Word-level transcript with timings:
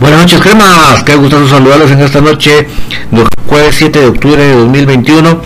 Buenas 0.00 0.20
noches, 0.20 0.40
cremas. 0.40 1.04
Qué 1.04 1.14
gusto 1.14 1.46
saludarlos 1.46 1.90
en 1.90 2.00
esta 2.00 2.22
noche, 2.22 2.66
jueves 3.46 3.74
7 3.76 4.00
de 4.00 4.06
octubre 4.06 4.42
de 4.42 4.54
2021. 4.54 5.42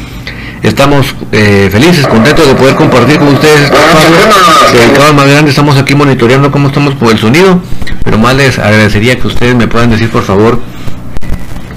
Estamos 0.63 1.13
eh, 1.33 1.69
felices, 1.73 2.07
contentos 2.07 2.47
de 2.47 2.55
poder 2.55 2.77
compartir 2.77 3.19
con 3.19 3.35
ustedes 3.35 3.63
este 3.63 4.85
espacio 4.85 5.13
más 5.13 5.29
grande. 5.29 5.51
Estamos 5.51 5.77
aquí 5.77 5.97
monitoreando 5.97 6.53
cómo 6.53 6.69
estamos 6.69 6.95
con 6.95 7.09
el 7.09 7.19
sonido, 7.19 7.61
pero 8.05 8.17
más 8.17 8.37
les 8.37 8.57
agradecería 8.61 9.19
que 9.19 9.27
ustedes 9.27 9.57
me 9.57 9.67
puedan 9.67 9.91
decir, 9.91 10.09
por 10.09 10.23
favor, 10.23 10.61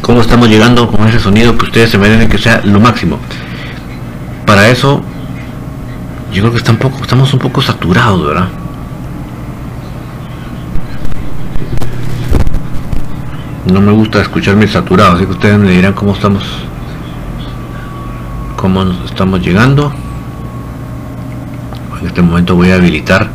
cómo 0.03 0.21
estamos 0.21 0.47
llegando 0.47 0.87
con 0.91 1.07
ese 1.07 1.19
sonido 1.19 1.57
que 1.57 1.65
ustedes 1.65 1.89
se 1.89 1.97
merecen 1.97 2.29
que 2.29 2.37
sea 2.37 2.61
lo 2.63 2.79
máximo. 2.79 3.17
Para 4.45 4.69
eso, 4.69 5.01
yo 6.31 6.43
creo 6.43 6.51
que 6.51 6.59
está 6.59 6.73
un 6.73 6.77
poco, 6.77 7.01
estamos 7.01 7.33
un 7.33 7.39
poco 7.39 7.59
saturados, 7.59 8.23
¿verdad? 8.23 8.49
No 13.71 13.81
me 13.81 13.91
gusta 13.91 14.21
escucharme 14.21 14.67
saturado, 14.67 15.15
así 15.15 15.25
que 15.25 15.31
ustedes 15.31 15.57
me 15.57 15.71
dirán 15.71 15.93
cómo 15.93 16.13
estamos 16.13 16.43
cómo 18.55 18.83
estamos 19.05 19.41
llegando. 19.41 19.93
En 22.01 22.07
este 22.07 22.21
momento 22.21 22.55
voy 22.55 22.71
a 22.71 22.75
habilitar 22.75 23.29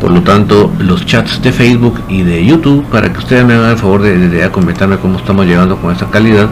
por 0.00 0.10
lo 0.10 0.22
tanto 0.22 0.72
los 0.78 1.06
chats 1.06 1.40
de 1.40 1.52
Facebook 1.52 2.00
y 2.08 2.22
de 2.22 2.44
YouTube 2.44 2.84
para 2.86 3.12
que 3.12 3.18
ustedes 3.18 3.44
me 3.44 3.54
hagan 3.54 3.70
el 3.70 3.78
favor 3.78 4.02
de, 4.02 4.50
comentarme 4.50 4.98
cómo 4.98 5.18
estamos 5.18 5.46
llegando 5.46 5.76
con 5.76 5.92
esta 5.92 6.06
calidad. 6.06 6.48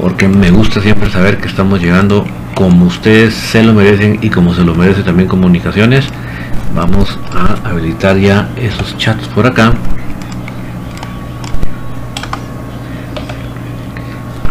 Porque 0.00 0.26
me 0.26 0.50
gusta 0.50 0.80
siempre 0.80 1.10
saber 1.10 1.38
que 1.38 1.46
estamos 1.46 1.80
llegando 1.80 2.26
como 2.54 2.86
ustedes 2.86 3.34
se 3.34 3.62
lo 3.62 3.72
merecen 3.72 4.18
y 4.20 4.30
como 4.30 4.52
se 4.52 4.64
lo 4.64 4.74
merece 4.74 5.02
también 5.02 5.28
comunicaciones. 5.28 6.06
Vamos 6.74 7.18
a 7.34 7.68
habilitar 7.68 8.16
ya 8.16 8.48
esos 8.56 8.96
chats 8.98 9.28
por 9.28 9.46
acá 9.46 9.72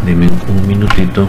dime 0.06 0.30
un 0.48 0.68
minutito 0.68 1.28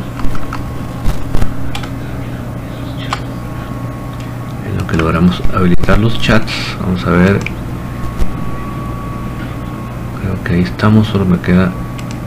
en 4.67 4.79
lo 4.79 4.87
que 4.87 4.92
logramos 5.03 5.43
habilitar 5.53 5.99
los 5.99 6.19
chats. 6.21 6.53
Vamos 6.81 7.05
a 7.05 7.11
ver. 7.11 7.39
Creo 10.21 10.45
que 10.45 10.55
ahí 10.55 10.61
estamos 10.61 11.09
solo 11.09 11.25
me 11.25 11.39
queda 11.39 11.73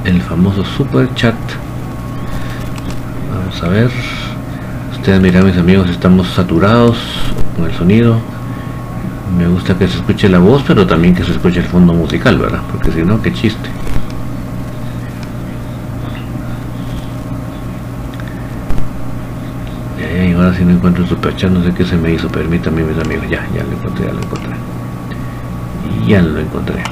el 0.04 0.22
famoso 0.22 0.66
super 0.66 1.13
chat. 1.16 1.36
Vamos 3.33 3.63
a 3.63 3.69
ver. 3.69 3.89
Ustedes 4.92 5.22
miran 5.22 5.45
mis 5.45 5.57
amigos 5.57 5.89
estamos 5.89 6.27
saturados 6.27 6.98
con 7.56 7.66
el 7.66 7.74
sonido. 7.74 8.18
Me 9.38 9.48
gusta 9.48 9.78
que 9.78 9.88
se 9.88 9.98
escuche 9.98 10.28
la 10.28 10.39
voz 10.39 10.63
pero 10.68 10.86
también 10.86 11.16
que 11.16 11.24
se 11.24 11.31
escuche 11.31 11.60
el 11.60 11.66
fondo 11.66 11.94
musical 11.94 12.38
verdad 12.38 12.62
porque 12.71 12.92
si 12.92 13.04
no 13.04 13.21
qué 13.21 13.33
chiste 13.33 13.69
y 20.25 20.33
ahora 20.33 20.54
si 20.54 20.55
no 20.66 20.74
encuentro 20.74 21.04
el 21.04 21.10
superchat 21.10 21.52
no 21.52 21.64
sé 21.64 21.74
qué 21.74 21.86
se 21.86 21.96
me 21.96 22.14
hizo 22.14 22.28
permítame 22.30 22.84
mis 22.84 22.98
amigos 23.04 23.30
ya 23.30 23.48
ya 23.56 23.64
lo 23.64 23.72
encontré 23.72 24.08
ya 24.08 24.14
lo 24.14 24.22
encontré 24.22 24.56
ya 26.08 26.22
lo 26.22 26.40
encontré 26.40 26.84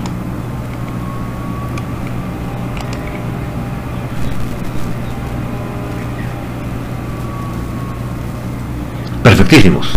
perfectísimos 9.24 9.94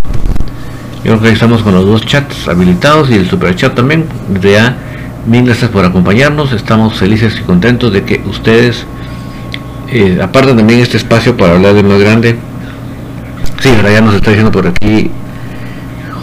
yo 1.06 1.12
creo 1.12 1.22
que 1.22 1.34
estamos 1.34 1.62
con 1.62 1.72
los 1.72 1.86
dos 1.86 2.04
chats 2.04 2.48
habilitados 2.48 3.08
y 3.10 3.14
el 3.14 3.30
super 3.30 3.54
chat 3.54 3.76
también. 3.76 4.06
Ya, 4.42 4.76
mil 5.24 5.44
gracias 5.44 5.70
por 5.70 5.84
acompañarnos. 5.84 6.50
Estamos 6.50 6.94
felices 6.94 7.38
y 7.38 7.42
contentos 7.44 7.92
de 7.92 8.02
que 8.02 8.20
ustedes 8.26 8.84
eh, 9.86 10.18
aparten 10.20 10.56
también 10.56 10.80
este 10.80 10.96
espacio 10.96 11.36
para 11.36 11.54
hablar 11.54 11.74
de 11.74 11.84
más 11.84 12.00
grande. 12.00 12.36
Sí, 13.60 13.70
ahora 13.74 13.90
ya 13.90 14.00
nos 14.00 14.14
está 14.14 14.30
diciendo 14.30 14.52
por 14.52 14.66
aquí 14.66 15.10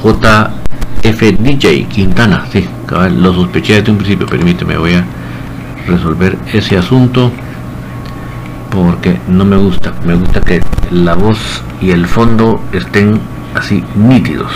JFDJ 0.03 1.87
Quintana. 1.87 2.45
Sí, 2.51 2.67
lo 3.17 3.33
sospeché 3.33 3.75
desde 3.75 3.91
un 3.91 3.97
principio. 3.97 4.27
Permíteme, 4.27 4.77
voy 4.77 4.93
a 4.93 5.03
resolver 5.87 6.37
ese 6.53 6.77
asunto 6.77 7.31
porque 8.69 9.19
no 9.27 9.45
me 9.45 9.57
gusta. 9.57 9.93
Me 10.05 10.15
gusta 10.15 10.41
que 10.41 10.61
la 10.91 11.15
voz 11.15 11.63
y 11.81 11.91
el 11.91 12.05
fondo 12.05 12.61
estén 12.71 13.19
así 13.55 13.83
nítidos. 13.95 14.51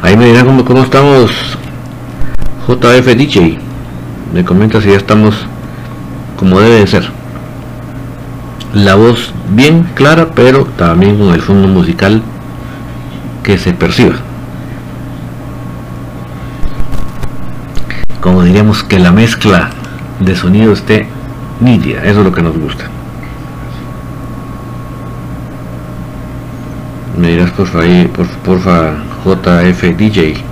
Ahí 0.00 0.16
me 0.16 0.26
dirán 0.26 0.46
cómo, 0.46 0.64
cómo 0.64 0.82
estamos 0.84 1.58
JF 2.68 3.16
DJ. 3.16 3.58
Me 4.34 4.44
comenta 4.44 4.80
si 4.80 4.88
ya 4.90 4.96
estamos 4.96 5.34
como 6.36 6.60
debe 6.60 6.80
de 6.80 6.86
ser. 6.86 7.10
La 8.74 8.94
voz 8.94 9.32
bien 9.50 9.84
clara, 9.94 10.28
pero 10.34 10.64
también 10.76 11.18
con 11.18 11.32
el 11.32 11.40
fondo 11.40 11.66
musical 11.66 12.22
que 13.42 13.58
se 13.58 13.72
perciba. 13.72 14.16
como 18.20 18.42
diríamos 18.42 18.82
que 18.82 18.98
la 18.98 19.10
mezcla 19.10 19.70
de 20.20 20.36
sonido 20.36 20.72
esté 20.72 21.08
nítida, 21.60 22.02
eso 22.04 22.18
es 22.20 22.26
lo 22.26 22.32
que 22.32 22.42
nos 22.42 22.58
gusta. 22.58 22.84
Me 27.16 27.28
dirás 27.28 27.50
porfa 27.52 27.80
ahí, 27.80 28.06
por, 28.14 28.28
porfa 28.28 28.96
JF 29.24 29.96
DJ. 29.96 30.47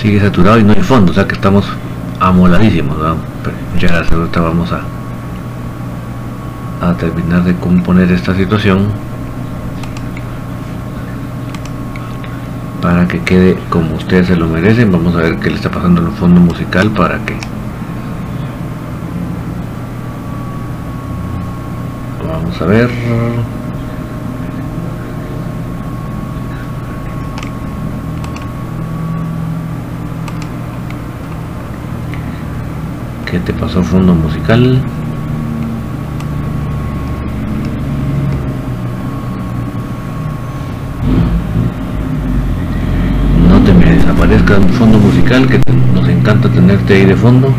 sigue 0.00 0.18
saturado 0.18 0.58
y 0.58 0.64
no 0.64 0.72
hay 0.72 0.80
fondo, 0.80 1.12
o 1.12 1.14
sea 1.14 1.26
que 1.28 1.34
estamos 1.34 1.66
amoladísimos. 2.20 2.96
Ya 3.78 3.88
gracias, 3.88 4.18
vamos 4.34 4.72
a, 4.72 4.80
a 6.88 6.94
terminar 6.94 7.44
de 7.44 7.54
componer 7.56 8.10
esta 8.10 8.34
situación 8.34 8.88
para 12.80 13.06
que 13.06 13.20
quede 13.20 13.58
como 13.68 13.96
ustedes 13.96 14.28
se 14.28 14.36
lo 14.36 14.48
merecen. 14.48 14.90
Vamos 14.90 15.14
a 15.16 15.18
ver 15.18 15.36
qué 15.36 15.50
le 15.50 15.56
está 15.56 15.70
pasando 15.70 16.00
en 16.00 16.06
el 16.08 16.14
fondo 16.14 16.40
musical 16.40 16.90
para 16.90 17.18
que 17.18 17.36
vamos 22.26 22.60
a 22.60 22.64
ver. 22.64 22.90
¿Qué 33.30 33.38
te 33.38 33.52
pasó 33.52 33.80
fondo 33.84 34.12
musical? 34.12 34.82
No 43.48 43.60
te 43.60 43.72
me 43.72 43.84
desaparezca 43.84 44.58
un 44.58 44.68
fondo 44.70 44.98
musical 44.98 45.46
que 45.46 45.60
nos 45.94 46.08
encanta 46.08 46.48
tenerte 46.48 46.94
ahí 46.94 47.04
de 47.04 47.14
fondo. 47.14 47.54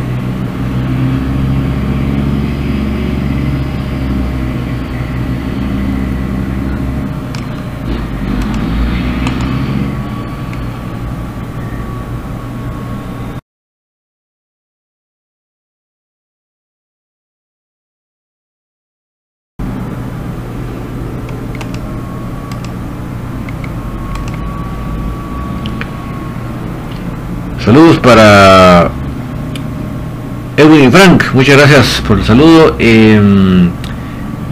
Saludos 27.72 28.00
para 28.00 28.90
Edwin 30.58 30.90
y 30.90 30.92
Frank, 30.92 31.24
muchas 31.34 31.56
gracias 31.56 32.04
por 32.06 32.18
el 32.20 32.26
saludo. 32.26 32.76
Em, 32.78 33.70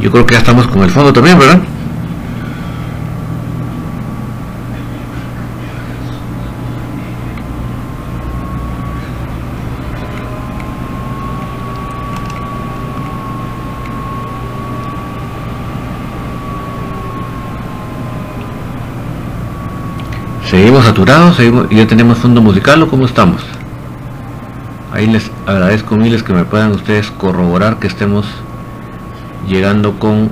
yo 0.01 0.09
creo 0.09 0.25
que 0.25 0.35
ya 0.35 0.39
estamos 0.39 0.67
con 0.67 0.83
el 0.83 0.89
fondo 0.89 1.11
también, 1.11 1.37
¿verdad? 1.37 1.59
¿Seguimos 20.49 20.83
saturados? 20.83 21.35
¿Seguimos, 21.35 21.69
¿Ya 21.69 21.85
tenemos 21.85 22.17
fondo 22.17 22.41
musical 22.41 22.81
o 22.81 22.89
cómo 22.89 23.05
estamos? 23.05 23.43
Ahí 24.91 25.05
les 25.05 25.29
agradezco 25.45 25.95
miles 25.95 26.23
que 26.23 26.33
me 26.33 26.43
puedan 26.43 26.71
ustedes 26.71 27.11
corroborar 27.11 27.77
que 27.77 27.85
estemos 27.85 28.25
llegando 29.47 29.99
con 29.99 30.31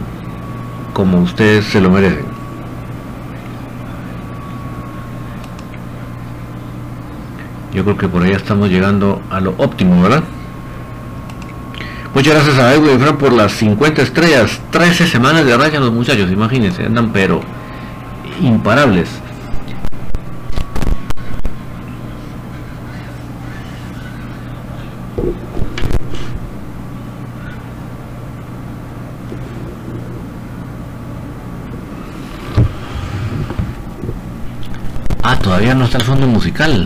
como 0.93 1.19
ustedes 1.19 1.65
se 1.65 1.79
lo 1.79 1.91
merecen. 1.91 2.25
Yo 7.71 7.83
creo 7.83 7.97
que 7.97 8.07
por 8.07 8.24
ahí 8.24 8.31
estamos 8.31 8.69
llegando 8.71 9.21
a 9.29 9.39
lo 9.39 9.53
óptimo, 9.59 10.01
¿verdad? 10.01 10.24
Muchas 12.15 12.33
gracias 12.33 12.57
a 12.57 12.74
Edwin 12.74 13.00
Fran 13.00 13.17
por 13.19 13.33
las 13.33 13.51
50 13.51 14.01
estrellas. 14.01 14.59
13 14.71 15.05
semanas 15.05 15.45
de 15.45 15.55
raya 15.55 15.79
los 15.79 15.93
muchachos, 15.93 16.31
imagínense, 16.31 16.88
andan 16.88 17.12
pero 17.12 17.41
imparables. 18.41 19.07
Ah, 35.29 35.37
todavía 35.48 35.74
no 35.74 35.86
está 35.86 35.98
el 35.98 36.04
fondo 36.04 36.27
musical. 36.27 36.86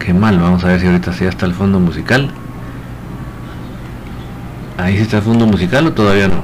Qué 0.00 0.12
mal, 0.12 0.40
vamos 0.40 0.64
a 0.64 0.66
ver 0.66 0.80
si 0.80 0.86
ahorita 0.86 1.12
sí 1.12 1.24
está 1.24 1.46
el 1.46 1.54
fondo 1.54 1.78
musical. 1.78 2.32
Ahí 4.76 4.96
sí 4.96 5.02
está 5.02 5.18
el 5.18 5.22
fondo 5.22 5.46
musical 5.46 5.86
o 5.86 5.92
todavía 5.92 6.26
no. 6.26 6.42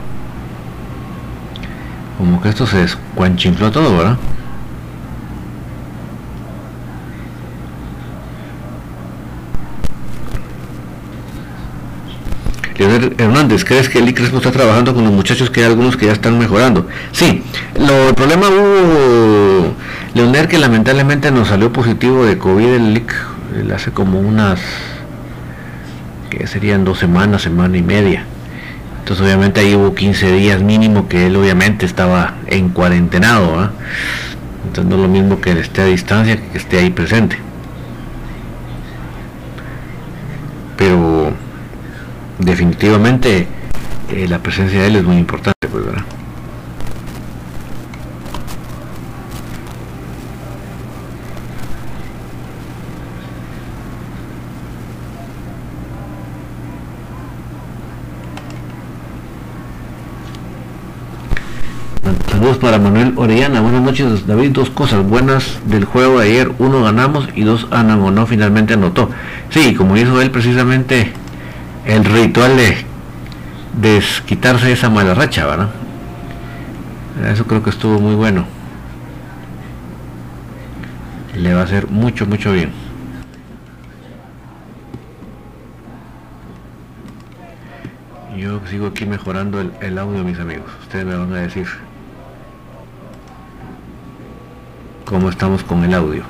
Como 2.17 2.41
que 2.41 2.49
esto 2.49 2.65
se 2.65 2.79
descuanchinfló 2.79 3.73
todo, 3.73 3.97
¿verdad? 3.97 4.19
Leonel 12.79 13.15
Hernández, 13.45 13.65
¿crees 13.65 13.91
que 13.91 13.99
el 13.99 14.09
ICRESPO 14.09 14.39
está 14.39 14.51
trabajando 14.51 14.95
con 14.95 15.05
los 15.05 15.13
muchachos 15.13 15.51
que 15.51 15.61
hay 15.61 15.67
algunos 15.67 15.99
que 15.99 16.07
ya 16.07 16.13
están 16.13 16.39
mejorando? 16.39 16.87
Sí, 17.13 17.43
lo, 17.79 18.09
el 18.09 18.15
problema 18.15 18.49
hubo, 18.49 19.75
Leonel, 20.15 20.49
que 20.49 20.57
lamentablemente 20.57 21.31
nos 21.31 21.49
salió 21.49 21.71
positivo 21.71 22.25
de 22.25 22.39
COVID 22.39 22.67
el 22.67 22.97
IC 22.97 23.13
hace 23.75 23.91
como 23.91 24.19
unas, 24.19 24.61
que 26.31 26.47
serían 26.47 26.85
dos 26.85 26.99
semanas, 26.99 27.43
semana 27.43 27.77
y 27.77 27.83
media. 27.83 28.25
Entonces 29.01 29.27
obviamente 29.27 29.61
ahí 29.61 29.75
hubo 29.75 29.95
15 29.95 30.33
días 30.33 30.63
mínimo 30.63 31.07
que 31.07 31.27
él 31.27 31.37
obviamente 31.37 31.85
estaba 31.85 32.37
en 32.47 32.71
cuarentenado, 32.71 33.61
¿ah? 33.61 33.73
entonces 34.67 34.89
no 34.89 34.97
es 34.97 35.03
lo 35.03 35.09
mismo 35.09 35.41
que 35.43 35.51
él 35.51 35.59
esté 35.59 35.83
a 35.83 35.85
distancia 35.85 36.41
que 36.41 36.57
esté 36.57 36.79
ahí 36.79 36.89
presente. 36.89 37.37
Pero 40.79 41.35
definitivamente 42.55 43.49
eh, 44.13 44.29
la 44.29 44.39
presencia 44.39 44.81
de 44.81 44.87
él 44.87 44.97
es 44.97 45.03
muy 45.03 45.17
importante, 45.17 45.67
pues, 45.69 45.85
¿verdad? 45.85 46.05
Saludos 62.31 62.59
para 62.59 62.79
Manuel 62.79 63.15
Orellana. 63.17 63.61
Buenas 63.63 63.83
noches, 63.83 64.27
David. 64.29 64.51
Dos 64.51 64.71
cosas 64.71 65.05
buenas 65.05 65.59
del 65.65 65.87
juego 65.87 66.21
de 66.21 66.27
ayer. 66.29 66.53
Uno 66.59 66.85
ganamos 66.85 67.29
y 67.35 67.43
dos 67.43 67.67
Ana 67.73 67.97
no 67.97 68.27
finalmente 68.27 68.75
anotó. 68.75 69.11
Sí, 69.51 69.75
como 69.75 69.97
hizo 69.97 70.21
él 70.21 70.31
precisamente 70.31 71.24
el 71.87 72.05
ritual 72.05 72.57
de 72.57 72.85
desquitarse 73.81 74.73
esa 74.73 74.89
mala 74.89 75.15
racha, 75.15 75.47
¿verdad? 75.47 75.71
Eso 77.31 77.47
creo 77.47 77.63
que 77.63 77.71
estuvo 77.71 78.01
muy 78.01 78.15
bueno. 78.15 78.45
Le 81.37 81.55
va 81.55 81.61
a 81.61 81.65
hacer 81.65 81.89
mucho, 81.89 82.27
mucho 82.27 82.53
bien. 82.53 82.73
Yo 88.37 88.61
sigo 88.69 88.89
aquí 88.89 89.07
mejorando 89.07 89.61
el, 89.61 89.73
el 89.81 89.99
audio, 89.99 90.25
mis 90.25 90.39
amigos. 90.39 90.71
Ustedes 90.83 91.05
me 91.05 91.15
van 91.15 91.33
a 91.33 91.37
decir 91.37 91.67
cómo 95.05 95.29
estamos 95.29 95.63
con 95.63 95.85
el 95.85 95.95
audio. 95.95 96.25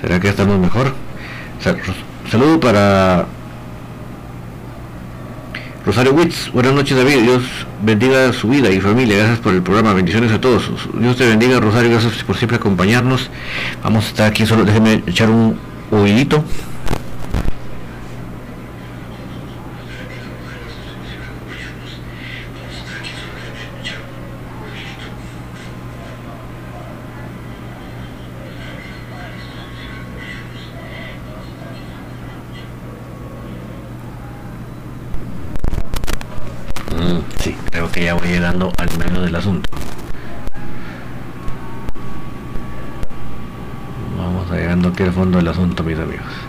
¿Será 0.00 0.20
que 0.20 0.28
estamos 0.28 0.58
mejor? 0.60 0.94
Saludo 2.30 2.60
para 2.60 3.26
Rosario 5.84 6.12
Witz. 6.12 6.52
Buenas 6.52 6.72
noches 6.72 6.96
David. 6.96 7.22
Dios 7.22 7.42
bendiga 7.82 8.32
su 8.32 8.48
vida 8.48 8.70
y 8.70 8.80
familia. 8.80 9.16
Gracias 9.16 9.40
por 9.40 9.54
el 9.54 9.62
programa. 9.62 9.94
Bendiciones 9.94 10.30
a 10.30 10.40
todos. 10.40 10.70
Dios 10.94 11.16
te 11.16 11.26
bendiga 11.26 11.58
Rosario. 11.58 11.90
Gracias 11.90 12.22
por 12.22 12.36
siempre 12.36 12.58
acompañarnos. 12.58 13.28
Vamos 13.82 14.04
a 14.04 14.08
estar 14.08 14.30
aquí 14.30 14.46
solo. 14.46 14.64
Déjenme 14.64 15.02
echar 15.06 15.30
un 15.30 15.58
oídito. 15.90 16.44
Sí, 37.40 37.56
creo 37.70 37.90
que 37.90 38.04
ya 38.04 38.14
voy 38.14 38.28
llegando 38.28 38.72
al 38.76 38.98
medio 38.98 39.22
del 39.22 39.34
asunto. 39.36 39.70
Vamos 44.18 44.50
a 44.50 44.56
llegando 44.56 44.88
aquí 44.88 45.04
al 45.04 45.12
asunto, 45.78 45.84
mis 45.84 45.98
amigos. 45.98 46.47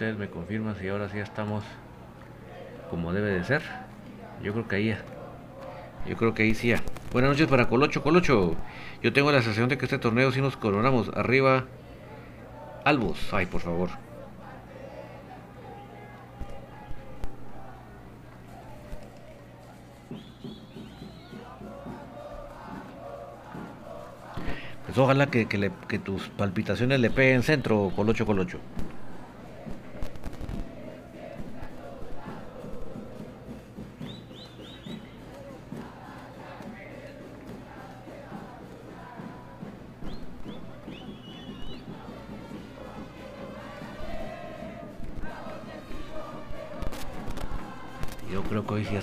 Ustedes 0.00 0.16
me 0.16 0.30
confirman 0.30 0.74
si 0.76 0.88
ahora 0.88 1.10
sí 1.10 1.18
estamos 1.18 1.62
como 2.88 3.12
debe 3.12 3.32
de 3.32 3.44
ser. 3.44 3.60
Yo 4.42 4.54
creo 4.54 4.66
que 4.66 4.76
ahí. 4.76 4.96
Yo 6.06 6.16
creo 6.16 6.32
que 6.32 6.42
ahí 6.42 6.54
sí 6.54 6.68
ya. 6.68 6.80
Buenas 7.12 7.32
noches 7.32 7.48
para 7.48 7.68
Colocho 7.68 8.02
Colocho. 8.02 8.56
Yo 9.02 9.12
tengo 9.12 9.30
la 9.30 9.42
sensación 9.42 9.68
de 9.68 9.76
que 9.76 9.84
este 9.84 9.98
torneo 9.98 10.32
sí 10.32 10.40
nos 10.40 10.56
coronamos. 10.56 11.10
Arriba. 11.14 11.66
Albus. 12.86 13.30
Ay, 13.34 13.44
por 13.44 13.60
favor. 13.60 13.90
Pues 24.86 24.96
ojalá 24.96 25.26
que, 25.26 25.46
que 25.46 25.98
tus 25.98 26.30
palpitaciones 26.30 27.00
le 27.00 27.10
peguen 27.10 27.42
centro, 27.42 27.92
Colocho 27.94 28.24
Colocho. 28.24 28.60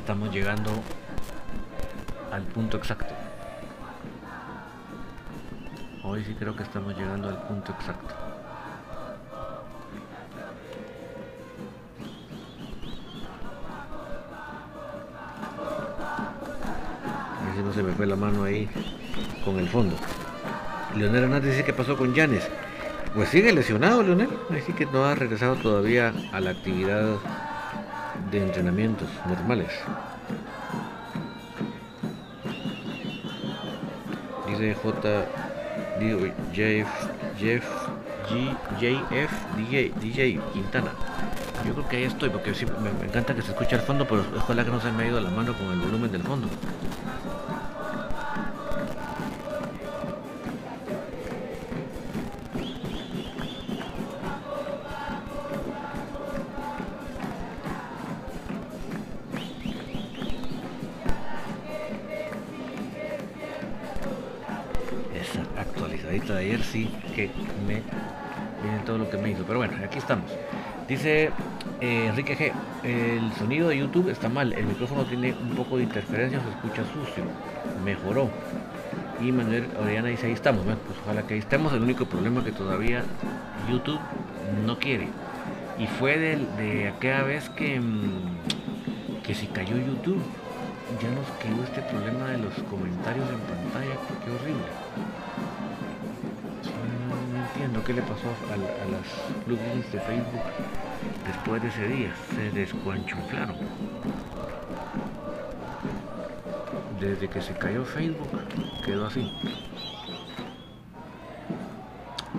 Estamos 0.08 0.34
llegando 0.34 0.72
al 2.32 2.42
punto 2.44 2.78
exacto. 2.78 3.14
Hoy 6.02 6.24
sí 6.24 6.34
creo 6.34 6.56
que 6.56 6.64
estamos 6.64 6.98
llegando 6.98 7.28
al 7.28 7.46
punto 7.46 7.74
exacto. 7.74 8.16
A 17.36 17.46
ver 17.46 17.56
si 17.58 17.62
no 17.62 17.74
se 17.74 17.84
me 17.84 17.92
fue 17.92 18.06
la 18.06 18.16
mano 18.16 18.46
ahí 18.46 18.70
con 19.44 19.60
el 19.60 19.68
fondo. 19.68 19.98
Leonel 20.96 21.24
Hernández 21.24 21.52
dice 21.52 21.66
que 21.66 21.74
pasó 21.74 21.98
con 21.98 22.14
Yanes. 22.14 22.48
Pues 23.14 23.28
sigue 23.28 23.52
lesionado 23.52 24.04
Leonel, 24.04 24.30
así 24.58 24.72
que 24.72 24.86
no 24.86 25.04
ha 25.04 25.16
regresado 25.16 25.58
todavía 25.58 26.14
a 26.32 26.40
la 26.40 26.52
actividad 26.52 27.18
de 28.32 28.44
entrenamientos 28.44 29.08
normales. 29.28 29.72
Dice 34.48 34.76
J. 34.76 35.26
digo, 36.00 36.20
Jeff, 36.54 36.88
Jeff, 37.38 37.66
G, 38.30 38.56
JF, 38.80 39.32
DJ, 39.58 39.94
DJ 40.02 40.40
Quintana. 40.54 40.92
Yo 41.66 41.74
creo 41.74 41.88
que 41.88 41.98
ahí 41.98 42.04
estoy, 42.04 42.30
porque 42.30 42.54
sí, 42.54 42.66
me, 42.66 43.06
encanta 43.06 43.36
que 43.36 43.42
se 43.42 43.52
escuche 43.52 43.76
al 43.76 43.82
fondo, 43.82 44.08
pero 44.08 44.24
ojalá 44.36 44.64
que 44.64 44.72
no 44.72 44.80
se 44.80 44.92
me 44.92 45.04
ha 45.04 45.08
ido 45.08 45.20
la 45.20 45.30
mano 45.30 45.54
con 45.54 45.72
el 45.72 45.80
volumen 45.80 46.12
del 46.12 46.24
fondo. 46.24 46.48
Esa 65.32 65.42
actualizadita 65.60 66.36
de 66.36 66.46
ayer 66.46 66.64
sí 66.64 66.90
que 67.16 67.30
me 67.68 67.82
viene 68.64 68.80
todo 68.86 68.98
lo 68.98 69.10
que 69.10 69.18
me 69.18 69.32
hizo. 69.32 69.44
Pero 69.44 69.60
bueno, 69.60 69.74
aquí 69.84 69.98
estamos. 69.98 70.32
Dice 70.88 71.32
eh, 71.82 72.08
Enrique 72.08 72.38
G. 72.38 72.52
El 72.84 73.34
sonido 73.34 73.70
de 73.70 73.78
YouTube 73.78 74.10
está 74.10 74.30
mal. 74.30 74.54
El 74.54 74.66
micrófono 74.66 75.04
tiene 75.06 75.34
un 75.34 75.56
poco 75.56 75.78
de 75.78 75.84
interferencia, 75.84 76.40
se 76.42 76.50
escucha 76.50 76.84
sucio. 76.94 77.24
Mejoró. 77.84 78.30
Y 79.22 79.32
Manuel 79.32 79.68
Orellana 79.80 80.10
dice 80.10 80.28
ahí 80.28 80.34
estamos. 80.34 80.64
Bueno, 80.64 80.80
pues 80.86 80.98
ojalá 81.04 81.24
que 81.24 81.34
ahí 81.34 81.40
estemos. 81.40 81.74
El 81.74 81.84
único 81.84 82.06
problema 82.06 82.44
que 82.44 82.52
todavía 82.52 83.04
YouTube 83.70 84.00
no 84.66 84.80
quiere. 84.80 85.08
Y 85.78 85.88
fue 85.88 86.18
de, 86.18 86.88
aquella 86.88 87.24
vez 87.24 87.50
que, 87.50 87.80
mm, 87.80 89.24
que 89.24 89.36
si 89.36 89.48
cayó 89.48 89.78
YouTube. 89.78 90.22
Ya 91.02 91.10
nos 91.12 91.28
quedó 91.42 91.64
este 91.66 91.82
problema 91.82 92.28
de 92.28 92.38
los 92.38 92.54
comentarios 92.70 93.28
en 93.30 93.40
pantalla. 93.40 93.98
Qué 94.24 94.32
horrible. 94.32 94.64
Qué 97.88 97.94
le 97.94 98.02
pasó 98.02 98.28
a, 98.52 98.58
las 98.58 99.08
plugins 99.46 99.90
de 99.94 100.02
Facebook 100.02 100.42
después 101.26 101.62
de 101.62 101.70
ese 101.70 101.88
día. 101.88 102.14
Se 102.36 102.52
descuanchuflaron. 102.52 103.56
Desde 107.00 107.30
que 107.30 107.42
se 107.42 107.54
cayó 107.54 107.86
Facebook, 107.86 108.28
quedó 108.86 109.06
así. 109.06 109.32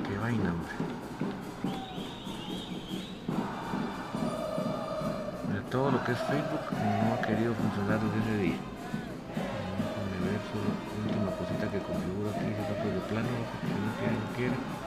Qué 0.07 0.19
vaina, 0.19 0.53
hombre. 0.53 0.75
De 5.55 5.61
todo 5.71 5.93
lo 5.93 6.05
que 6.05 6.13
es 6.13 6.19
Facebook 6.19 6.61
no 6.73 7.15
ha 7.15 7.23
querido 7.23 7.55
funcionar 7.55 7.99
desde 8.01 8.19
ese 8.19 8.43
día. 8.43 8.57
Última 11.07 11.31
cosita 11.39 11.71
que 11.71 11.79
aquí, 11.79 12.45
de 12.91 13.01
plano. 13.09 14.78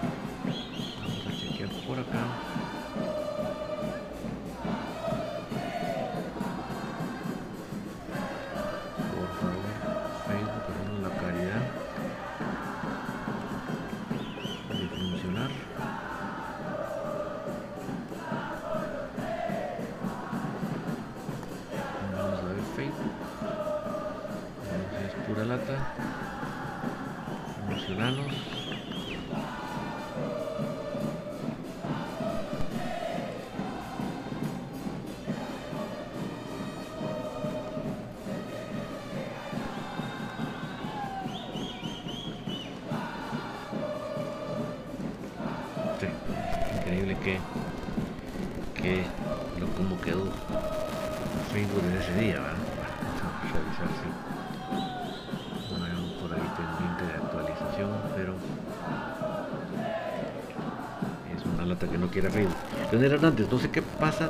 Quiere 62.12 62.30
Facebook. 62.30 62.56
Leonel 62.92 63.14
Hernández, 63.14 63.48
no 63.52 63.58
sé 63.60 63.70
qué 63.72 63.82
pasa, 63.82 64.30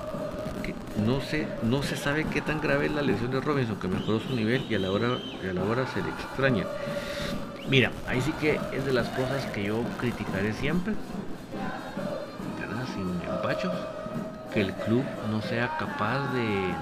que 0.63 0.73
no 1.05 1.19
sé, 1.21 1.47
no 1.63 1.81
se 1.83 1.95
sabe 1.95 2.25
qué 2.25 2.41
tan 2.41 2.61
grave 2.61 2.85
es 2.85 2.91
la 2.91 3.01
lesión 3.01 3.31
de 3.31 3.41
Robinson, 3.41 3.77
que 3.79 3.87
mejoró 3.87 4.19
su 4.19 4.35
nivel 4.35 4.61
y 4.69 4.75
a 4.75 4.79
la 4.79 4.91
hora, 4.91 5.17
a 5.49 5.53
la 5.53 5.63
hora 5.63 5.85
se 5.87 6.01
le 6.01 6.09
extraña. 6.09 6.65
Mira, 7.69 7.91
ahí 8.07 8.21
sí 8.21 8.33
que 8.33 8.59
es 8.73 8.85
de 8.85 8.93
las 8.93 9.07
cosas 9.09 9.45
que 9.53 9.63
yo 9.63 9.83
criticaré 9.99 10.53
siempre, 10.53 10.93
¿verdad? 12.59 12.85
Sin 12.93 13.07
empachos, 13.29 13.73
que 14.53 14.61
el 14.61 14.73
club 14.73 15.03
no 15.31 15.41
sea 15.41 15.69
capaz 15.77 16.19
de, 16.33 16.73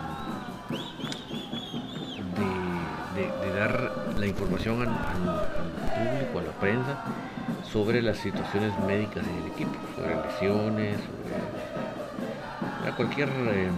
de, 2.35 3.49
de- 3.49 3.59
dar 3.59 3.91
la 4.17 4.25
información 4.27 4.81
al, 4.81 4.87
al- 4.87 5.39
al 5.59 5.68
público, 5.99 6.39
a 6.39 6.43
la 6.43 6.51
prensa, 6.51 7.03
sobre 7.71 8.01
las 8.01 8.17
situaciones 8.17 8.71
médicas 8.87 9.25
en 9.27 9.35
el 9.43 9.51
equipo, 9.51 9.75
sobre 9.95 10.15
lesiones, 10.15 10.97
sobre 12.81 12.95
cualquier 12.95 13.29
eh, 13.29 13.69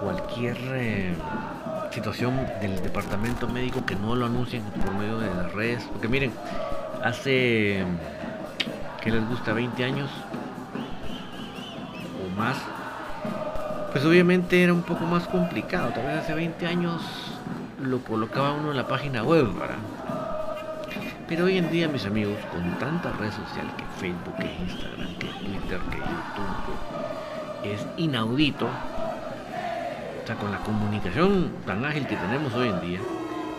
cualquier 0.00 0.56
eh, 0.74 1.14
situación 1.90 2.34
del 2.60 2.82
departamento 2.82 3.46
médico 3.48 3.84
que 3.84 3.94
no 3.96 4.16
lo 4.16 4.26
anuncien 4.26 4.62
por 4.62 4.94
medio 4.94 5.18
de 5.18 5.26
las 5.34 5.52
redes. 5.52 5.84
Porque 5.92 6.08
miren, 6.08 6.32
hace 7.02 7.84
que 9.02 9.10
les 9.10 9.28
gusta 9.28 9.52
20 9.52 9.84
años 9.84 10.10
o 12.24 12.38
más, 12.38 12.56
pues 13.92 14.04
obviamente 14.04 14.62
era 14.62 14.72
un 14.72 14.82
poco 14.82 15.04
más 15.04 15.26
complicado. 15.28 15.90
Tal 15.90 16.06
vez 16.06 16.18
hace 16.18 16.34
20 16.34 16.66
años 16.66 17.29
lo 17.82 18.00
colocaba 18.00 18.52
uno 18.52 18.70
en 18.70 18.76
la 18.76 18.86
página 18.86 19.22
web, 19.22 19.52
¿verdad? 19.54 19.76
Pero 21.28 21.44
hoy 21.44 21.58
en 21.58 21.70
día, 21.70 21.88
mis 21.88 22.04
amigos, 22.06 22.36
con 22.50 22.78
tantas 22.78 23.16
redes 23.16 23.34
sociales 23.34 23.72
que 23.76 23.84
Facebook, 24.00 24.36
que 24.36 24.52
Instagram, 24.52 25.14
que 25.18 25.26
Twitter, 25.26 25.78
que 25.90 25.98
YouTube, 25.98 26.74
es 27.62 27.86
inaudito. 27.96 28.66
O 28.66 30.26
sea, 30.26 30.36
con 30.36 30.50
la 30.50 30.58
comunicación 30.58 31.52
tan 31.66 31.84
ágil 31.84 32.06
que 32.06 32.16
tenemos 32.16 32.52
hoy 32.54 32.68
en 32.68 32.80
día, 32.80 33.00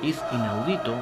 es 0.03 0.21
inaudito 0.31 0.95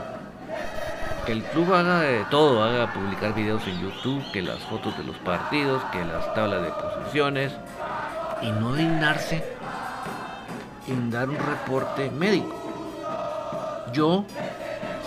que 1.25 1.31
el 1.31 1.43
club 1.43 1.73
haga 1.73 2.01
de 2.01 2.23
todo, 2.25 2.63
haga 2.63 2.93
publicar 2.93 3.33
videos 3.33 3.65
en 3.67 3.81
YouTube, 3.81 4.23
que 4.31 4.41
las 4.41 4.59
fotos 4.59 4.97
de 4.97 5.03
los 5.03 5.15
partidos, 5.17 5.83
que 5.91 6.05
las 6.05 6.33
tablas 6.33 6.61
de 6.61 6.69
posiciones, 6.69 7.51
y 8.41 8.51
no 8.51 8.73
dignarse 8.73 9.43
en 10.87 11.09
dar 11.11 11.29
un 11.29 11.37
reporte 11.37 12.09
médico. 12.11 12.58
Yo 13.91 14.25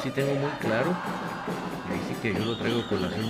sí 0.03 0.11
tengo 0.11 0.35
muy 0.35 0.51
claro 0.61 0.95
Así 1.93 2.15
que 2.23 2.35
yo 2.35 2.45
lo 2.45 2.57
traigo 2.57 2.87
colación 2.89 3.27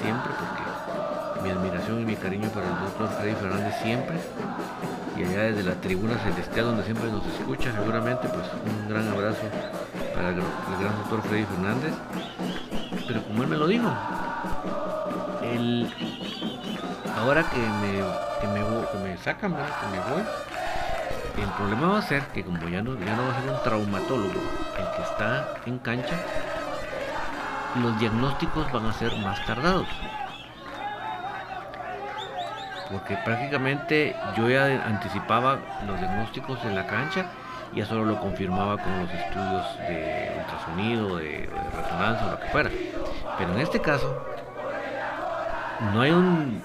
siempre 0.00 0.32
porque 0.38 1.42
mi 1.42 1.50
admiración 1.50 2.00
y 2.00 2.04
mi 2.04 2.16
cariño 2.16 2.48
para 2.50 2.66
el 2.66 2.80
doctor 2.84 3.08
Freddy 3.18 3.34
Fernández 3.34 3.74
siempre. 3.82 4.16
Y 5.16 5.24
allá 5.24 5.42
desde 5.42 5.62
la 5.64 5.74
tribuna 5.74 6.16
celestial 6.18 6.66
donde 6.66 6.84
siempre 6.84 7.10
nos 7.10 7.26
escucha, 7.26 7.72
seguramente, 7.72 8.28
pues 8.28 8.46
un 8.64 8.88
gran 8.88 9.08
abrazo 9.08 9.42
para 10.14 10.30
el, 10.30 10.36
gran 10.36 10.96
doctor 10.98 11.22
Freddy 11.22 11.44
Fernández. 11.44 11.92
Pero 13.06 13.22
como 13.24 13.42
él 13.42 13.48
me 13.48 13.56
lo 13.56 13.66
dijo, 13.66 13.88
ahora 17.18 17.42
que 17.50 17.58
me, 17.58 18.00
que 18.40 18.46
me, 18.46 18.60
que 18.90 18.98
me 18.98 19.18
sacan, 19.18 19.52
que 19.52 19.86
me 19.90 19.98
voy, 20.14 20.22
el 21.36 21.48
problema 21.56 21.88
va 21.88 21.98
a 21.98 22.02
ser 22.02 22.22
que 22.28 22.44
como 22.44 22.68
ya 22.68 22.82
no, 22.82 22.98
ya 22.98 23.16
no 23.16 23.24
va 23.24 23.32
a 23.32 23.40
ser 23.40 23.50
un 23.50 23.62
traumatólogo 23.62 24.40
el 24.78 24.96
que 24.96 25.02
está 25.02 25.54
en 25.66 25.78
cancha, 25.78 26.16
los 27.82 27.98
diagnósticos 27.98 28.70
van 28.72 28.86
a 28.86 28.92
ser 28.92 29.16
más 29.18 29.44
tardados. 29.46 29.88
Porque 32.90 33.16
prácticamente 33.24 34.14
yo 34.36 34.50
ya 34.50 34.66
anticipaba 34.84 35.58
los 35.86 35.98
diagnósticos 35.98 36.62
en 36.64 36.74
la 36.74 36.86
cancha 36.86 37.26
ya 37.74 37.86
solo 37.86 38.04
lo 38.04 38.20
confirmaba 38.20 38.76
con 38.76 39.00
los 39.00 39.10
estudios 39.10 39.78
de 39.88 40.32
ultrasonido, 40.38 41.16
de, 41.16 41.24
de 41.24 41.48
resonancia 41.74 42.26
o 42.26 42.30
lo 42.32 42.40
que 42.40 42.48
fuera. 42.48 42.70
Pero 43.38 43.52
en 43.54 43.60
este 43.60 43.80
caso, 43.80 44.24
no 45.92 46.00
hay 46.02 46.10
un 46.10 46.62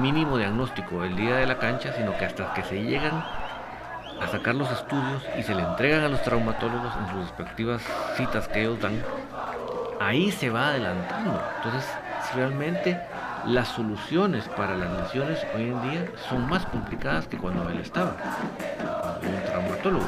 mínimo 0.00 0.36
diagnóstico 0.36 1.02
el 1.04 1.16
día 1.16 1.36
de 1.36 1.46
la 1.46 1.58
cancha, 1.58 1.92
sino 1.94 2.16
que 2.16 2.26
hasta 2.26 2.52
que 2.52 2.62
se 2.62 2.82
llegan 2.82 3.24
a 4.20 4.28
sacar 4.28 4.54
los 4.54 4.70
estudios 4.70 5.22
y 5.38 5.42
se 5.42 5.54
le 5.54 5.62
entregan 5.62 6.04
a 6.04 6.08
los 6.08 6.22
traumatólogos 6.22 6.92
en 6.96 7.08
sus 7.08 7.28
respectivas 7.28 7.82
citas 8.16 8.48
que 8.48 8.62
ellos 8.62 8.80
dan, 8.80 9.02
ahí 10.00 10.30
se 10.30 10.50
va 10.50 10.68
adelantando. 10.68 11.40
Entonces, 11.56 11.90
realmente 12.34 13.00
las 13.46 13.68
soluciones 13.68 14.48
para 14.48 14.76
las 14.76 14.90
lesiones 15.02 15.46
hoy 15.54 15.64
en 15.64 15.90
día 15.90 16.06
son 16.28 16.48
más 16.48 16.64
complicadas 16.66 17.26
que 17.26 17.36
cuando 17.36 17.68
él 17.68 17.80
estaba, 17.80 18.16
un 19.22 19.50
traumatólogo. 19.50 20.06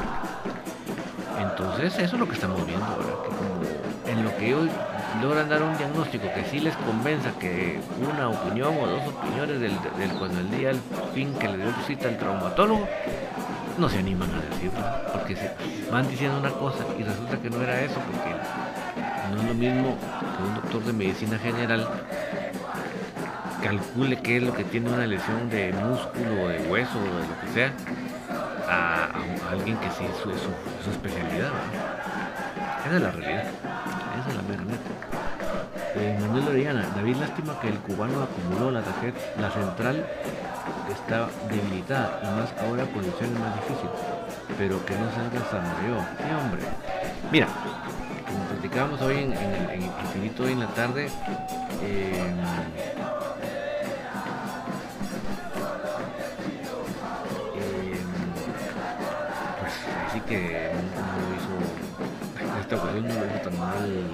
Entonces, 1.39 1.97
eso 1.99 2.15
es 2.15 2.19
lo 2.19 2.27
que 2.27 2.33
estamos 2.33 2.65
viendo 2.65 2.85
ahora, 2.85 3.13
que 3.23 3.29
como 3.29 3.57
en 4.07 4.23
lo 4.23 4.35
que 4.37 4.55
hoy 4.55 4.69
logran 5.21 5.49
dar 5.49 5.61
un 5.63 5.77
diagnóstico 5.77 6.27
que 6.33 6.43
sí 6.45 6.59
les 6.59 6.75
convenza 6.77 7.31
que 7.39 7.79
una 8.11 8.29
opinión 8.29 8.75
o 8.79 8.87
dos 8.87 9.01
opiniones 9.07 9.59
del, 9.59 9.73
cuando 10.17 10.39
el 10.39 10.51
día 10.51 10.69
al 10.71 10.79
fin 11.13 11.33
que 11.33 11.47
le 11.47 11.57
dio 11.57 11.73
cita 11.85 12.07
al 12.07 12.17
traumatólogo, 12.17 12.87
no 13.77 13.89
se 13.89 13.99
animan 13.99 14.29
a 14.31 14.41
decirlo, 14.41 14.79
porque 15.13 15.35
se 15.35 15.51
van 15.91 16.07
diciendo 16.07 16.39
una 16.39 16.51
cosa 16.51 16.83
y 16.97 17.03
resulta 17.03 17.37
que 17.37 17.49
no 17.49 17.61
era 17.61 17.81
eso, 17.81 17.95
porque 17.95 18.35
no 19.33 19.41
es 19.41 19.47
lo 19.47 19.53
mismo 19.53 19.97
que 20.37 20.43
un 20.43 20.55
doctor 20.55 20.83
de 20.83 20.93
medicina 20.93 21.37
general 21.37 21.87
calcule 23.61 24.17
qué 24.17 24.37
es 24.37 24.43
lo 24.43 24.53
que 24.53 24.63
tiene 24.63 24.89
una 24.89 25.05
lesión 25.05 25.49
de 25.49 25.73
músculo, 25.73 26.47
de 26.47 26.59
hueso, 26.69 26.99
de 26.99 27.09
lo 27.09 27.41
que 27.41 27.47
sea, 27.53 27.73
a, 28.67 29.09
alguien 29.51 29.77
que 29.77 29.89
sí 29.91 30.05
es 30.05 30.17
su, 30.21 30.89
especialidad. 30.89 31.51
Esa 32.85 32.95
es 32.95 33.01
la 33.01 33.11
realidad. 33.11 33.43
Esa 34.19 34.29
es 34.29 34.35
la 34.35 34.41
mera 34.43 34.63
neta. 34.63 34.96
Eh, 35.99 36.15
Manuel 36.21 36.47
Orellana, 36.47 36.87
David, 36.95 37.15
lástima 37.15 37.59
que 37.59 37.69
el 37.69 37.79
cubano 37.79 38.21
acumuló 38.21 38.69
la 38.69 38.83
tarjeta, 38.83 39.19
la 39.41 39.49
central 39.49 40.05
está 40.91 41.27
debilitada 41.49 42.19
y 42.21 42.25
más 42.39 42.53
ahora 42.61 42.85
posición 42.85 43.33
es 43.33 43.39
más 43.39 43.55
difícil, 43.55 43.89
pero 44.59 44.85
que 44.85 44.93
no 44.93 45.09
salga 45.11 45.49
San 45.49 45.63
Mario. 45.63 46.05
Sí, 46.17 46.33
hombre. 46.39 46.61
Mira, 47.31 47.47
platicábamos 48.49 49.01
hoy 49.01 49.17
en, 49.17 49.33
en, 49.33 49.81
Infinito 49.81 50.43
hoy 50.43 50.51
en 50.51 50.59
la 50.59 50.67
tarde, 50.67 51.09
eh, 51.81 52.33
pues 59.59 59.73
así 60.07 60.19
que 60.21 60.71
no, 60.95 61.07
lo 61.23 61.35
hizo, 61.35 62.61
esta 62.61 62.75
ocasión 62.75 63.07
no 63.07 63.13
lo 63.15 63.25
hizo 63.25 63.49
tan 63.49 63.59
mal 63.59 64.07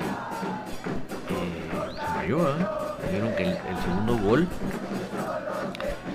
eh, 2.23 2.29
Samayoa. 2.29 2.55
Vieron 3.11 3.33
que 3.35 3.43
el, 3.43 3.77
segundo 3.83 4.17
gol 4.17 4.47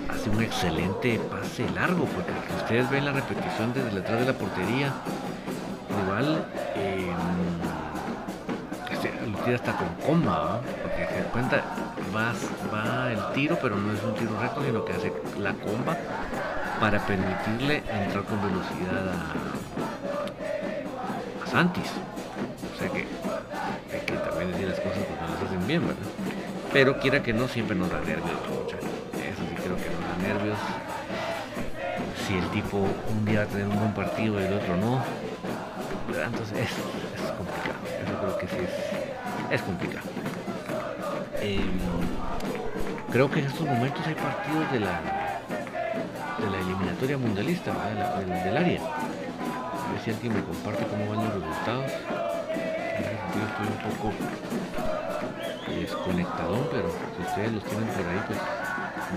hace 0.09 0.31
un 0.31 0.43
excelente 0.43 1.21
pase 1.31 1.69
largo, 1.71 2.05
porque 2.07 2.33
ustedes 2.57 2.91
ven 2.91 3.05
la 3.05 3.13
repetición 3.13 3.73
desde 3.75 3.91
detrás 3.91 4.21
de 4.21 4.27
la 4.27 4.33
portería, 4.33 4.93
igual 6.03 6.45
eh, 6.77 7.13
hasta 9.55 9.77
con 9.77 9.89
comba, 10.05 10.61
porque 10.83 11.07
se 11.07 11.23
cuenta, 11.31 11.63
va, 12.15 12.35
va 12.73 13.13
el 13.13 13.33
tiro, 13.33 13.59
pero 13.63 13.77
no 13.77 13.93
es 13.93 14.03
un 14.03 14.15
tiro 14.15 14.39
recto, 14.39 14.63
sino 14.63 14.85
que 14.85 14.93
hace 14.93 15.13
la 15.41 15.55
comba 15.55 15.97
para 16.81 16.99
permitirle 17.07 17.79
entrar 17.79 18.25
con 18.25 18.43
velocidad 18.43 19.09
a, 19.09 19.35
Santis. 21.51 21.91
O 22.75 22.79
sea 22.79 22.91
que 22.91 23.07
bien, 25.69 25.87
¿verdad? 25.87 26.03
Pero 26.73 26.99
quiera 26.99 27.23
que 27.23 27.33
no, 27.33 27.47
siempre 27.47 27.77
nos 27.77 27.91
da 27.91 28.01
nervios, 28.01 28.41
muchachos. 28.49 28.91
Eso 29.15 29.43
sí 29.49 29.55
creo 29.63 29.77
que 29.77 29.91
nos 29.91 30.03
da 30.09 30.35
nervios. 30.35 30.59
Si 32.27 32.35
el 32.37 32.49
tipo 32.51 32.79
un 32.79 33.25
día 33.25 33.41
va 33.41 33.45
a 33.45 33.49
tener 33.49 33.69
un 33.69 33.79
buen 33.79 33.95
partido 33.95 34.41
y 34.41 34.45
el 34.45 34.53
otro 34.53 34.77
no. 34.77 35.05
Entonces 36.09 36.59
eso, 36.59 36.83
eso 37.15 37.25
es 37.25 37.33
complicado. 37.33 37.79
Eso 38.03 38.19
creo 38.21 38.39
que 38.39 38.47
sí 38.49 38.57
es 38.65 38.99
es 39.51 39.63
complicado. 39.63 40.09
Em, 41.41 41.79
creo 43.11 43.31
que 43.31 43.41
en 43.41 43.47
estos 43.47 43.67
momentos 43.67 44.07
hay 44.07 44.15
partidos 44.15 44.73
de 44.73 44.81
la 44.81 45.01
de 46.39 46.51
la 46.51 46.59
eliminatoria 46.59 47.19
mundialista 47.19 47.73
del, 48.21 48.57
área. 48.57 48.81
A 48.81 49.93
ver 49.93 50.01
si 50.05 50.11
alguien 50.11 50.35
me 50.35 50.43
comparte 50.45 50.85
cómo 50.87 51.11
van 51.11 51.25
los 51.25 51.35
resultados. 51.35 51.93
Yo 53.35 53.43
estoy 53.45 53.67
un 53.67 53.97
poco 53.97 54.13
desconectadón, 55.77 56.69
pero 56.71 56.89
si 56.89 57.23
ustedes 57.23 57.53
los 57.53 57.65
tienen 57.65 57.89
por 57.89 58.07
ahí, 58.07 58.21
pues 58.27 58.39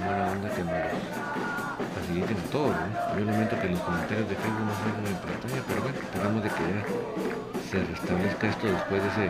buena 0.06 0.32
onda 0.32 0.50
que 0.50 0.64
me 0.64 0.72
los 0.72 1.92
faciliten 1.96 2.38
a 2.38 2.52
todos. 2.52 2.76
Yo 3.18 3.26
lamento 3.26 3.60
que 3.60 3.70
los 3.70 3.80
comentarios 3.82 4.30
de 4.30 4.36
Facebook 4.36 4.66
no 4.66 4.74
salgan 4.76 5.08
en 5.08 5.20
pantalla, 5.22 5.62
pero 5.68 5.82
bueno, 5.82 5.98
esperamos 6.00 6.44
de 6.44 6.50
que 6.50 6.64
ya 6.70 6.82
se 7.70 7.78
restablezca 7.86 8.48
esto 8.48 8.68
después 8.68 9.02
de 9.04 9.10
ese 9.10 9.30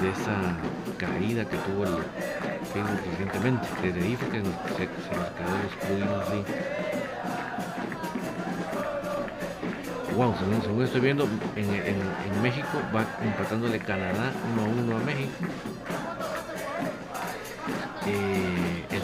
de 0.00 0.10
esa 0.10 0.36
caída 0.96 1.44
que 1.44 1.56
tuvo 1.58 1.84
el 1.84 1.96
Facebook 2.72 3.00
recientemente. 3.10 3.66
Desde 3.82 4.00
ahí 4.00 4.16
fue 4.16 4.28
que 4.28 4.38
se, 4.38 4.44
nos 4.44 5.28
quedó 5.34 5.52
los 5.62 5.72
fluidos 5.80 6.28
así. 6.28 6.44
Wow, 10.16 10.34
según, 10.62 10.82
estoy 10.82 11.00
viendo, 11.00 11.28
en, 11.54 12.42
México 12.42 12.68
va 12.94 13.04
empatándole 13.22 13.78
Canadá 13.78 14.32
1 14.54 14.62
a 14.62 14.68
1 14.84 14.96
a 14.96 15.00
México. 15.04 15.30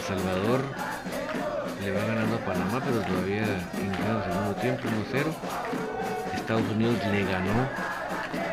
Salvador 0.07 0.61
le 1.81 1.91
va 1.91 2.05
ganando 2.05 2.35
a 2.35 2.39
Panamá, 2.39 2.79
pero 2.85 3.01
todavía 3.01 3.43
en 3.43 3.89
el 3.89 4.23
segundo 4.23 4.55
tiempo 4.61 4.83
1-0. 4.83 5.25
Estados 6.35 6.69
Unidos 6.71 6.97
le 7.11 7.23
ganó 7.23 7.61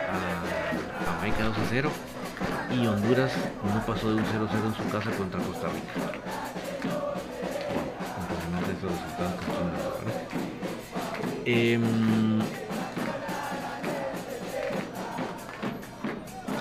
a 0.09 0.23
Jamaica 1.05 1.51
2-0 1.71 1.91
y 2.75 2.87
Honduras 2.87 3.33
no 3.63 3.85
pasó 3.85 4.09
de 4.09 4.15
un 4.17 4.25
0-0 4.25 4.67
en 4.67 4.75
su 4.75 4.91
casa 4.91 5.11
contra 5.11 5.41
Costa 5.41 5.69
Rica. 5.69 5.93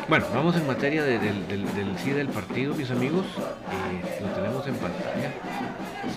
Bueno, 0.10 0.26
vamos 0.34 0.58
en 0.58 0.68
materia 0.68 1.04
del, 1.04 1.48
del, 1.48 1.98
sí 2.04 2.10
del 2.10 2.28
partido, 2.28 2.76
mis 2.76 2.92
amigos. 2.92 3.26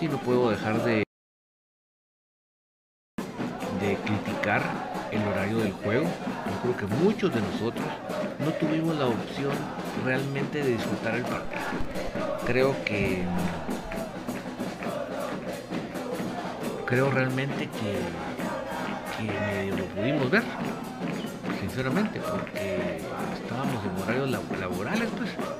No 0.05 0.19
puedo 0.19 0.51
dejar 0.51 0.83
de, 0.83 1.03
de 3.79 3.97
criticar 4.05 4.61
el 5.11 5.27
horario 5.27 5.57
del 5.57 5.73
juego. 5.73 6.03
Yo 6.05 6.61
creo 6.61 6.77
que 6.77 6.95
muchos 6.95 7.33
de 7.33 7.41
nosotros 7.41 7.85
no 8.39 8.51
tuvimos 8.53 8.95
la 8.97 9.07
opción 9.07 9.51
realmente 10.05 10.63
de 10.63 10.73
disfrutar 10.73 11.15
el 11.15 11.23
partido. 11.23 11.61
Creo 12.45 12.75
que 12.85 13.23
creo 16.85 17.09
realmente 17.09 17.67
que, 17.67 17.97
que 19.17 19.39
medio 19.39 19.75
lo 19.75 19.85
pudimos 19.85 20.29
ver, 20.29 20.43
sinceramente, 21.59 22.19
porque 22.19 23.01
estábamos 23.41 23.83
en 23.83 24.03
horarios 24.03 24.29
laborales, 24.59 25.09
pues. 25.17 25.54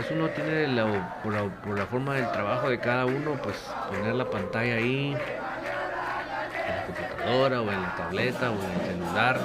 Vez 0.00 0.10
uno 0.12 0.28
tiene 0.30 0.66
la, 0.68 1.14
por 1.22 1.78
la 1.78 1.84
forma 1.84 2.14
del 2.14 2.32
trabajo 2.32 2.70
de 2.70 2.80
cada 2.80 3.04
uno, 3.04 3.34
pues 3.42 3.56
poner 3.90 4.14
la 4.14 4.30
pantalla 4.30 4.76
ahí, 4.76 5.14
en 5.14 6.74
la 6.74 6.86
computadora 6.86 7.60
o 7.60 7.70
en 7.70 7.82
la 7.82 7.94
tableta 7.96 8.50
o 8.50 8.54
en 8.54 8.70
el 8.80 8.86
celular 8.86 9.38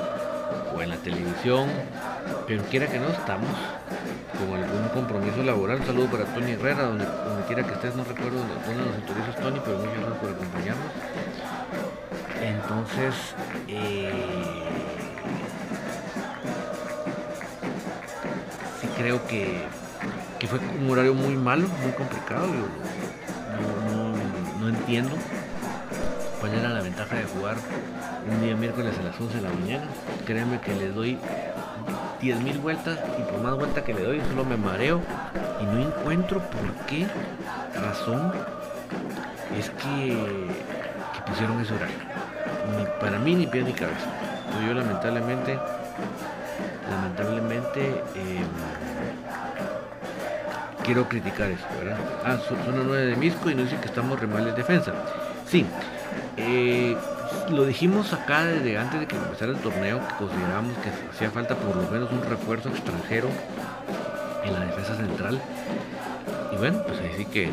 o 0.74 0.82
en 0.82 0.89
la 0.91 0.96
televisión, 0.96 1.68
pero 2.48 2.63
quiera 2.63 2.88
que 2.88 3.00
no 3.00 3.10
estamos 3.10 3.50
con 4.39 4.63
algún 4.63 4.88
compromiso 4.94 5.44
laboral. 5.44 5.82
Un 5.82 5.88
saludo 5.88 6.06
para 6.06 6.24
Tony 6.24 6.54
Herrera, 6.54 6.84
donde, 6.84 7.04
donde 7.04 7.44
quiera 7.48 7.63
que 7.63 7.74
estés, 7.74 7.94
no 7.94 8.06
recuerdo 8.06 8.38
dónde, 8.38 8.86
nos 8.86 8.96
autorizas 8.96 9.36
Tony, 9.36 9.60
pero 9.65 9.78
muchas 9.80 9.98
gracias 9.98 10.20
por 10.20 10.30
acompañarnos. 10.30 10.91
Entonces, 12.41 13.36
eh, 13.68 14.10
sí 18.80 18.88
creo 18.96 19.28
que, 19.28 19.68
que, 20.46 20.58
fue 20.58 20.60
un 20.80 20.90
horario 20.90 21.14
muy 21.14 21.36
malo, 21.36 21.68
muy 21.82 21.92
complicado. 21.92 22.48
No, 24.60 24.70
entiendo 24.70 25.12
cuál 26.40 26.54
era 26.56 26.70
la 26.70 26.82
ventaja 26.82 27.16
de 27.16 27.24
jugar 27.24 27.56
un 28.30 28.42
día 28.42 28.56
miércoles 28.56 28.94
a 29.00 29.04
las 29.04 29.20
11 29.20 29.36
de 29.36 29.42
la 29.42 29.50
mañana. 29.50 29.86
Créanme 30.26 30.60
que 30.60 30.74
le 30.76 30.90
doy 30.90 31.18
10.000 32.22 32.62
vueltas 32.62 33.00
y 33.20 33.22
por 33.32 33.42
más 33.42 33.56
vuelta 33.56 33.84
que 33.84 33.94
le 33.94 34.04
doy 34.04 34.22
solo 34.30 34.44
me 34.44 34.58
mareo 34.58 35.02
y 35.62 35.66
no 35.66 35.88
encuentro 35.88 36.40
por 36.40 36.86
qué 36.88 37.08
razón 37.76 38.32
es 39.58 39.70
que, 39.70 40.48
pusieron 41.28 41.60
ese 41.62 41.74
horario. 41.74 41.98
para 43.00 43.20
mí 43.20 43.36
ni 43.36 43.48
pie 43.48 43.64
ni 43.64 43.74
cabeza. 43.74 44.08
yo 44.66 44.74
lamentablemente, 44.74 45.60
lamentablemente 46.90 48.04
em, 48.16 48.85
quiero 50.86 51.10
criticar 51.10 51.50
eso, 51.50 51.65
¿verdad? 51.80 51.98
Ah, 52.24 52.38
son, 52.48 52.58
9 52.88 53.06
de 53.08 53.15
Misco 53.15 53.50
y 53.50 53.56
nos 53.56 53.65
dice 53.65 53.82
que 53.82 53.88
estamos 53.88 54.19
re 54.19 54.28
mal 54.28 54.48
en 54.48 54.56
defensa. 54.56 54.93
Sí, 55.48 55.65
eh, 56.38 56.95
lo 57.50 57.65
dijimos 57.65 58.13
acá 58.13 58.45
desde 58.45 58.78
antes 58.78 59.00
de 59.00 59.08
que 59.08 59.15
empezara 59.15 59.52
el 59.52 59.58
torneo, 59.58 60.00
que 60.08 60.15
considerábamos 60.15 60.78
que 60.78 60.89
hacía 61.12 61.32
falta 61.32 61.56
por 61.56 61.76
lo 61.76 61.89
menos 61.89 62.12
un 62.12 62.21
refuerzo 62.24 62.69
extranjero 62.69 63.30
en 64.43 64.54
la 64.54 64.60
defensa 64.60 64.95
central. 64.95 65.41
Y 66.54 66.58
bueno, 66.58 66.84
pues 66.84 67.00
así 67.13 67.26
que 67.26 67.50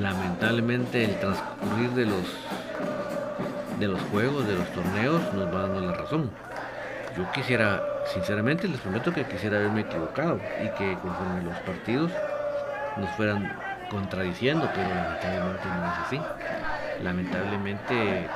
lamentablemente 0.00 1.04
el 1.04 1.18
transcurrir 1.18 1.90
de 1.90 2.06
los 2.06 2.24
de 3.80 3.88
los 3.88 4.00
juegos, 4.12 4.46
de 4.46 4.54
los 4.54 4.68
torneos, 4.68 5.20
nos 5.34 5.52
va 5.52 5.62
dando 5.62 5.80
la 5.80 5.94
razón. 5.94 6.30
Yo 7.16 7.30
quisiera, 7.32 7.82
sinceramente 8.14 8.68
les 8.68 8.80
prometo 8.80 9.12
que 9.12 9.24
quisiera 9.24 9.58
haberme 9.58 9.80
equivocado 9.80 10.38
y 10.62 10.68
que 10.78 10.96
conforme 11.00 11.42
los 11.42 11.58
partidos 11.60 12.12
nos 12.96 13.10
fueran 13.10 13.52
contradiciendo, 13.90 14.68
pero 14.74 14.88
lamentablemente 14.88 15.68
no 15.68 15.86
es 15.86 15.98
así. 16.06 16.20
Lamentablemente 17.02 18.28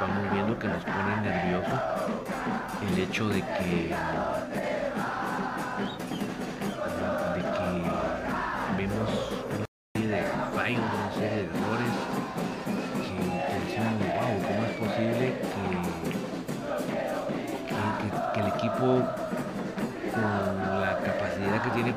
vamos 0.00 0.32
viendo 0.32 0.58
que 0.58 0.68
nos 0.68 0.84
pone 0.84 1.16
nervioso 1.22 1.80
el 2.90 2.98
hecho 2.98 3.28
de 3.28 3.40
que 3.42 3.94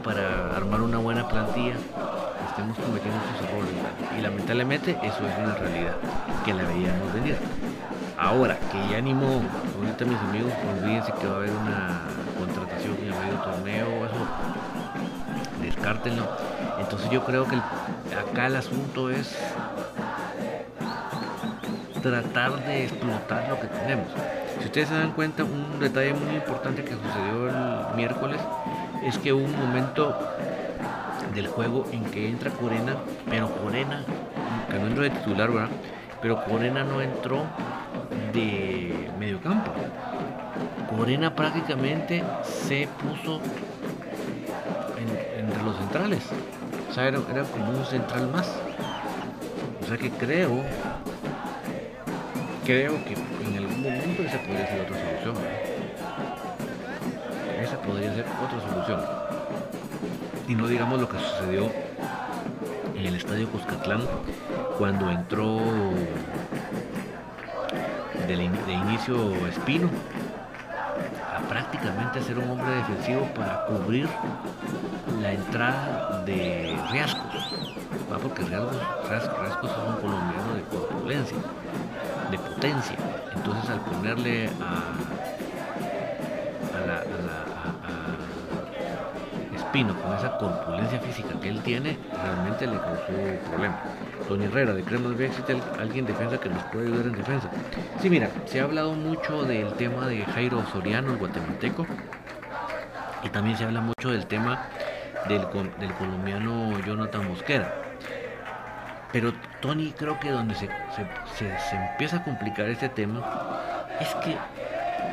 para 0.05 0.55
armar 0.55 0.81
una 0.81 0.99
buena 0.99 1.27
plantilla 1.27 1.73
estemos 2.47 2.77
cometiendo 2.77 3.17
estos 3.25 3.49
errores 3.49 3.71
y 4.17 4.21
lamentablemente 4.21 4.91
eso 5.01 5.27
es 5.27 5.37
una 5.43 5.55
realidad 5.55 5.95
que 6.45 6.53
la 6.53 6.63
veíamos 6.63 7.13
venir 7.13 7.35
Ahora, 8.17 8.57
que 8.71 8.77
ya 8.89 8.99
animó, 8.99 9.41
ahorita 9.77 10.05
mis 10.05 10.17
amigos, 10.17 10.53
olvídense 10.79 11.11
que 11.19 11.27
va 11.27 11.33
a 11.33 11.37
haber 11.37 11.51
una 11.51 12.01
contratación 12.39 12.95
en 13.01 13.09
medio 13.09 13.39
torneo, 13.43 14.05
eso, 14.05 14.15
descártenlo. 15.61 16.25
Entonces 16.79 17.09
yo 17.09 17.25
creo 17.25 17.45
que 17.45 17.57
acá 18.15 18.47
el 18.47 18.55
asunto 18.55 19.09
es 19.09 19.37
tratar 22.01 22.65
de 22.65 22.85
explotar 22.85 23.49
lo 23.49 23.59
que 23.59 23.67
tenemos. 23.67 24.07
Si 24.59 24.65
ustedes 24.65 24.87
se 24.87 24.95
dan 24.95 25.11
cuenta, 25.11 25.43
un 25.43 25.77
detalle 25.81 26.13
muy 26.13 26.35
importante 26.35 26.85
que 26.85 26.91
sucedió 26.91 27.49
el 27.49 27.95
miércoles 27.97 28.39
es 29.05 29.17
que 29.19 29.31
hubo 29.31 29.45
un 29.45 29.55
momento 29.55 30.17
del 31.35 31.47
juego 31.47 31.85
en 31.91 32.03
que 32.05 32.27
entra 32.27 32.49
Corena, 32.51 32.95
pero 33.29 33.49
Corena, 33.55 34.03
que 34.69 34.79
no 34.79 34.87
entró 34.87 35.03
de 35.03 35.09
titular, 35.11 35.51
¿verdad? 35.51 35.69
Pero 36.21 36.43
Corena 36.43 36.83
no 36.83 37.01
entró 37.01 37.43
de 38.33 39.09
mediocampo. 39.19 39.71
Corena 40.89 41.35
prácticamente 41.35 42.23
se 42.43 42.87
puso 43.03 43.39
entre 45.37 45.63
los 45.63 45.77
centrales. 45.77 46.23
O 46.89 46.93
sea, 46.93 47.07
era, 47.07 47.19
como 47.19 47.71
un 47.77 47.85
central 47.85 48.29
más. 48.29 48.49
O 49.83 49.87
sea 49.87 49.97
que 49.97 50.09
creo, 50.09 50.63
creo 52.65 52.93
que 53.05 53.13
en 53.13 53.57
algún 53.57 53.83
momento 53.83 54.23
esa 54.23 54.39
podría 54.39 54.67
ser 54.67 54.81
otra 54.81 54.97
solución. 54.97 55.35
Podría 57.87 58.13
ser 58.13 58.25
otra 58.43 58.69
solución. 58.69 59.01
Y 60.47 60.55
no 60.55 60.67
digamos 60.67 60.99
lo 60.99 61.09
que 61.09 61.17
sucedió 61.19 61.71
en 62.95 63.05
el 63.05 63.15
estadio 63.15 63.47
Cuscatlán 63.49 64.01
cuando 64.77 65.09
entró 65.09 65.59
de, 68.27 68.73
inicio 68.73 69.47
Espino 69.47 69.89
a 71.33 71.39
prácticamente 71.47 72.21
ser 72.21 72.39
un 72.39 72.49
hombre 72.49 72.75
defensivo 72.75 73.21
para 73.35 73.65
cubrir 73.65 74.07
la 75.21 75.33
entrada 75.33 76.23
de 76.25 76.77
Riascos, 76.91 77.53
porque 78.21 78.43
Riascos, 78.43 78.71
es 79.11 79.77
un 79.87 79.95
colombiano 80.01 80.55
de 80.55 80.61
corpulencia, 80.63 81.37
de 82.31 82.37
potencia. 82.37 82.95
Entonces 83.35 83.69
al 83.69 83.79
ponerle 83.81 84.49
a, 84.61 85.24
Espino 89.75 90.01
con 90.01 90.13
esa 90.13 90.37
corpulencia 90.37 91.01
física 91.01 91.37
que 91.41 91.49
él 91.49 91.61
tiene, 91.61 91.97
realmente 92.23 92.65
le 92.65 92.79
causó 92.79 93.11
problema. 93.49 93.77
Tony 94.25 94.45
Herrera 94.45 94.73
de 94.73 94.81
Cremas 94.83 95.17
B, 95.17 95.25
¿existe 95.25 95.57
alguien 95.77 96.05
defensa 96.05 96.37
que 96.37 96.47
nos 96.47 96.63
puede 96.71 96.87
ayudar 96.87 97.07
en 97.07 97.11
defensa? 97.17 97.49
Sí, 98.01 98.09
mira, 98.09 98.29
se 98.45 98.61
ha 98.61 98.63
hablado 98.63 98.93
mucho 98.93 99.43
del 99.43 99.73
tema 99.73 100.07
de 100.07 100.23
Jairo 100.23 100.63
Soriano, 100.71 101.11
el 101.11 101.17
guatemalteco, 101.17 101.85
y 103.21 103.27
también 103.27 103.57
se 103.57 103.65
habla 103.65 103.81
mucho 103.81 104.11
del 104.11 104.25
tema 104.27 104.63
del, 105.27 105.41
del 105.77 105.93
colombiano 105.95 106.79
Jonathan 106.79 107.27
Mosquera. 107.27 107.75
Pero 109.11 109.33
Tony 109.59 109.91
creo 109.91 110.17
que 110.21 110.31
donde 110.31 110.55
se, 110.55 110.69
se, 111.35 111.75
empieza 111.75 112.17
a 112.17 112.23
complicar 112.23 112.69
este 112.69 112.87
tema 112.87 113.21
es 113.99 114.15
que 114.23 114.37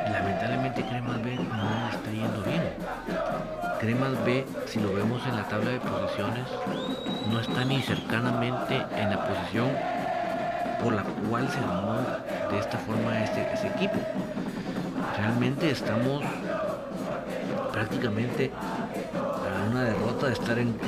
lamentablemente 0.09 0.83
Cremas 0.83 1.21
B 1.21 1.35
no 1.35 1.89
está 1.89 2.11
yendo 2.11 2.41
bien. 2.43 2.63
Cremas 3.83 4.23
B, 4.23 4.45
si 4.65 4.79
lo 4.79 4.93
vemos 4.93 5.21
en 5.27 5.35
la 5.35 5.43
tabla 5.43 5.71
de 5.71 5.79
posiciones, 5.81 6.47
no 7.29 7.41
está 7.41 7.65
ni 7.65 7.81
cercanamente 7.81 8.81
en 8.95 9.09
la 9.09 9.27
posición 9.27 9.67
por 10.81 10.93
la 10.93 11.03
cual 11.03 11.49
se 11.49 11.57
armó 11.57 11.99
de 12.49 12.59
esta 12.59 12.77
forma 12.77 13.21
este, 13.21 13.45
este 13.53 13.67
equipo. 13.67 13.95
Realmente 15.17 15.69
estamos 15.69 16.23
prácticamente 17.73 18.53
a 19.13 19.69
una 19.69 19.83
derrota 19.83 20.27
de 20.27 20.33
estar 20.33 20.57
en, 20.57 20.79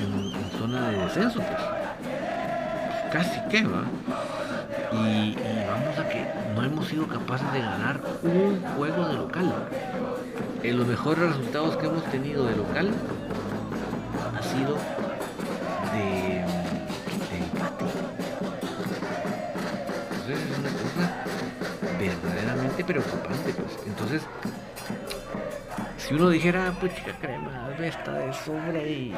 zona 0.58 0.90
de 0.92 0.98
descenso, 1.00 1.42
pues. 1.42 1.62
Casi 3.12 3.42
que 3.50 3.68
va. 3.68 3.84
Y, 4.94 5.36
vamos 5.68 6.00
a 6.00 6.08
que 6.08 6.26
no 6.56 6.64
hemos 6.64 6.88
sido 6.88 7.06
capaces 7.08 7.52
de 7.52 7.60
ganar 7.60 8.00
un 8.24 8.64
juego 8.78 9.06
de 9.06 9.14
local. 9.16 9.54
En 10.66 10.80
los 10.80 10.88
mejores 10.88 11.30
resultados 11.30 11.78
que 11.78 11.86
hemos 11.86 12.04
tenido 12.06 12.48
de 12.48 12.56
local 12.56 12.90
ha 14.36 14.42
sido 14.42 14.76
de, 15.94 16.40
empate. 17.38 17.86
Entonces 20.10 20.40
es 20.40 20.58
una 20.58 20.70
cosa 20.70 21.24
verdaderamente 22.00 22.84
preocupante. 22.84 23.54
Pues. 23.54 23.78
Entonces, 23.86 24.24
si 25.98 26.16
uno 26.16 26.30
dijera, 26.30 26.74
pues 26.80 26.96
chica 26.96 27.14
crema, 27.22 27.70
está 27.80 28.14
de 28.14 28.34
sobra 28.34 28.82
y, 28.82 29.14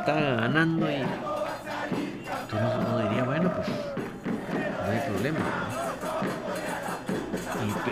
está 0.00 0.14
ganando 0.14 0.90
y 0.90 0.94
entonces 0.96 2.70
uno 2.80 2.98
diría, 3.08 3.22
bueno, 3.22 3.52
pues 3.54 3.68
no 3.68 4.90
hay 4.90 4.98
problema. 5.10 5.93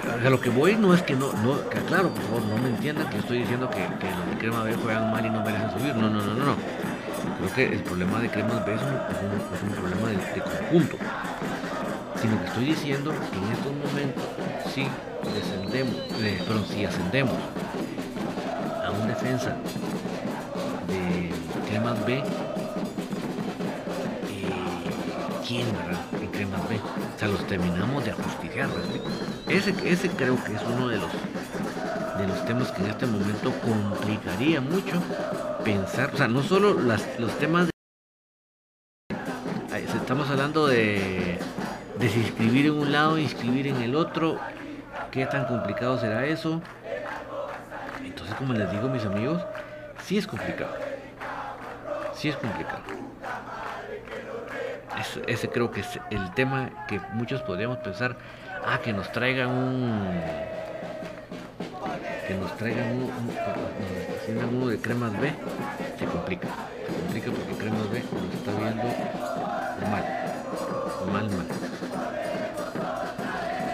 A 0.09 0.31
lo 0.31 0.41
que 0.41 0.51
voy 0.51 0.77
no 0.77 0.95
es 0.95 1.03
que 1.03 1.15
no, 1.15 1.33
no 1.33 1.69
que, 1.69 1.79
claro, 1.81 2.11
por 2.11 2.23
favor, 2.23 2.43
no 2.43 2.57
me 2.59 2.69
entiendan 2.71 3.09
que 3.09 3.19
estoy 3.19 3.39
diciendo 3.39 3.71
que, 3.71 3.81
los 3.81 4.31
de 4.31 4.39
Crema 4.39 4.63
B 4.65 4.75
juegan 4.75 5.11
mal 5.11 5.25
y 5.25 5.31
no 5.31 5.43
merecen 5.43 5.71
subir. 5.71 5.95
No, 5.95 6.11
no, 6.11 6.21
no, 6.21 6.35
no, 6.35 6.45
no. 6.45 6.57
Creo 7.39 7.55
que 7.55 7.75
el 7.75 7.83
problema 7.83 8.19
de 8.21 8.29
Crema 8.29 8.61
B 8.61 8.75
es 8.75 8.81
un, 8.83 9.71
problema 9.71 10.09
de, 10.09 10.41
conjunto. 10.41 10.97
Sino 12.21 12.39
que 12.41 12.47
estoy 12.47 12.65
diciendo 12.65 13.13
que 13.31 13.39
en 13.39 13.53
estos 13.53 13.73
momentos, 13.73 14.25
si 14.73 14.87
descendemos, 15.35 15.95
eh, 16.21 16.43
perdón, 16.47 16.65
si 16.69 16.85
ascendemos 16.85 17.35
a 18.85 18.91
un 18.91 19.09
defensa 19.09 19.57
de 20.89 21.31
Cremas 21.69 22.05
B, 22.07 22.23
quién, 25.47 25.67
¿verdad? 25.73 26.01
Cremas 26.53 26.69
B. 26.69 26.77
O 26.77 27.19
sea, 27.19 27.29
los 27.29 27.47
terminamos 27.47 28.05
de 28.05 28.11
ajusticiar, 28.11 28.69
Ese, 29.49 29.75
ese 29.85 30.11
creo 30.11 30.43
que 30.45 30.55
es 30.55 30.63
uno 30.63 30.89
de 30.89 30.99
los, 30.99 31.11
de 32.19 32.27
los 32.27 32.45
temas 32.45 32.71
que 32.73 32.83
en 32.83 32.91
este 32.91 33.07
momento 33.07 33.53
complicaría 33.61 34.61
mucho 34.61 35.03
pensar, 35.65 36.11
o 36.13 36.17
sea, 36.17 36.29
no 36.29 36.43
solo 36.43 36.79
las, 36.81 37.19
los 37.19 37.31
temas 37.39 37.67
de... 37.67 37.73
Estamos 40.03 40.29
hablando 40.31 40.67
de, 40.67 41.39
de 41.99 42.09
si 42.09 42.21
inscribir 42.21 42.67
en 42.67 42.73
un 42.73 42.93
lado, 42.93 43.19
inscribir 43.19 43.69
en 43.69 43.77
el 43.77 43.95
otro, 43.95 44.39
qué 45.11 45.25
tan 45.27 45.47
complicado 45.47 45.99
será 45.99 46.27
eso. 46.27 46.61
Entonces, 48.05 48.35
como 48.37 48.53
les 48.53 48.71
digo, 48.71 48.89
mis 48.89 49.05
amigos, 49.05 49.43
sí 50.05 50.19
es 50.19 50.27
complicado. 50.27 50.75
Sí 52.15 52.29
es 52.29 52.37
complicado 52.37 53.02
ese 55.27 55.49
creo 55.49 55.71
que 55.71 55.81
es 55.81 56.01
el 56.11 56.33
tema 56.35 56.71
que 56.89 57.01
muchos 57.13 57.43
podríamos 57.43 57.79
pensar, 57.79 58.17
ah, 58.65 58.79
que 58.83 58.93
nos 58.93 59.11
traigan 59.13 59.51
un... 59.51 60.21
Que 62.27 62.35
nos 62.35 62.57
traigan 62.57 62.87
un, 62.93 63.03
un, 63.03 64.55
uno 64.57 64.69
de 64.69 64.79
cremas 64.79 65.13
B, 65.21 65.33
se 65.99 66.07
complica. 66.07 66.49
Se 66.87 66.93
complica 66.93 67.31
porque 67.31 67.55
cremas 67.55 67.91
B 67.91 68.03
nos 68.03 68.35
está 68.35 68.53
viendo 68.53 68.85
mal. 69.91 70.05
Mal, 71.13 71.31
mal. 71.31 71.47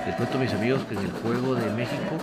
Les 0.06 0.16
cuento 0.16 0.38
mis 0.38 0.52
amigos 0.54 0.82
que 0.88 0.94
en 0.94 1.00
el 1.00 1.12
juego 1.12 1.54
de 1.54 1.70
México 1.72 2.16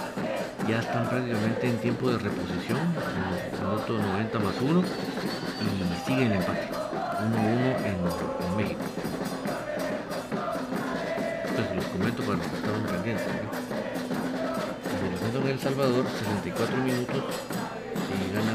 ya 0.68 0.80
están 0.80 1.08
prácticamente 1.08 1.70
en 1.70 1.78
tiempo 1.78 2.10
de 2.10 2.18
reposición, 2.18 2.80
en 2.80 3.66
minuto 3.66 3.98
90 4.00 4.40
más 4.40 4.56
1 4.60 4.84
y 5.62 6.06
siguen 6.08 6.32
el 6.32 6.38
empate, 6.38 6.70
1-1 7.16 7.40
en, 7.80 7.96
en, 8.46 8.58
México. 8.58 8.82
Entonces 11.48 11.76
los 11.76 11.86
comento 11.86 12.24
para 12.24 12.38
los 12.38 12.48
que 12.48 12.56
estaban 12.56 12.84
pendientes. 12.84 13.28
¿eh? 13.28 13.66
en 15.36 15.48
El 15.48 15.60
Salvador, 15.60 16.06
64 16.08 16.78
minutos 16.78 17.24
y 18.10 18.34
gana 18.34 18.54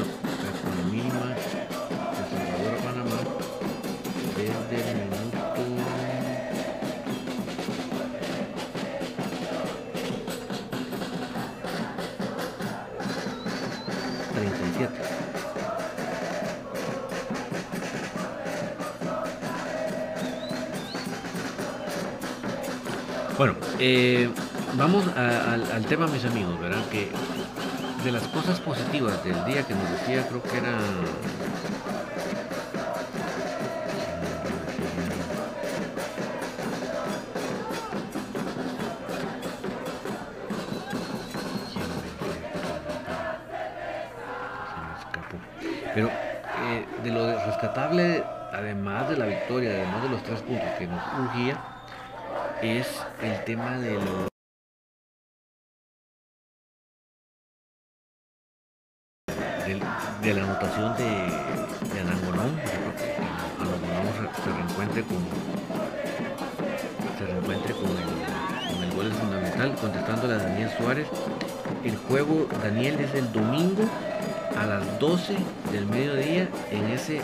con 0.62 0.77
la 0.77 0.85
mínima 0.90 1.37
El 1.37 2.27
Salvador 2.31 2.73
a 2.75 2.85
Panamá 2.85 3.20
desde 4.37 4.90
el 4.90 4.96
minuto. 4.96 5.20
...37... 14.81 15.20
Bueno, 23.40 23.55
eh, 23.79 24.29
vamos 24.74 25.03
al 25.16 25.87
tema, 25.87 26.07
mis 26.09 26.22
amigos, 26.26 26.61
¿verdad? 26.61 26.85
Que 26.90 27.09
de 28.05 28.12
las 28.12 28.24
cosas 28.24 28.61
positivas 28.61 29.24
del 29.24 29.42
día 29.46 29.66
que 29.66 29.74
nos 29.74 29.90
decía, 29.92 30.29
creo 30.29 30.42
que 30.42 30.59
era... 30.59 30.79
Pero 45.94 46.09
eh, 46.09 46.87
de 47.03 47.11
lo 47.11 47.46
rescatable, 47.46 48.22
además 48.53 49.09
de 49.09 49.16
la 49.16 49.24
victoria, 49.24 49.70
además 49.70 50.03
de 50.03 50.09
los 50.11 50.22
tres 50.24 50.40
puntos 50.40 50.68
que 50.79 50.87
nos 50.87 51.03
urgía, 51.18 51.59
es 52.61 53.00
el 53.23 53.45
tema 53.45 53.79
de 53.79 53.95
lo 53.95 54.29
de, 60.23 60.35
la 60.35 60.43
anotación 60.45 60.97
de, 60.97 61.05
de 61.05 62.01
Anangolón, 62.01 62.59
se, 64.17 64.43
se 64.43 64.53
reencuentre 64.57 65.03
con 65.03 65.19
se 67.19 67.27
reencuentre 67.27 67.75
con 67.75 67.91
el, 67.91 68.75
con 68.75 68.85
el 68.85 68.97
gol 68.97 69.13
fundamental, 69.13 69.75
contestándole 69.77 70.35
a 70.35 70.39
Daniel 70.39 70.71
Suárez. 70.79 71.07
El 71.85 71.97
juego, 71.97 72.49
Daniel, 72.63 72.99
es 73.01 73.15
el 73.15 73.31
domingo 73.33 73.85
a 74.57 74.67
las 74.67 74.99
12 74.99 75.37
del 75.73 75.87
mediodía 75.87 76.49
en 76.71 76.85
ese 76.87 77.21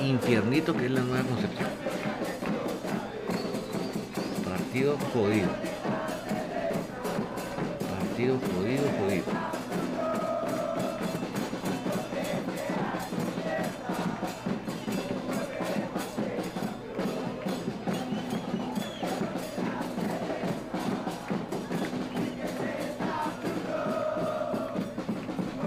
infiernito 0.00 0.76
que 0.76 0.86
es 0.86 0.90
la 0.90 1.00
nueva 1.00 1.24
concepción 1.24 1.68
partido 4.76 4.98
jodido. 5.14 5.48
Partido 7.98 8.38
jodido, 8.38 8.82
jodido. 8.98 9.24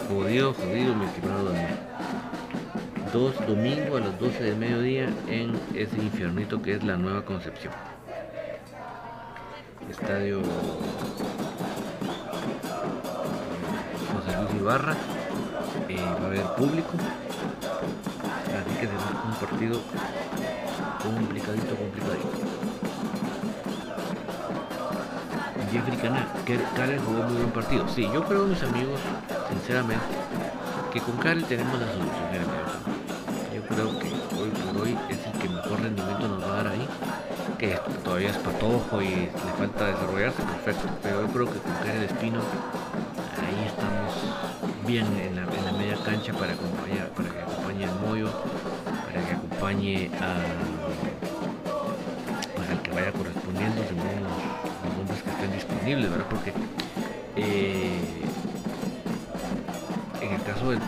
Jodido, 0.07 0.53
jodido, 0.53 0.95
mi 0.95 1.05
estimado. 1.05 1.53
Dos 3.11 3.47
domingos 3.47 4.01
a 4.01 4.05
las 4.05 4.19
12 4.19 4.43
del 4.43 4.57
mediodía 4.57 5.09
en 5.27 5.59
ese 5.73 5.97
infiernito 5.97 6.61
que 6.61 6.75
es 6.75 6.83
la 6.83 6.95
nueva 6.95 7.25
concepción 7.25 7.73
estadio 10.01 10.41
José 14.13 14.37
Luis 14.37 14.61
Ibarra 14.61 14.95
eh, 15.89 15.97
va 15.97 16.23
a 16.23 16.25
haber 16.27 16.43
público. 16.55 16.91
Así 18.59 18.75
que 18.79 18.87
será 18.87 19.23
un 19.25 19.35
partido 19.35 19.79
complicadito 21.03 21.75
complicadito. 21.75 22.29
Jeffrey 25.71 25.97
Karen 26.75 26.99
jugó 27.05 27.23
muy 27.23 27.37
buen 27.37 27.51
partido. 27.51 27.87
Sí 27.89 28.09
yo 28.13 28.23
creo 28.23 28.45
mis 28.45 28.61
amigos 28.63 28.99
sinceramente 29.49 30.05
que 30.91 30.99
con 30.99 31.17
Karen 31.17 31.43
tenemos 31.43 31.79
la 31.79 31.87
solución 31.87 32.19
yo 33.53 33.61
creo 33.63 33.99
que 33.99 34.07
hoy 34.39 34.49
por 34.49 34.81
hoy 34.81 34.97
es 35.09 35.25
el 35.25 35.39
que 35.39 35.49
mejor 35.49 35.81
rendimiento 35.81 36.27
nos 36.27 36.43
va 36.43 36.53
a 36.53 36.63
dar 36.63 36.67
ahí 36.69 36.87
que 37.59 37.77
todavía 38.09 38.31
es 38.31 38.37
patojo 38.37 39.03
y 39.03 39.09
le 39.09 39.53
falta 39.55 39.85
desarrollarse, 39.85 40.41
perfecto. 40.41 40.89
Pero 41.03 41.21
yo 41.21 41.27
creo 41.27 41.45
que 41.45 41.59
con 41.59 41.73
Karen 41.73 42.01
Espino, 42.01 42.39
ahí 43.37 43.67
estamos 43.67 44.15
bien 44.87 45.05
en 45.15 45.35
la, 45.35 45.45
media 45.77 45.95
cancha 46.03 46.33
para, 46.33 46.53
acompañar, 46.53 47.09
para 47.09 47.29
que 47.29 47.39
acompañe 47.39 47.85
al 47.85 47.99
Moyo, 47.99 48.29
para 49.05 49.27
que 49.27 49.33
acompañe 49.35 50.09
a, 50.19 50.41
para 52.57 52.73
el 52.73 52.79
que 52.81 52.91
vaya 52.91 53.11
correspondiendo 53.11 53.83
según 53.83 54.23
los, 54.25 54.99
hombres 54.99 55.21
que 55.21 55.29
estén 55.29 55.51
disponibles, 55.51 56.09
¿verdad? 56.09 56.25
Porque 56.31 56.51
eh, 57.35 57.99
en 60.19 60.33
el 60.33 60.41
caso 60.41 60.71
del, 60.71 60.79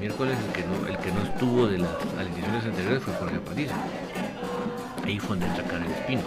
miércoles 0.00 0.36
el 0.48 0.52
que 0.54 0.64
no, 0.64 0.88
el 0.88 0.96
que 0.96 1.12
no 1.12 1.22
estuvo 1.22 1.66
de 1.66 1.78
las 1.78 1.90
alineaciones 2.18 2.64
anteriores 2.64 3.02
fue 3.02 3.14
Jorge 3.16 3.36
Aparicio 3.36 3.76
ahí 5.04 5.18
fue 5.18 5.36
donde 5.36 5.46
entra 5.46 5.76
el 5.76 5.90
Espino. 5.92 6.22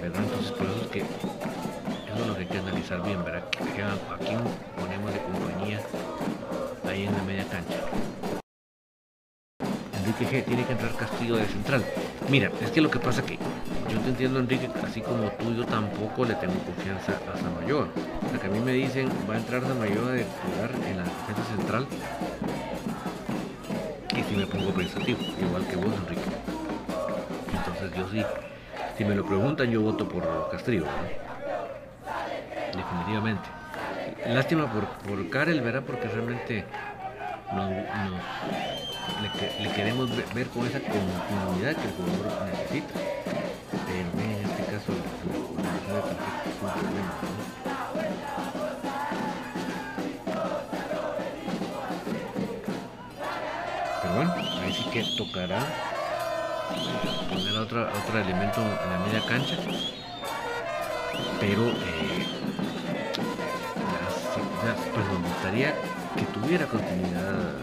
¿verdad? 0.00 0.22
Entonces 0.24 0.52
por 0.52 0.66
eso 0.66 0.80
es 0.82 0.88
que 0.88 0.98
eso 1.00 2.20
es 2.20 2.26
lo 2.26 2.34
que 2.34 2.40
hay 2.40 2.46
que 2.46 2.58
analizar 2.58 3.02
bien, 3.02 3.24
¿verdad? 3.24 3.44
¿A 4.10 4.18
quién 4.18 4.40
ponemos 4.76 5.12
de 5.12 5.20
compañía 5.20 5.80
ahí 6.88 7.04
en 7.04 7.14
la 7.14 7.22
media 7.22 7.44
cancha? 7.48 7.78
Enrique 9.96 10.26
G 10.26 10.44
tiene 10.44 10.64
que 10.64 10.72
entrar 10.72 10.94
Castillo 10.96 11.36
de 11.36 11.46
central. 11.46 11.84
Mira, 12.28 12.50
es 12.60 12.70
que 12.70 12.80
lo 12.80 12.90
que 12.90 12.98
pasa 12.98 13.22
que 13.24 13.38
yo 13.88 14.00
te 14.00 14.08
entiendo 14.08 14.40
Enrique, 14.40 14.68
así 14.82 15.00
como 15.00 15.30
tú, 15.32 15.54
yo 15.54 15.64
tampoco 15.64 16.24
le 16.24 16.34
tengo 16.34 16.54
confianza 16.64 17.12
a 17.32 17.36
Samayoa. 17.38 17.86
O 18.26 18.30
sea 18.30 18.40
que 18.40 18.46
a 18.46 18.50
mí 18.50 18.58
me 18.58 18.72
dicen, 18.72 19.08
va 19.28 19.34
a 19.34 19.38
entrar 19.38 19.62
Samayoa 19.62 20.12
de 20.12 20.24
jugar 20.24 20.70
en 20.88 20.96
la 20.96 21.04
defensa 21.04 21.44
central. 21.56 21.86
Y 24.16 24.22
si 24.22 24.36
me 24.36 24.46
pongo 24.46 24.70
pensativo, 24.70 25.20
igual 25.40 25.66
que 25.66 25.76
vos 25.76 25.94
Enrique. 25.94 26.31
Yo 27.90 28.08
sí, 28.08 28.24
si 28.96 29.04
me 29.04 29.14
lo 29.16 29.26
preguntan 29.26 29.70
yo 29.70 29.82
voto 29.82 30.08
por 30.08 30.50
Castillo. 30.50 30.84
Definitivamente. 32.74 33.48
Lástima 34.26 34.72
por, 34.72 34.86
por 34.86 35.28
Karel, 35.30 35.60
¿verdad? 35.60 35.82
Porque 35.84 36.06
realmente 36.06 36.64
le, 39.60 39.72
queremos 39.72 40.10
ver, 40.32 40.46
con 40.48 40.66
esa 40.66 40.80
continuidad 40.80 41.74
que 41.74 41.88
el 41.88 41.94
jugador 41.96 42.46
necesita. 42.46 42.94
Pero 43.86 44.08
en 44.24 44.50
este 44.50 44.64
caso. 44.72 44.92
Pero 54.02 54.14
bueno, 54.14 54.34
ahí 54.62 54.72
sí 54.72 54.84
que 54.90 55.04
tocará 55.16 55.66
poner 57.28 57.56
otro, 57.58 57.88
otro 57.88 58.18
elemento 58.18 58.60
en 58.60 58.90
la 58.90 58.98
media 59.06 59.20
cancha. 59.26 59.56
Pero 61.40 61.68
eh, 61.68 62.26
pues 64.94 65.06
nos 65.06 65.22
gustaría 65.22 65.74
que 66.16 66.24
tuviera 66.32 66.66
continuidad 66.66 67.54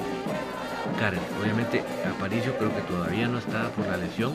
Karen. 0.99 1.19
Obviamente 1.41 1.83
Aparicio 2.09 2.57
creo 2.57 2.75
que 2.75 2.81
todavía 2.81 3.27
no 3.27 3.37
está 3.37 3.69
por 3.69 3.87
la 3.87 3.97
lesión, 3.97 4.33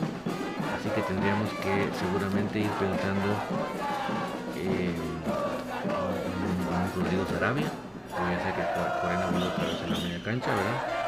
así 0.77 0.89
que 0.89 1.01
tendríamos 1.01 1.49
que 1.61 1.89
seguramente 1.99 2.59
ir 2.59 2.69
pensando 2.71 3.35
en, 4.55 5.15
Rodrigo 6.95 7.25
Sarabia, 7.29 7.65
ya 7.65 8.39
sé 8.39 8.53
que 8.55 9.01
Corena 9.01 9.27
vuelve 9.29 9.47
otra 9.47 9.65
vez 9.65 9.81
en 9.83 9.91
la 9.91 9.99
media 9.99 10.23
cancha, 10.23 10.47
¿verdad? 10.47 11.04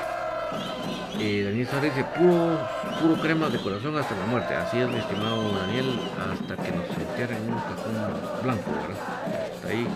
Eh, 1.19 1.43
Daniel 1.45 1.67
Sarabia 1.67 1.89
dice 1.89 2.05
puro, 2.15 2.59
puro 3.01 3.21
crema 3.21 3.49
de 3.49 3.57
corazón 3.57 3.97
hasta 3.97 4.15
la 4.15 4.25
muerte. 4.25 4.53
Así 4.53 4.77
es 4.79 4.87
mi 4.87 4.97
estimado 4.97 5.51
Daniel, 5.57 5.99
hasta 6.31 6.55
que 6.61 6.71
nos 6.71 6.89
entierren 6.89 7.37
en 7.43 7.53
un 7.53 7.59
cajón 7.59 8.43
blanco, 8.43 8.71
¿verdad? 8.71 8.97
Hasta 9.55 9.67
ahí 9.67 9.87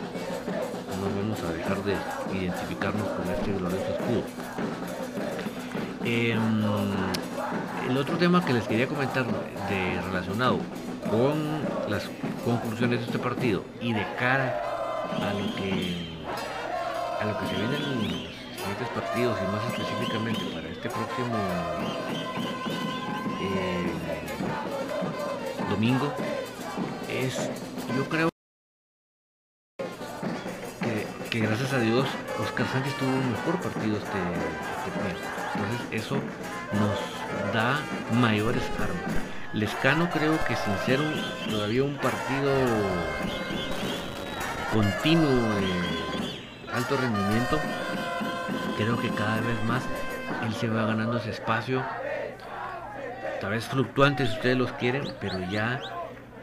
no 0.99 1.21
vamos 1.21 1.39
a 1.43 1.53
dejar 1.53 1.83
de 1.83 1.95
identificarnos 2.35 3.07
con 3.07 3.29
este 3.33 3.53
glorioso 3.53 3.85
escudo. 3.85 4.23
Em, 6.03 6.63
el 7.87 7.97
otro 7.97 8.17
tema 8.17 8.43
que 8.43 8.53
les 8.53 8.67
quería 8.67 8.87
comentar 8.87 9.25
de, 9.25 10.01
relacionado 10.01 10.59
con 11.09 11.61
las 11.89 12.09
conclusiones 12.43 12.99
de 12.99 13.05
este 13.05 13.19
partido 13.19 13.63
y 13.79 13.93
de 13.93 14.05
cara 14.17 14.61
a 15.15 15.33
lo 15.33 15.55
que 15.55 16.11
a 17.19 17.25
lo 17.25 17.37
que 17.37 17.45
se 17.45 17.55
viene 17.55 17.75
en 17.75 18.23
los 18.25 18.30
siguientes 18.61 18.89
partidos 18.89 19.37
y 19.41 19.51
más 19.51 19.65
específicamente 19.71 20.41
para 20.53 20.69
este 20.69 20.89
próximo 20.89 21.35
eh, 23.41 23.91
domingo 25.69 26.13
es 27.09 27.49
yo 27.95 28.07
creo 28.07 28.29
que, 31.29 31.39
gracias 31.39 31.73
a 31.73 31.79
Dios 31.79 32.07
Oscar 32.39 32.67
Sánchez 32.67 32.93
tuvo 32.97 33.09
un 33.09 33.31
mejor 33.31 33.59
partido 33.61 33.97
este, 33.97 34.19
este 34.85 35.31
entonces 35.55 36.03
eso 36.03 36.15
nos 36.73 37.53
da 37.53 37.79
mayores 38.13 38.63
armas. 38.79 39.15
Lescano 39.53 40.09
creo 40.09 40.37
que 40.45 40.55
sin 40.55 40.77
ser 40.85 40.99
todavía 41.49 41.83
un 41.83 41.97
partido 41.97 42.51
continuo 44.73 45.55
de 45.55 46.71
alto 46.73 46.95
rendimiento, 46.95 47.59
creo 48.77 48.99
que 48.99 49.09
cada 49.09 49.41
vez 49.41 49.63
más 49.65 49.83
él 50.45 50.53
se 50.53 50.67
va 50.67 50.85
ganando 50.85 51.17
ese 51.17 51.31
espacio, 51.31 51.83
tal 53.39 53.51
vez 53.51 53.67
fluctuante 53.67 54.25
si 54.25 54.33
ustedes 54.33 54.57
los 54.57 54.71
quieren, 54.73 55.03
pero 55.19 55.39
ya 55.49 55.79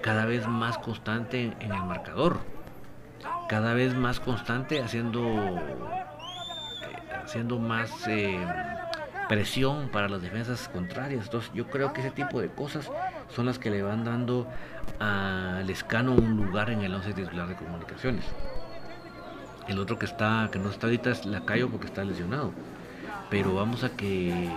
cada 0.03 0.25
vez 0.25 0.47
más 0.47 0.79
constante 0.79 1.57
en 1.61 1.73
el 1.73 1.83
marcador, 1.85 2.39
cada 3.49 3.75
vez 3.75 3.95
más 3.95 4.21
constante 4.21 4.83
haciendo, 4.83 5.61
haciendo 7.25 7.59
más... 7.59 8.07
Eh, 8.07 8.39
presión 9.29 9.91
para 9.91 10.09
las 10.09 10.23
defensas 10.23 10.69
contrarias. 10.69 11.27
Entonces 11.27 11.53
yo 11.55 11.69
creo 11.69 11.93
que 11.93 12.01
ese 12.01 12.11
tipo 12.11 12.41
de 12.41 12.49
cosas 12.49 12.91
son 13.29 13.47
las 13.47 13.59
que 13.59 13.71
le 13.71 13.83
van 13.83 14.03
dando 14.05 14.49
a 14.99 15.63
Lescano 15.65 16.13
un 16.13 16.37
lugar 16.37 16.71
en 16.71 16.81
el 16.81 16.95
11 16.95 17.13
titular 17.13 17.47
de 17.47 17.55
comunicaciones. 17.55 18.25
El 19.69 19.79
otro 19.79 19.99
que 19.99 20.07
está 20.07 20.49
que 20.51 20.59
no 20.59 20.71
está 20.71 20.87
ahorita 20.87 21.11
es 21.11 21.27
Lacayo 21.27 21.69
porque 21.69 21.87
está 21.87 22.05
lesionado. 22.05 22.53
Pero 23.31 23.55
vamos 23.55 23.85
a 23.85 23.91
que 23.91 24.49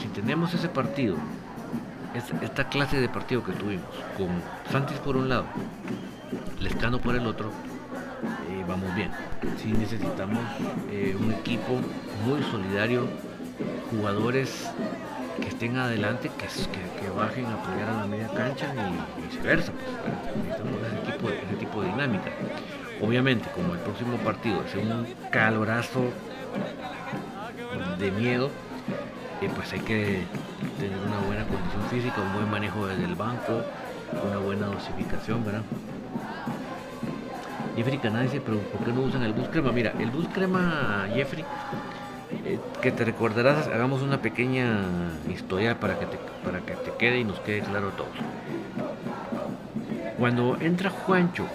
si 0.00 0.08
tenemos 0.08 0.54
ese 0.54 0.68
partido, 0.68 1.16
esta 2.42 2.68
clase 2.68 3.00
de 3.00 3.08
partido 3.08 3.44
que 3.44 3.52
tuvimos, 3.52 3.88
con 4.16 4.28
Santis 4.70 4.98
por 4.98 5.16
un 5.16 5.28
lado, 5.28 5.46
Lescano 6.60 7.00
por 7.00 7.16
el 7.16 7.26
otro, 7.26 7.50
eh, 8.48 8.64
vamos 8.68 8.94
bien. 8.94 9.10
Si 9.58 9.72
necesitamos 9.72 10.44
eh, 10.90 11.16
un 11.18 11.32
equipo 11.32 11.80
muy 12.24 12.42
solidario 12.44 13.08
jugadores 13.90 14.70
que 15.40 15.48
estén 15.48 15.76
adelante, 15.76 16.30
que, 16.38 17.10
bajen 17.10 17.46
a 17.46 17.54
apoyar 17.54 17.88
a 17.90 18.00
la 18.00 18.06
media 18.06 18.28
cancha 18.28 18.72
y 18.74 19.22
viceversa, 19.22 19.72
pues, 19.72 20.92
ese 20.92 21.12
tipo, 21.12 21.28
ese 21.28 21.56
tipo 21.56 21.82
de 21.82 21.88
dinámica. 21.88 22.30
Obviamente, 23.02 23.50
como 23.50 23.74
el 23.74 23.80
próximo 23.80 24.16
partido 24.18 24.62
es 24.64 24.74
un 24.76 25.06
calorazo 25.30 26.04
de 27.98 28.10
miedo, 28.12 28.48
eh, 29.40 29.50
pues 29.52 29.72
hay 29.72 29.80
que 29.80 30.22
tener 30.78 30.98
una 31.04 31.18
buena 31.26 31.44
condición 31.44 31.82
física, 31.90 32.22
un 32.22 32.32
buen 32.32 32.48
manejo 32.48 32.86
desde 32.86 33.04
el 33.04 33.16
banco, 33.16 33.60
una 34.28 34.38
buena 34.38 34.66
dosificación, 34.66 35.44
¿verdad? 35.44 35.62
Jeffrey 37.74 37.98
Canadá 37.98 38.22
dice, 38.22 38.40
pero 38.40 38.58
¿por 38.58 38.84
qué 38.86 38.92
no 38.92 39.00
usan 39.00 39.24
el 39.24 39.32
bus 39.32 39.48
crema? 39.48 39.72
Mira, 39.72 39.92
el 39.98 40.10
bus 40.10 40.28
crema, 40.32 41.08
Jeffrey, 41.12 41.44
eh, 42.44 42.60
que 42.80 42.92
te 42.92 43.04
recordarás, 43.04 43.66
hagamos 43.66 44.02
una 44.02 44.18
pequeña 44.18 44.78
historia 45.28 45.80
para 45.80 45.98
que, 45.98 46.06
te, 46.06 46.18
para 46.44 46.60
que 46.60 46.74
te 46.74 46.92
quede 46.92 47.18
y 47.18 47.24
nos 47.24 47.40
quede 47.40 47.62
claro 47.62 47.88
todo. 47.96 48.06
Cuando 50.18 50.56
entra 50.60 50.90
Juancho 50.90 51.46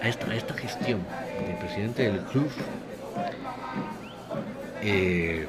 a 0.00 0.08
esta, 0.08 0.34
esta 0.34 0.54
gestión 0.54 1.00
del 1.46 1.56
presidente 1.56 2.10
del 2.10 2.20
club, 2.24 2.50
eh, 4.82 5.46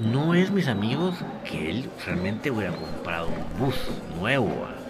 no 0.00 0.34
es 0.34 0.50
mis 0.50 0.68
amigos 0.68 1.16
que 1.44 1.70
él 1.70 1.90
realmente 2.06 2.50
hubiera 2.50 2.74
comprado 2.74 3.28
un 3.28 3.58
bus 3.58 3.76
nuevo. 4.18 4.66
¿ah? 4.66 4.80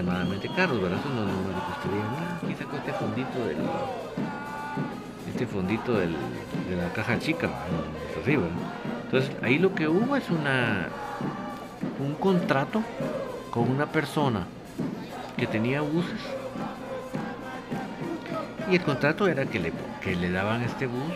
extremadamente 0.00 0.48
caros, 0.56 0.80
¿verdad? 0.80 0.98
Eso 0.98 1.08
no, 1.10 1.24
no 1.26 1.48
me 1.48 1.52
costaría 1.52 2.04
nada. 2.04 2.40
Aquí 2.42 2.54
saco 2.54 2.76
este 2.76 2.92
fondito 2.92 3.46
del. 3.46 3.58
Este 5.28 5.46
fondito 5.46 5.98
del, 5.98 6.16
de 6.68 6.76
la 6.76 6.92
caja 6.92 7.18
chica, 7.18 7.50
arriba. 8.22 8.46
Entonces, 9.04 9.30
ahí 9.42 9.58
lo 9.58 9.74
que 9.74 9.88
hubo 9.88 10.16
es 10.16 10.28
una 10.30 10.88
un 11.98 12.14
contrato 12.14 12.82
con 13.50 13.70
una 13.70 13.86
persona 13.86 14.46
que 15.36 15.46
tenía 15.46 15.80
buses. 15.80 16.20
Y 18.70 18.76
el 18.76 18.82
contrato 18.82 19.26
era 19.26 19.46
que 19.46 19.58
le, 19.58 19.72
que 20.00 20.14
le 20.14 20.30
daban 20.30 20.62
este 20.62 20.86
bus 20.86 21.12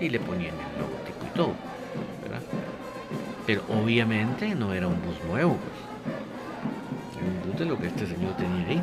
y 0.00 0.08
le 0.08 0.18
ponían 0.20 0.54
el 0.54 0.80
logotipo 0.80 1.26
y 1.26 1.36
todo. 1.36 1.52
¿verdad? 2.22 2.40
Pero 3.46 3.62
obviamente 3.68 4.54
no 4.54 4.72
era 4.72 4.88
un 4.88 5.00
bus 5.02 5.16
nuevo. 5.28 5.56
Pues 7.44 7.58
de 7.58 7.64
lo 7.66 7.78
que 7.78 7.86
este 7.86 8.06
señor 8.06 8.34
tenía 8.36 8.66
ahí. 8.66 8.82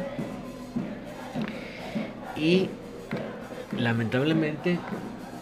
Y 2.36 2.70
lamentablemente, 3.78 4.80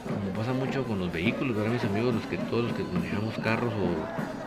como 0.05 0.37
pasa 0.37 0.53
mucho 0.53 0.83
con 0.85 0.99
los 0.99 1.11
vehículos, 1.11 1.57
ahora 1.57 1.69
mis 1.69 1.83
amigos, 1.83 2.15
los 2.15 2.25
que 2.25 2.37
todos 2.37 2.65
los 2.65 2.73
que 2.73 2.83
manejamos 2.83 3.37
carros 3.39 3.73
o 3.73 4.39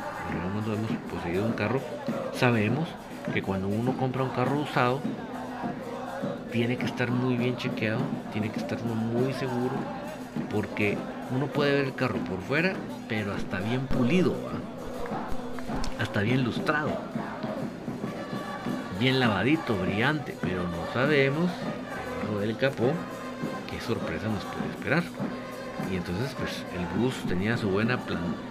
hemos 0.72 0.90
poseído 1.12 1.44
un 1.44 1.52
carro, 1.52 1.80
sabemos 2.34 2.88
que 3.32 3.42
cuando 3.42 3.68
uno 3.68 3.96
compra 3.96 4.22
un 4.22 4.30
carro 4.30 4.60
usado, 4.60 5.00
tiene 6.50 6.76
que 6.76 6.86
estar 6.86 7.10
muy 7.10 7.36
bien 7.36 7.56
chequeado, 7.56 8.00
tiene 8.32 8.50
que 8.50 8.60
estar 8.60 8.82
muy 8.82 9.32
seguro, 9.34 9.72
porque 10.50 10.98
uno 11.34 11.46
puede 11.46 11.72
ver 11.72 11.84
el 11.86 11.94
carro 11.94 12.18
por 12.18 12.40
fuera, 12.40 12.74
pero 13.08 13.32
hasta 13.32 13.60
bien 13.60 13.86
pulido. 13.86 14.34
hasta 15.98 16.20
bien 16.20 16.42
lustrado, 16.44 16.90
bien 18.98 19.20
lavadito, 19.20 19.76
brillante, 19.76 20.36
pero 20.40 20.64
no 20.64 20.92
sabemos 20.92 21.50
debajo 22.20 22.40
del 22.40 22.56
capó 22.56 22.92
qué 23.70 23.80
sorpresa 23.80 24.26
nos 24.28 24.44
puede 24.44 24.70
esperar. 24.70 25.02
Y 25.90 25.96
entonces 25.96 26.34
pues 26.38 26.64
el 26.76 27.00
bus 27.00 27.14
tenía 27.26 27.56
su 27.56 27.68
buena 27.68 27.98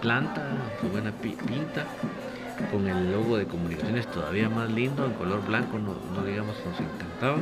planta, 0.00 0.42
su 0.80 0.88
buena 0.88 1.10
pinta, 1.12 1.86
con 2.70 2.86
el 2.86 3.12
logo 3.12 3.36
de 3.36 3.46
comunicaciones 3.46 4.06
todavía 4.06 4.48
más 4.48 4.70
lindo, 4.70 5.04
en 5.04 5.12
color 5.12 5.44
blanco, 5.44 5.78
no, 5.78 5.94
no 6.14 6.26
digamos 6.26 6.56
nos 6.64 6.78
encantaba, 6.80 7.38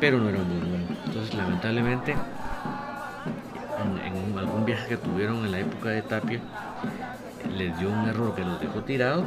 pero 0.00 0.18
no 0.18 0.28
era 0.28 0.38
muy 0.38 0.58
bueno. 0.58 0.84
Entonces 1.06 1.34
lamentablemente 1.34 2.14
en, 4.04 4.38
algún 4.38 4.64
viaje 4.64 4.88
que 4.88 4.96
tuvieron 4.96 5.44
en 5.44 5.52
la 5.52 5.60
época 5.60 5.90
de 5.90 6.02
Tapia, 6.02 6.40
les 7.56 7.78
dio 7.78 7.90
un 7.90 8.08
error 8.08 8.34
que 8.34 8.42
los 8.42 8.60
dejó 8.60 8.82
tirados 8.82 9.24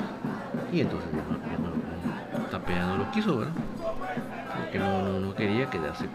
y 0.71 0.81
entonces 0.81 1.09
Tapia 2.51 2.85
no 2.85 2.97
lo 2.97 3.11
quiso, 3.11 3.37
¿verdad? 3.37 3.53
Porque 4.57 4.79
no, 4.79 5.19
no, 5.19 5.35
quería 5.35 5.69
quedarse. 5.69 6.05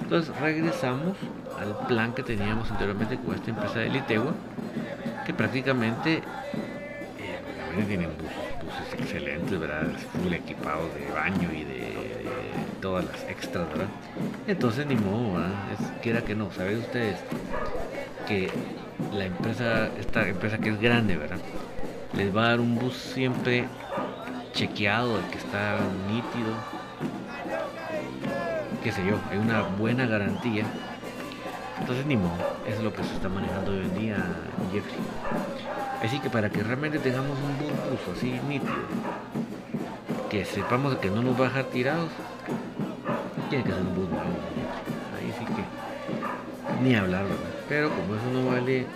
Entonces 0.00 0.34
regresamos 0.38 1.16
al 1.58 1.86
plan 1.86 2.12
que 2.12 2.22
teníamos 2.22 2.70
anteriormente 2.70 3.18
con 3.18 3.34
esta 3.34 3.50
empresa 3.50 3.80
de 3.80 3.90
Litegua, 3.90 4.32
que 5.26 5.34
prácticamente 5.34 6.16
eh, 6.16 7.84
tienen 7.86 8.10
buses, 8.68 9.00
excelentes, 9.00 9.58
¿verdad? 9.58 9.86
Full 10.22 10.32
equipados 10.32 10.94
de 10.94 11.10
baño 11.12 11.50
y 11.52 11.64
de, 11.64 11.88
todas 12.80 13.04
las 13.04 13.22
extras, 13.24 13.68
¿verdad? 13.70 13.88
Entonces 14.46 14.86
ni 14.86 14.94
modo, 14.94 15.34
¿verdad? 15.34 15.72
Es, 15.72 15.86
quiera 16.02 16.22
que 16.22 16.34
no, 16.34 16.50
¿saben 16.52 16.78
ustedes? 16.78 17.18
que 18.28 18.50
la 19.14 19.24
empresa, 19.24 19.88
esta 19.98 20.28
empresa 20.28 20.58
que 20.58 20.68
es 20.68 20.80
grande, 20.80 21.16
¿verdad? 21.16 21.38
Les 22.12 22.34
va 22.34 22.44
a 22.44 22.48
dar 22.50 22.60
un 22.60 22.74
bus 22.74 22.94
siempre 22.94 23.66
chequeado, 24.52 25.18
que 25.30 25.38
está 25.38 25.78
nítido, 26.08 26.52
qué 28.84 28.92
sé 28.92 29.04
yo, 29.06 29.18
hay 29.30 29.38
una 29.38 29.62
buena 29.62 30.06
garantía. 30.06 30.64
Entonces 31.80 32.04
ni 32.04 32.16
modo, 32.16 32.36
es 32.66 32.82
lo 32.82 32.92
que 32.92 33.02
se 33.02 33.14
está 33.14 33.30
manejando 33.30 33.70
hoy 33.70 33.78
en 33.78 33.98
día, 33.98 34.16
Jeffrey. 34.72 35.77
Así 36.02 36.20
que 36.20 36.30
para 36.30 36.48
que 36.48 36.62
realmente 36.62 36.98
tengamos 36.98 37.36
un 37.38 37.58
bus 37.58 38.16
así 38.16 38.40
nítido, 38.48 38.72
que 40.30 40.44
sepamos 40.44 40.96
que 40.96 41.10
no 41.10 41.22
nos 41.22 41.34
va 41.34 41.46
a 41.46 41.48
dejar 41.48 41.64
tirados, 41.64 42.10
tiene 43.50 43.64
que 43.64 43.70
ser 43.70 43.80
un 43.80 43.94
nuevo. 43.94 44.18
Ahí 45.16 45.34
sí 45.38 45.44
que 45.44 46.82
ni 46.82 46.94
hablar. 46.94 47.24
Pero 47.68 47.90
como 47.90 48.14
eso 48.14 48.30
no 48.32 48.46
vale, 48.50 48.86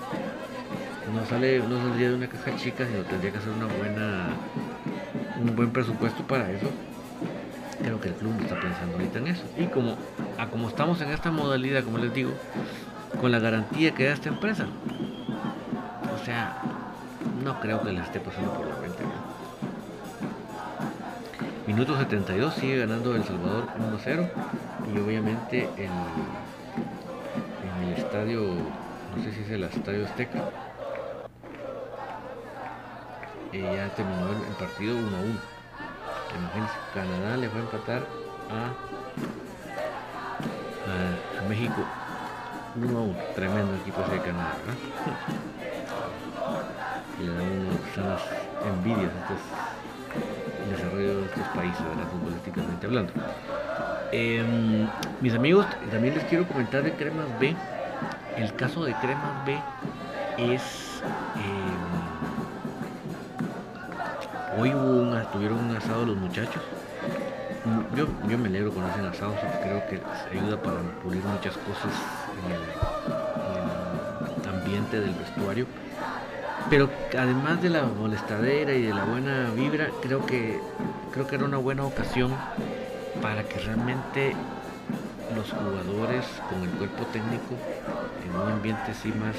no 1.13 1.27
sale, 1.27 1.59
no 1.61 1.79
saldría 1.79 2.11
de 2.11 2.15
una 2.15 2.29
caja 2.29 2.57
chica, 2.57 2.87
sino 2.87 3.03
tendría 3.03 3.33
que 3.33 3.39
hacer 3.39 3.53
una 3.53 3.67
buena, 3.67 4.29
un 5.41 5.57
buen 5.57 5.71
presupuesto 5.73 6.23
para 6.27 6.51
eso. 6.51 6.71
Creo 7.83 8.01
que 8.01 8.09
el 8.09 8.15
club 8.15 8.33
está 8.41 8.61
pensando 8.61 8.95
ahorita 8.95 9.19
en 9.19 9.27
eso. 9.29 9.43
Y 9.59 9.67
como, 9.67 9.97
a 10.39 10.47
como 10.47 10.69
estamos 10.69 11.01
en 11.01 11.11
esta 11.11 11.31
modalidad, 11.31 11.83
como 11.83 11.99
les 11.99 12.15
digo, 12.15 12.31
con 13.21 13.33
la 13.33 13.41
garantía 13.41 13.93
que 13.93 14.05
da 14.05 14.13
esta 14.13 14.29
empresa. 14.29 14.67
No 17.53 17.61
creo 17.61 17.83
que 17.83 17.93
les 17.93 18.05
esté 18.05 18.19
pasando 18.19 18.51
por 18.55 18.67
la 18.67 18.77
mente. 18.77 19.05
Minuto 21.67 21.99
72 21.99 22.55
sigue 22.55 22.79
ganando 22.79 23.15
El 23.15 23.25
Salvador 23.25 23.67
1-0 23.77 24.31
y 24.95 24.99
obviamente 24.99 25.69
el 25.77 25.91
el 27.83 27.93
estadio, 27.93 28.43
no 29.15 29.23
sé 29.23 29.33
si 29.33 29.43
es 29.43 29.51
el 29.51 29.65
estadio 29.65 30.07
Azteca. 30.07 30.49
Y 33.53 33.61
ya 33.61 33.91
terminó 33.95 34.31
el, 34.31 34.55
partido 34.59 34.97
1 34.97 35.05
a 35.05 35.21
1. 35.21 35.41
Imagínense, 36.39 36.75
Canadá 36.95 37.37
le 37.37 37.51
fue 37.51 37.61
a 37.61 37.65
empatar 37.65 38.03
a, 38.51 38.73
a, 41.39 41.49
México 41.49 41.85
1 42.77 42.99
a 42.99 43.03
1. 43.03 43.15
Tremendo 43.35 43.75
equipo 43.77 44.01
ese 44.03 44.13
de 44.13 44.21
Canadá, 44.23 44.55
y 47.23 47.27
le 47.27 47.35
dan 47.35 47.49
unas 47.97 48.23
envidias 48.67 49.11
a 49.13 49.35
el 50.65 50.71
desarrollo 50.77 51.21
de 51.21 51.25
estos 51.27 51.47
países, 51.49 51.81
¿verdad? 51.85 52.05
futbolísticamente 52.11 52.87
hablando. 52.87 53.13
Em, 54.13 54.89
mis 55.21 55.35
amigos, 55.35 55.67
también 55.91 56.15
les 56.15 56.25
quiero 56.25 56.47
comentar 56.47 56.83
de 56.83 56.93
Cremas 56.93 57.27
B. 57.41 57.57
El 58.37 58.55
caso 58.55 58.85
de 58.85 58.95
Cremas 58.95 59.45
B 59.47 59.59
es. 60.39 61.03
Em, 61.37 61.93
hoy 64.61 64.71
tuvieron 65.33 65.59
un 65.59 65.77
asado 65.77 66.05
los 66.05 66.17
muchachos. 66.17 66.63
Yo, 67.97 68.07
yo 68.29 68.39
me 68.39 68.49
alegro 68.49 68.73
con 68.73 68.85
hacen 68.85 69.07
asados 69.07 69.37
creo 69.63 69.87
que 69.87 70.01
ayuda 70.37 70.61
para 70.61 70.81
pulir 71.03 71.23
muchas 71.25 71.57
cosas 71.59 71.93
en 72.45 72.53
el, 72.53 72.61
ambiente 74.49 75.01
del 75.01 75.15
vestuario. 75.15 75.67
Pero 76.73 76.89
además 77.19 77.61
de 77.61 77.69
la 77.69 77.83
molestadera 77.83 78.73
y 78.73 78.81
de 78.81 78.95
la 78.95 79.05
buena 79.05 79.51
vibra, 79.51 79.91
creo 80.01 80.25
que 80.25 80.59
creo 81.13 81.27
que 81.27 81.35
era 81.35 81.45
una 81.45 81.59
buena 81.59 81.85
ocasión 81.85 82.33
para 83.21 83.47
que 83.47 83.59
realmente 83.59 84.35
los 85.37 85.53
jugadores 85.53 86.25
con 86.49 86.65
el 86.65 86.71
cuerpo 86.71 87.05
técnico 87.13 87.57
en 88.25 88.41
un 88.41 88.53
ambiente 88.53 88.93
así 88.93 89.13
más 89.13 89.37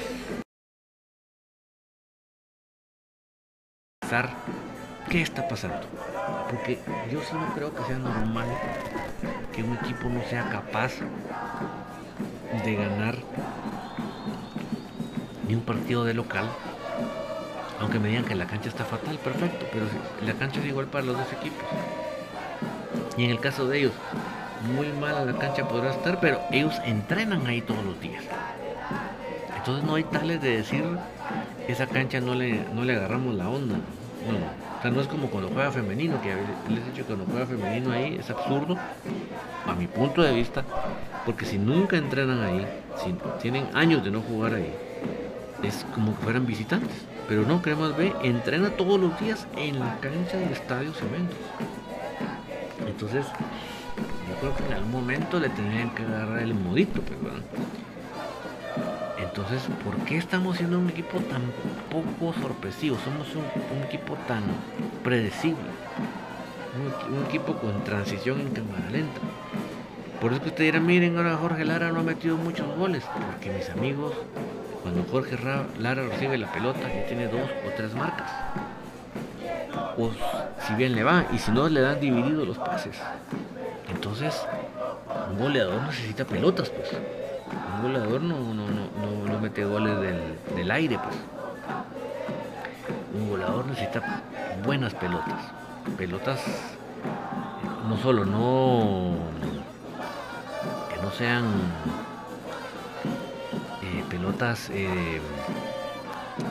qué 5.10 5.20
está 5.20 5.48
pasando 5.48 5.88
porque 6.48 6.78
yo 7.10 7.20
sí 7.20 7.34
no 7.34 7.52
creo 7.52 7.74
que 7.74 7.82
sea 7.82 7.98
normal 7.98 8.46
que 9.52 9.64
un 9.64 9.74
equipo 9.74 10.08
no 10.08 10.22
sea 10.30 10.48
capaz 10.50 10.92
de 12.64 12.76
ganar 12.76 13.16
ni 15.48 15.56
un 15.56 15.62
partido 15.62 16.04
de 16.04 16.14
local 16.14 16.48
aunque 17.84 17.98
me 17.98 18.08
digan 18.08 18.24
que 18.24 18.34
la 18.34 18.46
cancha 18.46 18.68
está 18.68 18.84
fatal 18.84 19.18
perfecto 19.18 19.66
pero 19.72 19.86
la 20.24 20.32
cancha 20.34 20.60
es 20.60 20.66
igual 20.66 20.86
para 20.86 21.04
los 21.04 21.16
dos 21.16 21.32
equipos 21.32 21.64
y 23.16 23.24
en 23.24 23.30
el 23.30 23.40
caso 23.40 23.68
de 23.68 23.78
ellos, 23.78 23.92
muy 24.76 24.88
mala 24.88 25.24
la 25.24 25.38
cancha 25.38 25.68
podrá 25.68 25.90
estar, 25.90 26.18
pero 26.20 26.40
ellos 26.50 26.74
entrenan 26.84 27.46
ahí 27.46 27.60
todos 27.60 27.84
los 27.84 28.00
días. 28.00 28.24
Entonces 29.56 29.84
no 29.84 29.94
hay 29.94 30.04
tales 30.04 30.42
de 30.42 30.56
decir, 30.56 30.84
esa 31.68 31.86
cancha 31.86 32.20
no 32.20 32.34
le, 32.34 32.64
no 32.74 32.84
le 32.84 32.96
agarramos 32.96 33.34
la 33.34 33.48
onda. 33.48 33.76
No, 33.76 34.78
O 34.78 34.82
sea, 34.82 34.90
no 34.90 35.00
es 35.00 35.06
como 35.06 35.28
cuando 35.28 35.50
juega 35.50 35.70
femenino, 35.70 36.20
que 36.22 36.34
les 36.72 36.82
he 36.82 36.90
dicho 36.90 37.06
que 37.06 37.14
cuando 37.14 37.26
juega 37.26 37.46
femenino 37.46 37.92
ahí 37.92 38.16
es 38.18 38.28
absurdo, 38.30 38.76
a 39.66 39.74
mi 39.74 39.86
punto 39.86 40.22
de 40.22 40.32
vista, 40.32 40.64
porque 41.24 41.44
si 41.44 41.58
nunca 41.58 41.96
entrenan 41.96 42.42
ahí, 42.42 42.66
si 43.02 43.14
tienen 43.40 43.68
años 43.74 44.02
de 44.02 44.10
no 44.10 44.22
jugar 44.22 44.54
ahí, 44.54 44.72
es 45.62 45.86
como 45.94 46.16
que 46.16 46.24
fueran 46.24 46.46
visitantes. 46.46 47.13
Pero 47.28 47.42
no, 47.46 47.62
Cremas 47.62 47.96
B 47.96 48.12
entrena 48.22 48.70
todos 48.70 49.00
los 49.00 49.18
días 49.18 49.46
en 49.56 49.80
la 49.80 49.98
cancha 50.00 50.36
del 50.36 50.52
Estadio 50.52 50.92
Cementos. 50.92 51.38
Entonces, 52.86 53.24
yo 54.28 54.34
creo 54.40 54.56
que 54.56 54.64
en 54.66 54.72
algún 54.74 54.92
momento 54.92 55.40
le 55.40 55.48
tendrían 55.48 55.90
que 55.94 56.02
agarrar 56.02 56.40
el 56.40 56.54
modito, 56.54 57.00
pues, 57.00 57.18
Entonces, 59.18 59.62
¿por 59.82 59.96
qué 60.04 60.18
estamos 60.18 60.58
siendo 60.58 60.78
un 60.78 60.90
equipo 60.90 61.18
tan 61.18 61.42
poco 61.90 62.38
sorpresivo? 62.40 62.98
Somos 63.04 63.28
un, 63.34 63.82
equipo 63.84 64.16
tan 64.28 64.42
predecible. 65.02 65.64
Un, 67.10 67.24
equipo 67.26 67.54
con 67.54 67.84
transición 67.84 68.40
en 68.40 68.50
cámara 68.50 68.90
lenta. 68.90 69.20
Por 70.20 70.32
eso 70.32 70.42
que 70.42 70.48
usted 70.48 70.64
dirá, 70.64 70.80
miren, 70.80 71.16
ahora 71.16 71.36
Jorge 71.36 71.64
Lara 71.64 71.90
no 71.90 72.00
ha 72.00 72.02
metido 72.04 72.36
muchos 72.36 72.66
goles. 72.76 73.02
Porque 73.32 73.50
mis 73.50 73.70
amigos, 73.70 74.12
cuando 74.84 75.02
Jorge 75.10 75.36
Lara 75.80 76.02
recibe 76.04 76.38
la 76.38 76.52
pelota, 76.52 76.80
ya 76.82 77.06
tiene 77.06 77.26
dos 77.26 77.50
o 77.66 77.70
tres 77.76 77.92
marcas 77.94 78.30
o 79.98 80.10
si 80.66 80.74
bien 80.74 80.94
le 80.94 81.04
va, 81.04 81.24
y 81.32 81.38
si 81.38 81.50
no 81.50 81.68
le 81.68 81.80
dan 81.80 82.00
dividido 82.00 82.44
los 82.44 82.58
pases. 82.58 82.96
Entonces, 83.88 84.46
un 85.30 85.38
goleador 85.38 85.82
necesita 85.82 86.24
pelotas, 86.24 86.70
pues. 86.70 86.90
Un 87.76 87.82
goleador 87.82 88.22
no, 88.22 88.38
no, 88.38 88.66
no, 88.68 89.32
no 89.32 89.40
mete 89.40 89.64
goles 89.64 89.96
del, 90.54 90.70
aire, 90.70 90.98
pues. 90.98 91.16
Un 93.14 93.30
goleador 93.30 93.66
necesita 93.66 94.22
buenas 94.64 94.94
pelotas. 94.94 95.40
Pelotas, 95.96 96.40
no 97.88 97.96
solo 97.98 98.24
no. 98.24 99.14
que 100.92 101.02
no 101.02 101.10
sean 101.12 101.44
pelotas 104.14 104.70
eh, 104.70 105.20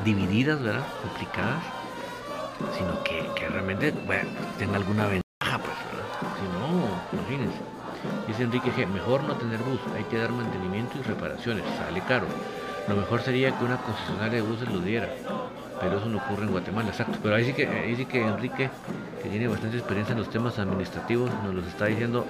divididas, 0.03 0.61
¿verdad? 0.61 0.85
Complicadas 1.01 1.63
sino 2.77 3.03
que, 3.03 3.49
realmente 3.49 3.91
bueno, 4.05 4.29
tenga 4.57 4.77
alguna 4.77 5.07
ventaja, 5.07 5.57
pues, 5.57 5.75
¿verdad? 5.91 6.07
Si 6.39 6.45
no, 6.57 7.19
imagínense. 7.19 7.57
Dice 8.27 8.43
Enrique 8.43 8.71
G, 8.71 8.87
mejor 8.87 9.23
no 9.23 9.35
tener 9.35 9.59
bus, 9.59 9.79
hay 9.95 10.03
que 10.05 10.17
dar 10.17 10.31
mantenimiento 10.31 10.97
y 10.97 11.01
reparaciones, 11.01 11.63
sale 11.77 12.01
caro. 12.01 12.25
lo 12.87 12.95
mejor 12.95 13.21
sería 13.21 13.57
que 13.57 13.63
una 13.63 13.77
concesionaria 13.77 14.41
de 14.41 14.47
buses 14.47 14.69
lo 14.69 14.79
diera, 14.79 15.09
pero 15.81 15.97
eso 15.97 16.07
no 16.07 16.19
ocurre 16.19 16.43
en 16.43 16.51
Guatemala, 16.51 16.89
exacto. 16.89 17.17
Pero 17.21 17.35
ahí 17.35 17.45
sí 17.45 17.53
que, 17.53 17.67
ahí 17.67 17.95
sí 17.95 18.05
que 18.05 18.25
Enrique, 18.25 18.69
que 19.21 19.29
tiene 19.29 19.47
bastante 19.47 19.77
experiencia 19.77 20.13
en 20.13 20.19
los 20.19 20.29
temas 20.29 20.59
administrativos, 20.59 21.29
nos 21.43 21.53
los 21.53 21.67
está 21.67 21.85
diciendo 21.85 22.25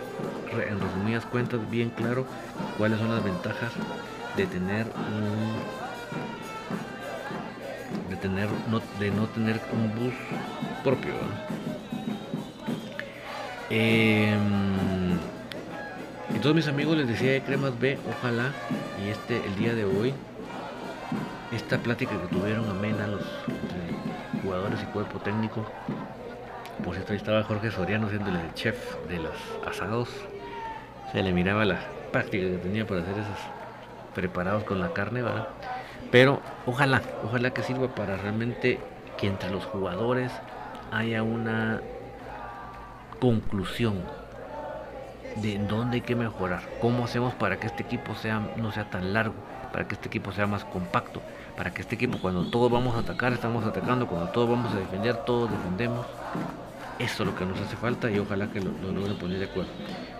en 0.51 0.79
resumidas 0.79 1.25
cuentas 1.25 1.59
bien 1.69 1.89
claro 1.89 2.25
cuáles 2.77 2.99
son 2.99 3.09
las 3.09 3.23
ventajas 3.23 3.73
de 4.35 4.45
tener 4.47 4.87
un 4.87 5.83
de 8.09 8.15
tener 8.15 8.49
no, 8.69 8.81
de 8.99 9.11
no 9.11 9.27
tener 9.27 9.59
un 9.71 9.89
bus 9.95 10.13
propio. 10.83 11.13
Eh, 13.69 14.35
y 16.35 16.39
todos 16.39 16.55
mis 16.55 16.67
amigos 16.67 16.97
les 16.97 17.07
decía 17.07 17.31
de 17.31 17.41
Cremas 17.41 17.79
B, 17.79 17.97
ojalá 18.09 18.51
y 19.03 19.09
este 19.09 19.45
el 19.45 19.55
día 19.55 19.73
de 19.73 19.85
hoy 19.85 20.13
esta 21.51 21.77
plática 21.77 22.11
que 22.19 22.35
tuvieron 22.35 22.67
amena 22.69 23.07
los 23.07 23.21
jugadores 24.41 24.81
y 24.81 24.85
cuerpo 24.87 25.19
técnico. 25.19 25.65
Por 26.83 26.95
cierto, 26.95 27.13
ahí 27.13 27.17
estaba 27.17 27.43
Jorge 27.43 27.71
Soriano 27.71 28.09
siendo 28.09 28.29
el 28.29 28.53
chef 28.55 28.75
de 29.07 29.19
los 29.19 29.35
asados. 29.65 30.09
Se 31.11 31.21
le 31.21 31.31
miraba 31.31 31.63
la 31.65 31.79
práctica 32.11 32.47
que 32.47 32.57
tenía 32.57 32.85
para 32.85 33.01
hacer 33.01 33.13
esos 33.13 33.62
preparados 34.13 34.63
con 34.63 34.79
la 34.79 34.93
carne, 34.93 35.21
¿verdad? 35.21 35.47
Pero 36.11 36.41
ojalá, 36.65 37.01
ojalá 37.23 37.51
que 37.51 37.63
sirva 37.63 37.87
para 37.95 38.17
realmente 38.17 38.79
que 39.17 39.27
entre 39.27 39.49
los 39.49 39.65
jugadores 39.65 40.31
haya 40.91 41.23
una 41.23 41.81
conclusión 43.19 44.01
de 45.37 45.57
dónde 45.57 45.95
hay 45.95 46.01
que 46.01 46.15
mejorar, 46.15 46.61
cómo 46.79 47.05
hacemos 47.05 47.33
para 47.33 47.57
que 47.59 47.67
este 47.67 47.83
equipo 47.83 48.15
sea, 48.15 48.41
no 48.57 48.71
sea 48.71 48.89
tan 48.89 49.13
largo, 49.13 49.33
para 49.71 49.87
que 49.87 49.95
este 49.95 50.07
equipo 50.07 50.31
sea 50.31 50.45
más 50.45 50.63
compacto, 50.65 51.21
para 51.57 51.73
que 51.73 51.81
este 51.81 51.95
equipo 51.95 52.19
cuando 52.19 52.49
todos 52.49 52.71
vamos 52.71 52.95
a 52.95 52.99
atacar, 52.99 53.33
estamos 53.33 53.65
atacando, 53.65 54.07
cuando 54.07 54.29
todos 54.29 54.49
vamos 54.49 54.73
a 54.73 54.77
defender, 54.77 55.17
todos 55.25 55.49
defendemos. 55.49 56.05
Eso 56.99 57.23
es 57.23 57.29
lo 57.29 57.35
que 57.35 57.43
nos 57.45 57.59
hace 57.59 57.75
falta 57.75 58.11
y 58.11 58.19
ojalá 58.19 58.51
que 58.51 58.61
lo, 58.61 58.71
logren 58.93 59.17
poner 59.17 59.39
de 59.39 59.45
acuerdo. 59.45 59.71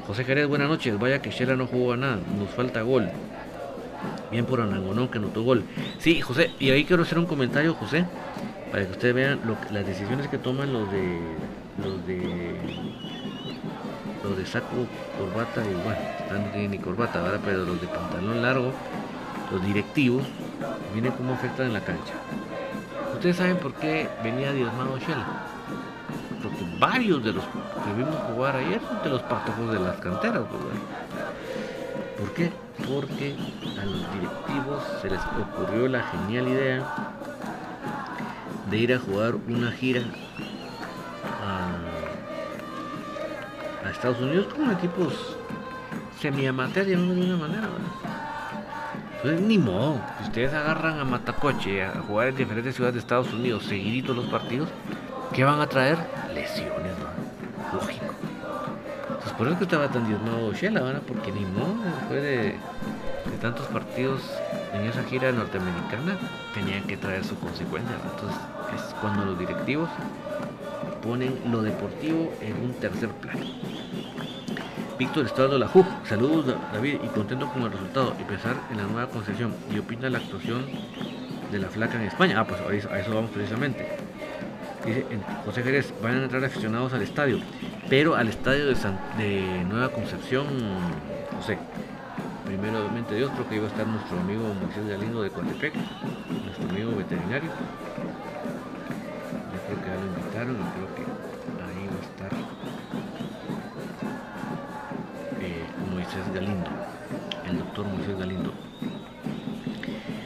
José 0.08 0.24
Jerez, 0.24 0.48
buenas 0.48 0.68
noches. 0.68 0.98
Vaya 1.00 1.22
que 1.22 1.30
Shera 1.30 1.56
no 1.56 1.68
jugó 1.68 1.94
a 1.94 1.98
nada, 1.98 2.18
nos 2.38 2.50
falta 2.50 2.82
gol. 2.82 3.10
Bien 4.34 4.48
por 4.48 4.62
Anangonón 4.62 5.10
que 5.10 5.20
anotó 5.20 5.44
gol. 5.44 5.64
Sí, 6.00 6.20
José, 6.20 6.50
y 6.60 6.72
ahí 6.72 6.86
quiero 6.86 7.04
hacer 7.04 7.20
un 7.20 7.28
comentario, 7.28 7.76
José, 7.76 8.04
para 8.72 8.84
que 8.84 8.92
ustedes 8.94 9.14
vean 9.14 9.40
las 9.70 9.86
decisiones 9.86 10.28
que 10.28 10.40
toman 10.40 10.74
los 10.74 10.92
de 10.92 11.20
los 11.84 12.08
de 12.08 12.56
los 14.24 14.36
de 14.36 14.44
saco, 14.48 14.88
corbata 15.20 15.62
y 15.62 15.74
bueno, 15.76 16.00
no 16.32 16.50
tienen 16.50 16.72
ni 16.72 16.80
corbata, 16.80 17.22
¿verdad? 17.22 17.42
pero 17.46 17.60
los 17.64 17.80
de 17.80 17.86
pantalón 17.86 18.42
largo, 18.42 18.74
los 19.52 19.64
directivos, 19.68 20.24
miren 20.96 21.12
cómo 21.12 21.34
afectan 21.34 21.68
en 21.68 21.74
la 21.74 21.82
cancha. 21.82 22.14
Ustedes 23.14 23.36
saben 23.36 23.58
por 23.58 23.76
qué 23.76 24.10
venía 24.24 24.52
diezmado 24.52 24.98
Shela. 24.98 25.28
Porque 26.42 26.66
varios 26.80 27.24
de 27.24 27.34
los 27.34 27.44
que 27.44 27.94
vimos 27.96 28.16
jugar 28.34 28.56
ayer 28.56 28.82
son 28.82 29.04
de 29.04 29.10
los 29.12 29.22
patojos 29.22 29.72
de 29.72 29.80
las 29.80 29.98
canteras, 29.98 30.42
¿verdad? 30.42 30.82
¿Por 32.18 32.34
qué? 32.34 32.52
Porque 32.88 33.36
a 33.80 33.86
los 33.86 34.14
directivos 34.14 34.84
se 35.02 35.10
les 35.10 35.20
ocurrió 35.40 35.88
la 35.88 36.04
genial 36.04 36.48
idea 36.48 36.84
de 38.70 38.78
ir 38.78 38.94
a 38.94 39.00
jugar 39.00 39.36
una 39.36 39.72
gira 39.72 40.02
a, 41.44 41.80
Estados 43.90 44.20
Unidos 44.20 44.48
con 44.54 44.72
equipos 44.72 45.38
semi-amateur, 46.20 46.86
de 46.86 46.96
una 46.96 47.38
manera. 47.38 47.70
Ni 49.24 49.58
modo, 49.58 50.02
si 50.18 50.24
ustedes 50.24 50.54
agarran 50.54 51.00
a 51.00 51.06
Matacoche 51.06 51.84
a 51.84 52.02
jugar 52.02 52.30
en 52.30 52.36
diferentes 52.36 52.76
ciudades 52.76 52.96
de 52.96 53.00
Estados 53.00 53.32
Unidos, 53.32 53.64
seguiditos 53.64 54.16
los 54.16 54.26
partidos, 54.26 54.68
¿qué 55.32 55.44
van 55.46 55.62
a 55.62 55.68
traer? 55.68 55.98
Lesiones, 56.34 56.98
¿no? 57.00 57.13
Por 59.38 59.48
eso 59.48 59.58
que 59.58 59.64
estaba 59.64 59.88
tan 59.90 60.08
diezmado 60.08 60.54
Shela, 60.54 60.82
¿verdad? 60.82 61.02
Porque 61.08 61.32
ni 61.32 61.46
modo, 61.46 61.76
después 61.84 62.22
de, 62.22 62.56
tantos 63.42 63.66
partidos 63.68 64.22
en 64.74 64.82
esa 64.82 65.04
gira 65.04 65.32
norteamericana, 65.32 66.18
tenían 66.54 66.84
que 66.84 66.98
traer 66.98 67.24
su 67.24 67.38
consecuencia. 67.40 67.96
Entonces, 68.04 68.40
es 68.76 68.94
cuando 69.02 69.26
los 69.26 69.40
directivos 69.40 69.90
ponen 71.02 71.40
lo 71.52 71.62
deportivo 71.62 72.32
en 72.42 72.54
un 72.64 72.74
tercer 72.74 73.10
plano. 73.10 73.46
Víctor 74.98 75.26
Estrado 75.26 75.58
La 75.58 75.70
saludos 76.08 76.56
David 76.72 77.00
y 77.04 77.08
contento 77.08 77.50
con 77.50 77.64
el 77.64 77.72
resultado 77.72 78.16
y 78.22 78.24
pensar 78.24 78.56
en 78.72 78.78
la 78.78 78.84
nueva 78.84 79.10
concesión 79.10 79.54
y 79.74 79.80
opina 79.80 80.10
la 80.10 80.20
actuación 80.20 80.66
de 81.52 81.60
la 81.60 81.68
flaca 81.68 81.96
en 81.96 82.04
España. 82.04 82.40
Ah, 82.40 82.46
pues 82.46 82.86
a 82.86 83.00
eso 83.00 83.14
vamos 83.14 83.32
precisamente. 83.32 83.98
Dice 84.86 85.06
José 85.46 85.64
Jerez, 85.64 85.94
van 86.02 86.20
a 86.20 86.24
entrar 86.24 86.44
aficionados 86.44 86.94
al 86.94 87.02
estadio, 87.02 87.40
pero 87.94 88.16
al 88.16 88.28
estadio 88.28 88.66
de, 88.66 88.74
de 89.20 89.66
Nueva 89.66 89.90
Concepción, 89.90 90.48
José. 91.38 91.60
Primero, 92.44 92.80
obviamente 92.80 93.14
Dios, 93.14 93.30
creo 93.36 93.48
que 93.48 93.56
iba 93.58 93.66
a 93.66 93.68
estar 93.68 93.86
nuestro 93.86 94.20
amigo 94.20 94.52
Moisés 94.60 94.88
Galindo 94.88 95.22
de 95.22 95.30
Coatepec, 95.30 95.76
nuestro 96.44 96.70
amigo 96.70 96.96
veterinario 96.96 97.52
que 99.70 99.76
ya 99.88 99.94
lo 99.94 100.08
invitaron 100.08 100.56
y 100.56 100.66
creo 100.74 100.96
que 100.96 101.04
ahí 101.62 101.86
va 101.86 102.00
a 102.00 102.06
estar 102.10 102.32
eh, 105.40 105.64
Moisés 105.92 106.34
Galindo, 106.34 106.72
el 107.48 107.60
doctor 107.60 107.86
Moisés 107.86 108.18
Galindo. 108.18 108.54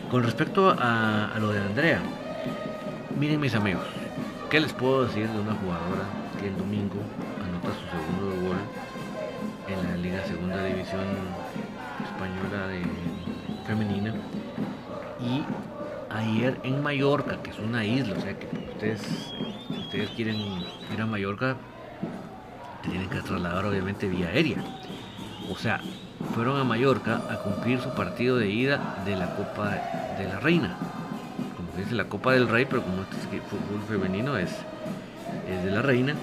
Con 0.09 0.23
respecto 0.23 0.73
a, 0.79 1.33
lo 1.37 1.51
de 1.51 1.59
Andrea, 1.59 1.99
miren 3.19 3.41
mis 3.41 3.55
amigos, 3.55 3.83
¿qué 4.49 4.61
les 4.61 4.71
puedo 4.71 5.03
decir 5.03 5.27
de 5.27 5.37
una 5.37 5.55
jugadora 5.55 6.05
que 6.39 6.47
el 6.47 6.57
domingo 6.57 7.01
Española 10.87 12.67
de 12.67 12.81
Femenina 13.65 14.13
y 15.19 15.43
ayer 16.09 16.57
en 16.63 16.81
Mallorca, 16.81 17.41
que 17.43 17.49
es 17.49 17.59
una 17.59 17.83
isla, 17.83 18.15
o 18.17 18.21
sea 18.21 18.39
que 18.39 18.47
ustedes, 18.71 19.33
ustedes 19.69 20.09
quieren 20.11 20.37
ir 20.37 21.01
a 21.01 21.05
Mallorca, 21.05 21.57
tienen 22.81 23.09
que 23.09 23.19
trasladar 23.21 23.65
obviamente 23.65 24.07
vía 24.07 24.27
aérea. 24.27 24.63
O 25.51 25.57
sea, 25.57 25.81
fueron 26.33 26.57
a 26.57 26.63
Mallorca 26.63 27.21
a 27.29 27.39
cumplir 27.39 27.81
su 27.81 27.89
partido 27.89 28.37
de 28.37 28.49
ida 28.49 28.95
de 29.05 29.17
la 29.17 29.35
Copa 29.35 29.71
de 30.17 30.25
la 30.25 30.39
Reina. 30.39 30.77
Como 31.57 31.69
dice 31.77 31.95
la 31.95 32.05
Copa 32.05 32.31
del 32.31 32.47
Rey, 32.47 32.65
pero 32.65 32.83
como 32.83 33.01
este 33.01 33.41
fútbol 33.41 33.81
femenino 33.89 34.37
es, 34.37 34.51
es 35.49 35.63
de 35.65 35.71
la 35.71 35.81
Reina. 35.81 36.15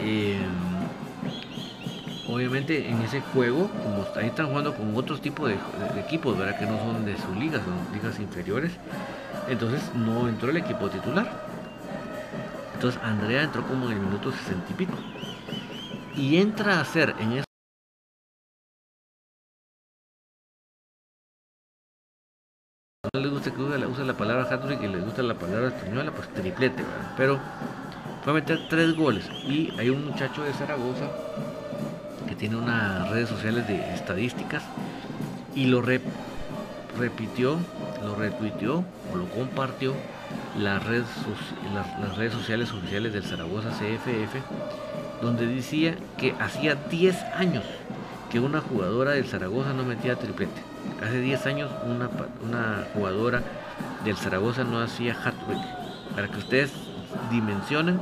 Eh, 0.00 0.38
obviamente 2.36 2.86
en 2.86 3.00
ese 3.00 3.22
juego, 3.22 3.68
como 3.82 4.06
ahí 4.14 4.26
están 4.26 4.48
jugando 4.48 4.74
con 4.74 4.94
otros 4.94 5.22
tipos 5.22 5.48
de, 5.48 5.56
equipos, 5.98 6.36
¿verdad? 6.36 6.58
Que 6.58 6.66
no 6.66 6.78
son 6.78 7.06
de 7.06 7.16
su 7.16 7.34
liga, 7.34 7.62
son 7.64 7.94
ligas 7.94 8.20
inferiores. 8.20 8.72
Entonces 9.48 9.82
no 9.94 10.28
entró 10.28 10.50
el 10.50 10.58
equipo 10.58 10.90
titular. 10.90 11.46
Entonces 12.74 13.00
Andrea 13.02 13.42
entró 13.42 13.66
como 13.66 13.86
en 13.86 13.92
el 13.92 14.00
minuto 14.00 14.30
60 14.30 14.70
y 14.70 14.74
pico. 14.74 14.94
Y 16.14 16.36
entra 16.36 16.76
a 16.76 16.80
hacer 16.80 17.14
en 17.18 17.32
eso. 17.32 17.46
No 23.14 23.20
les 23.20 23.30
gusta 23.30 23.50
que 23.50 23.62
use 23.62 24.04
la, 24.04 24.14
palabra 24.14 24.42
hat-trick 24.42 24.82
y 24.82 24.88
les 24.88 25.02
gusta 25.02 25.22
la 25.22 25.34
palabra 25.34 25.68
española, 25.68 26.12
pues 26.12 26.28
triplete, 26.34 26.82
¿verdad? 26.82 27.14
Pero 27.16 27.40
fue 28.22 28.32
a 28.32 28.34
meter 28.34 28.68
tres 28.68 28.94
goles. 28.94 29.26
Y 29.46 29.70
hay 29.78 29.88
un 29.88 30.04
muchacho 30.04 30.42
de 30.42 30.52
Zaragoza 30.52 31.08
que 32.26 32.34
tiene 32.34 32.56
unas 32.56 33.08
redes 33.10 33.28
sociales 33.28 33.66
de 33.68 33.94
estadísticas 33.94 34.62
y 35.54 35.66
lo 35.66 35.82
repitió, 35.82 37.58
lo 38.02 38.14
retuiteó 38.14 38.84
o 39.12 39.16
lo 39.16 39.28
compartió 39.30 39.94
las 40.58 40.84
redes, 40.84 41.06
las, 41.74 42.16
redes 42.16 42.32
sociales 42.32 42.72
oficiales 42.72 43.12
del 43.12 43.24
Zaragoza 43.24 43.70
CFF, 43.70 45.22
donde 45.22 45.46
decía 45.46 45.96
que 46.16 46.34
hacía 46.40 46.74
10 46.74 47.22
años 47.36 47.64
que 48.30 48.40
una 48.40 48.60
jugadora 48.60 49.12
del 49.12 49.26
Zaragoza 49.26 49.72
no 49.72 49.84
metía 49.84 50.16
triplete. 50.16 50.62
Hace 51.02 51.20
10 51.20 51.46
años 51.46 51.70
una, 51.84 52.10
una 52.46 52.86
jugadora 52.94 53.42
del 54.04 54.16
Zaragoza 54.16 54.64
no 54.64 54.80
hacía 54.80 55.12
hat-trick. 55.14 55.62
Para 56.14 56.28
que 56.28 56.38
ustedes 56.38 56.72
dimensionen 57.30 58.00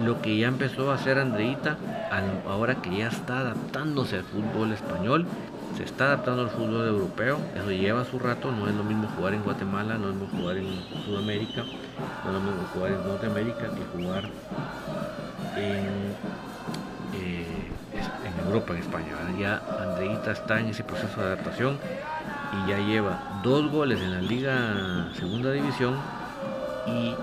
lo 0.00 0.20
que 0.22 0.38
ya 0.38 0.48
empezó 0.48 0.90
a 0.90 0.94
hacer 0.94 1.18
Andreita 1.18 1.76
ahora 2.48 2.76
que 2.76 2.96
ya 2.96 3.08
está 3.08 3.40
adaptándse 3.40 4.16
al 4.16 4.24
fútbol 4.24 4.72
español, 4.72 5.26
se 5.76 5.84
está 5.84 6.06
adaptando 6.06 6.42
al 6.42 6.50
fútbol 6.50 6.86
europeo, 6.86 7.38
eso 7.56 7.70
lleva 7.70 8.04
su 8.04 8.18
rato, 8.18 8.50
no 8.50 8.68
es 8.68 8.74
lo 8.74 8.84
mismo 8.84 9.08
jugar 9.16 9.34
en 9.34 9.42
Guatemala, 9.42 9.98
no 9.98 10.08
es 10.08 10.14
lo 10.14 10.20
mismo 10.20 10.38
jugar 10.40 10.56
en 10.56 10.68
Sudamérica, 11.04 11.62
no 12.24 12.30
es 12.30 12.34
lo 12.34 12.40
mismo 12.40 12.62
jugar 12.74 12.92
en 12.92 13.06
Norteamérica 13.06 13.60
que 13.60 13.98
jugar 13.98 14.24
en, 15.56 15.86
eh, 17.14 17.46
en 18.24 18.46
Europa, 18.46 18.72
en 18.72 18.78
España. 18.80 19.06
Ya 19.38 19.62
Andreita 19.80 20.32
está 20.32 20.58
en 20.58 20.66
ese 20.66 20.82
proceso 20.82 21.20
de 21.20 21.26
adaptación 21.26 21.78
y 22.52 22.70
ya 22.70 22.78
lleva 22.78 23.40
dos 23.44 23.70
goles 23.70 24.00
en 24.00 24.10
la 24.10 24.20
Liga 24.20 25.12
Segunda 25.14 25.52
División 25.52 25.94
y 26.86 27.14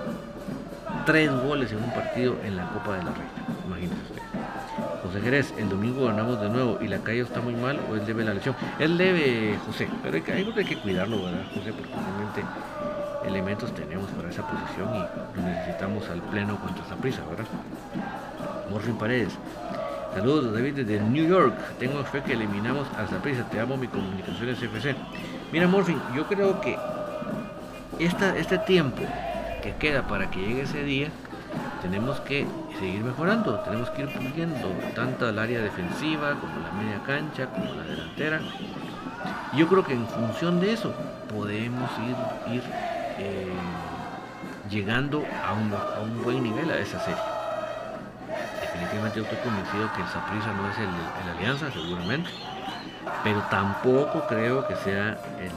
tres 1.06 1.30
goles 1.30 1.70
en 1.70 1.78
un 1.78 1.90
partido 1.92 2.36
en 2.44 2.56
la 2.56 2.68
Copa 2.70 2.96
de 2.96 3.04
la 3.04 3.12
Reina. 3.12 3.30
Imagínese. 3.64 3.96
José 5.04 5.20
Jerez, 5.20 5.54
el 5.56 5.68
domingo 5.68 6.06
ganamos 6.06 6.40
de 6.40 6.48
nuevo 6.48 6.78
y 6.80 6.88
la 6.88 6.98
calle 6.98 7.20
está 7.20 7.40
muy 7.40 7.54
mal 7.54 7.78
o 7.88 7.94
él 7.94 8.04
debe 8.04 8.24
la 8.24 8.34
lesión. 8.34 8.56
Él 8.80 8.98
debe, 8.98 9.56
José, 9.64 9.88
pero 10.02 10.16
hay 10.16 10.22
que, 10.22 10.32
hay 10.32 10.64
que 10.64 10.76
cuidarlo, 10.78 11.22
¿verdad, 11.22 11.44
José? 11.54 11.72
Porque 11.72 11.92
realmente 11.92 12.42
elementos 13.24 13.72
tenemos 13.74 14.10
para 14.10 14.30
esa 14.30 14.42
posición 14.42 14.88
y 14.96 15.36
lo 15.36 15.46
necesitamos 15.46 16.08
al 16.10 16.20
pleno 16.22 16.58
contra 16.58 16.84
esa 16.84 16.96
¿verdad? 16.96 17.46
Morfin 18.68 18.98
Paredes. 18.98 19.32
Saludos 20.12 20.52
David 20.52 20.74
desde 20.74 21.00
New 21.00 21.28
York. 21.28 21.54
Tengo 21.78 22.02
fe 22.02 22.20
que 22.22 22.32
eliminamos 22.32 22.88
a 22.98 23.06
prisa. 23.22 23.44
Te 23.48 23.60
amo 23.60 23.76
mi 23.76 23.86
comunicaciones 23.86 24.60
FC. 24.60 24.96
Mira 25.52 25.68
Morfin, 25.68 26.00
yo 26.16 26.26
creo 26.26 26.60
que 26.60 26.76
esta, 28.00 28.36
este 28.36 28.58
tiempo 28.58 29.02
que 29.66 29.74
queda 29.76 30.02
para 30.06 30.30
que 30.30 30.40
llegue 30.40 30.62
ese 30.62 30.84
día, 30.84 31.08
tenemos 31.82 32.20
que 32.20 32.46
seguir 32.78 33.02
mejorando, 33.02 33.58
tenemos 33.60 33.90
que 33.90 34.02
ir 34.02 34.12
puliendo 34.12 34.68
tanto 34.94 35.28
el 35.28 35.38
área 35.38 35.60
defensiva 35.60 36.34
como 36.40 36.60
la 36.60 36.70
media 36.72 37.02
cancha, 37.04 37.46
como 37.46 37.74
la 37.74 37.82
delantera. 37.82 38.40
Yo 39.54 39.66
creo 39.66 39.84
que 39.84 39.94
en 39.94 40.06
función 40.06 40.60
de 40.60 40.72
eso 40.72 40.94
podemos 41.34 41.90
ir, 41.98 42.54
ir 42.54 42.62
eh, 43.18 43.52
llegando 44.70 45.24
a 45.44 45.52
un, 45.54 45.72
a 45.74 46.00
un 46.00 46.22
buen 46.22 46.42
nivel 46.42 46.70
a 46.70 46.78
esa 46.78 47.00
serie. 47.00 47.22
Definitivamente 48.60 49.18
yo 49.18 49.24
estoy 49.24 49.38
convencido 49.38 49.92
que 49.94 50.02
el 50.02 50.08
Saprissa 50.08 50.52
no 50.52 50.70
es 50.70 50.78
el, 50.78 50.84
el, 50.84 51.36
Alianza, 51.36 51.72
seguramente, 51.72 52.30
pero 53.24 53.40
tampoco 53.50 54.26
creo 54.28 54.66
que 54.68 54.76
sea 54.76 55.18
el, 55.40 55.50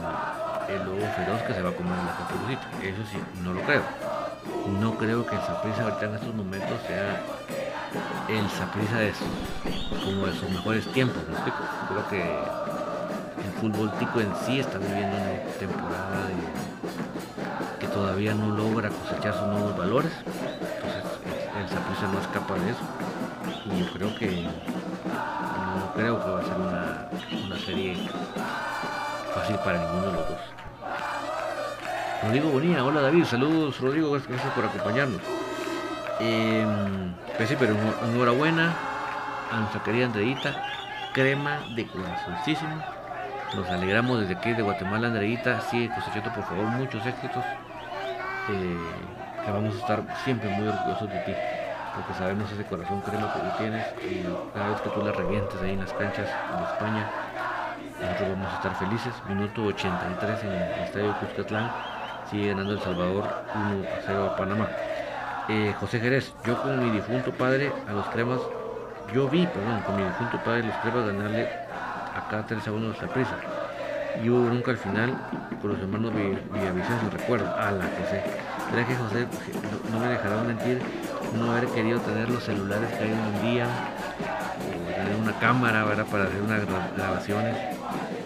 el 0.70 0.84
lobo 0.84 1.06
feroz 1.16 1.42
que 1.42 1.54
se 1.54 1.62
va 1.62 1.70
a 1.70 1.72
comer 1.72 1.98
en 1.98 2.06
la 2.06 2.16
caperucita. 2.16 2.68
Eso 2.82 3.02
sí, 3.10 3.18
no 3.42 3.52
lo 3.54 3.60
creo. 3.62 3.82
No 4.80 4.94
creo 4.96 5.26
que 5.26 5.36
el 5.36 5.42
Saprissa 5.42 5.82
ahorita 5.82 6.04
en 6.06 6.14
estos 6.14 6.34
momentos 6.34 6.80
sea 6.86 7.20
el 8.28 8.48
Saprissa 8.50 8.98
de 8.98 9.12
como 10.04 10.26
de 10.26 10.32
sus 10.32 10.48
mejores 10.50 10.86
tiempos, 10.92 11.22
¿me? 11.28 11.36
Creo 11.88 12.08
que 12.08 12.22
el 13.44 13.52
fútbol 13.60 13.90
tico 13.98 14.20
en 14.20 14.32
sí 14.46 14.60
está 14.60 14.78
viviendo 14.78 15.16
una 15.16 15.52
temporada 15.58 16.28
que 17.78 17.86
todavía 17.88 18.34
no 18.34 18.54
logra 18.54 18.90
cosechar 18.90 19.34
sus 19.34 19.46
nuevos 19.48 19.76
valores. 19.76 20.12
Entonces 20.24 21.04
el 21.58 21.68
Saprissa 21.68 22.06
no 22.12 22.20
escapa 22.20 22.54
de 22.54 22.70
eso. 22.70 22.84
Y 23.66 23.80
yo 23.80 23.92
creo 23.92 24.14
que 24.16 24.42
no 24.42 25.92
creo 25.94 26.24
que 26.24 26.30
va 26.30 26.40
a 26.40 26.44
ser 26.44 26.56
una, 26.56 27.08
una 27.46 27.58
serie 27.58 27.96
fácil 29.34 29.56
para 29.56 29.78
ninguno 29.78 30.06
de 30.06 30.12
los 30.12 30.28
dos. 30.28 30.40
Rodrigo 32.22 32.50
Bonilla, 32.50 32.84
hola 32.84 33.00
David, 33.00 33.24
saludos 33.24 33.80
Rodrigo, 33.80 34.10
gracias 34.10 34.52
por 34.52 34.64
acompañarnos. 34.64 35.20
Eh, 36.20 36.66
pues 37.36 37.48
sí, 37.48 37.56
pero 37.58 37.74
enhorabuena 38.04 38.74
a 39.50 39.60
nuestra 39.60 39.82
querida 39.82 40.06
Andreita, 40.06 40.62
crema 41.14 41.60
de 41.74 41.86
corazoncísimo. 41.86 42.82
Nos 43.54 43.68
alegramos 43.68 44.20
desde 44.20 44.34
aquí 44.34 44.52
de 44.52 44.62
Guatemala, 44.62 45.08
Andreita, 45.08 45.60
sigue 45.62 45.92
cosechando 45.94 46.32
por 46.32 46.44
favor 46.44 46.66
muchos 46.66 47.04
éxitos. 47.06 47.44
Eh, 48.50 48.78
que 49.44 49.50
vamos 49.50 49.74
a 49.74 49.78
estar 49.78 50.02
siempre 50.24 50.48
muy 50.50 50.68
orgullosos 50.68 51.08
de 51.08 51.18
ti, 51.20 51.32
porque 51.94 52.14
sabemos 52.14 52.50
ese 52.52 52.64
corazón 52.64 53.00
crema 53.00 53.32
que 53.32 53.40
tú 53.40 53.46
tienes 53.58 53.86
y 54.02 54.24
cada 54.52 54.68
vez 54.68 54.80
que 54.82 54.90
tú 54.90 55.02
la 55.02 55.12
revientes 55.12 55.60
ahí 55.62 55.72
en 55.72 55.80
las 55.80 55.92
canchas 55.94 56.26
de 56.26 56.64
España, 56.64 57.10
nosotros 58.00 58.28
vamos 58.30 58.52
a 58.52 58.56
estar 58.56 58.74
felices. 58.76 59.12
Minuto 59.28 59.64
83 59.64 60.44
en 60.44 60.52
el 60.52 60.84
Estadio 60.84 61.14
Cuscatlán 61.20 61.70
sigue 62.30 62.48
ganando 62.48 62.72
El 62.72 62.80
Salvador 62.80 63.28
1 63.54 63.84
a 63.84 64.00
0 64.06 64.30
a 64.32 64.36
Panamá. 64.36 64.68
Eh, 65.48 65.74
José 65.80 65.98
Jerez, 65.98 66.32
yo 66.46 66.60
con 66.62 66.78
mi 66.82 66.90
difunto 66.90 67.32
padre 67.32 67.72
a 67.88 67.92
los 67.92 68.06
cremas, 68.06 68.40
yo 69.12 69.28
vi, 69.28 69.46
perdón, 69.46 69.80
con 69.82 69.96
mi 69.96 70.04
difunto 70.04 70.38
padre 70.44 70.62
los 70.62 70.76
cremas 70.76 71.06
ganarle 71.06 71.48
acá 72.14 72.44
3 72.46 72.68
a 72.68 72.72
1 72.72 72.90
a 72.90 73.06
prisa. 73.08 73.36
Y 74.22 74.28
hubo 74.28 74.48
nunca 74.48 74.70
al 74.70 74.76
final 74.76 75.16
con 75.60 75.72
los 75.72 75.80
hermanos 75.80 76.12
Villavicencio, 76.14 77.10
recuerdo, 77.10 77.52
a 77.54 77.72
la 77.72 77.84
José. 77.84 78.22
¿Será 78.70 78.86
que 78.86 78.94
José 78.94 79.26
no, 79.92 79.98
me 79.98 80.06
dejará 80.08 80.42
mentir? 80.42 80.80
No 81.36 81.50
haber 81.50 81.66
querido 81.68 82.00
tener 82.00 82.28
los 82.28 82.44
celulares 82.44 82.88
que 82.90 83.04
hay 83.04 83.10
hoy 83.10 83.18
en 83.18 83.42
día, 83.42 83.66
o 83.66 84.94
tener 84.94 85.16
una 85.16 85.38
cámara 85.38 85.84
para 85.84 86.24
hacer 86.24 86.42
unas 86.42 86.62
grabaciones, 86.96 87.79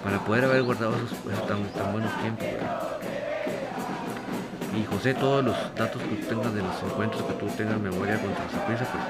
para 0.04 0.18
poder 0.18 0.44
haber 0.44 0.62
guardado 0.62 0.94
esos, 0.96 1.48
tan, 1.48 1.64
tan, 1.72 1.92
buenos 1.92 2.12
tiempos. 2.20 2.46
Y 4.76 4.84
José, 4.84 5.14
todos 5.14 5.42
los 5.42 5.56
datos 5.74 6.02
que 6.02 6.16
tú 6.16 6.26
tengas 6.26 6.54
de 6.54 6.62
los 6.62 6.82
encuentros 6.82 7.22
que 7.22 7.32
tú 7.34 7.46
tengas 7.56 7.80
memoria 7.80 8.20
contra 8.20 8.44
Saprissa, 8.50 8.84
pues 8.84 9.04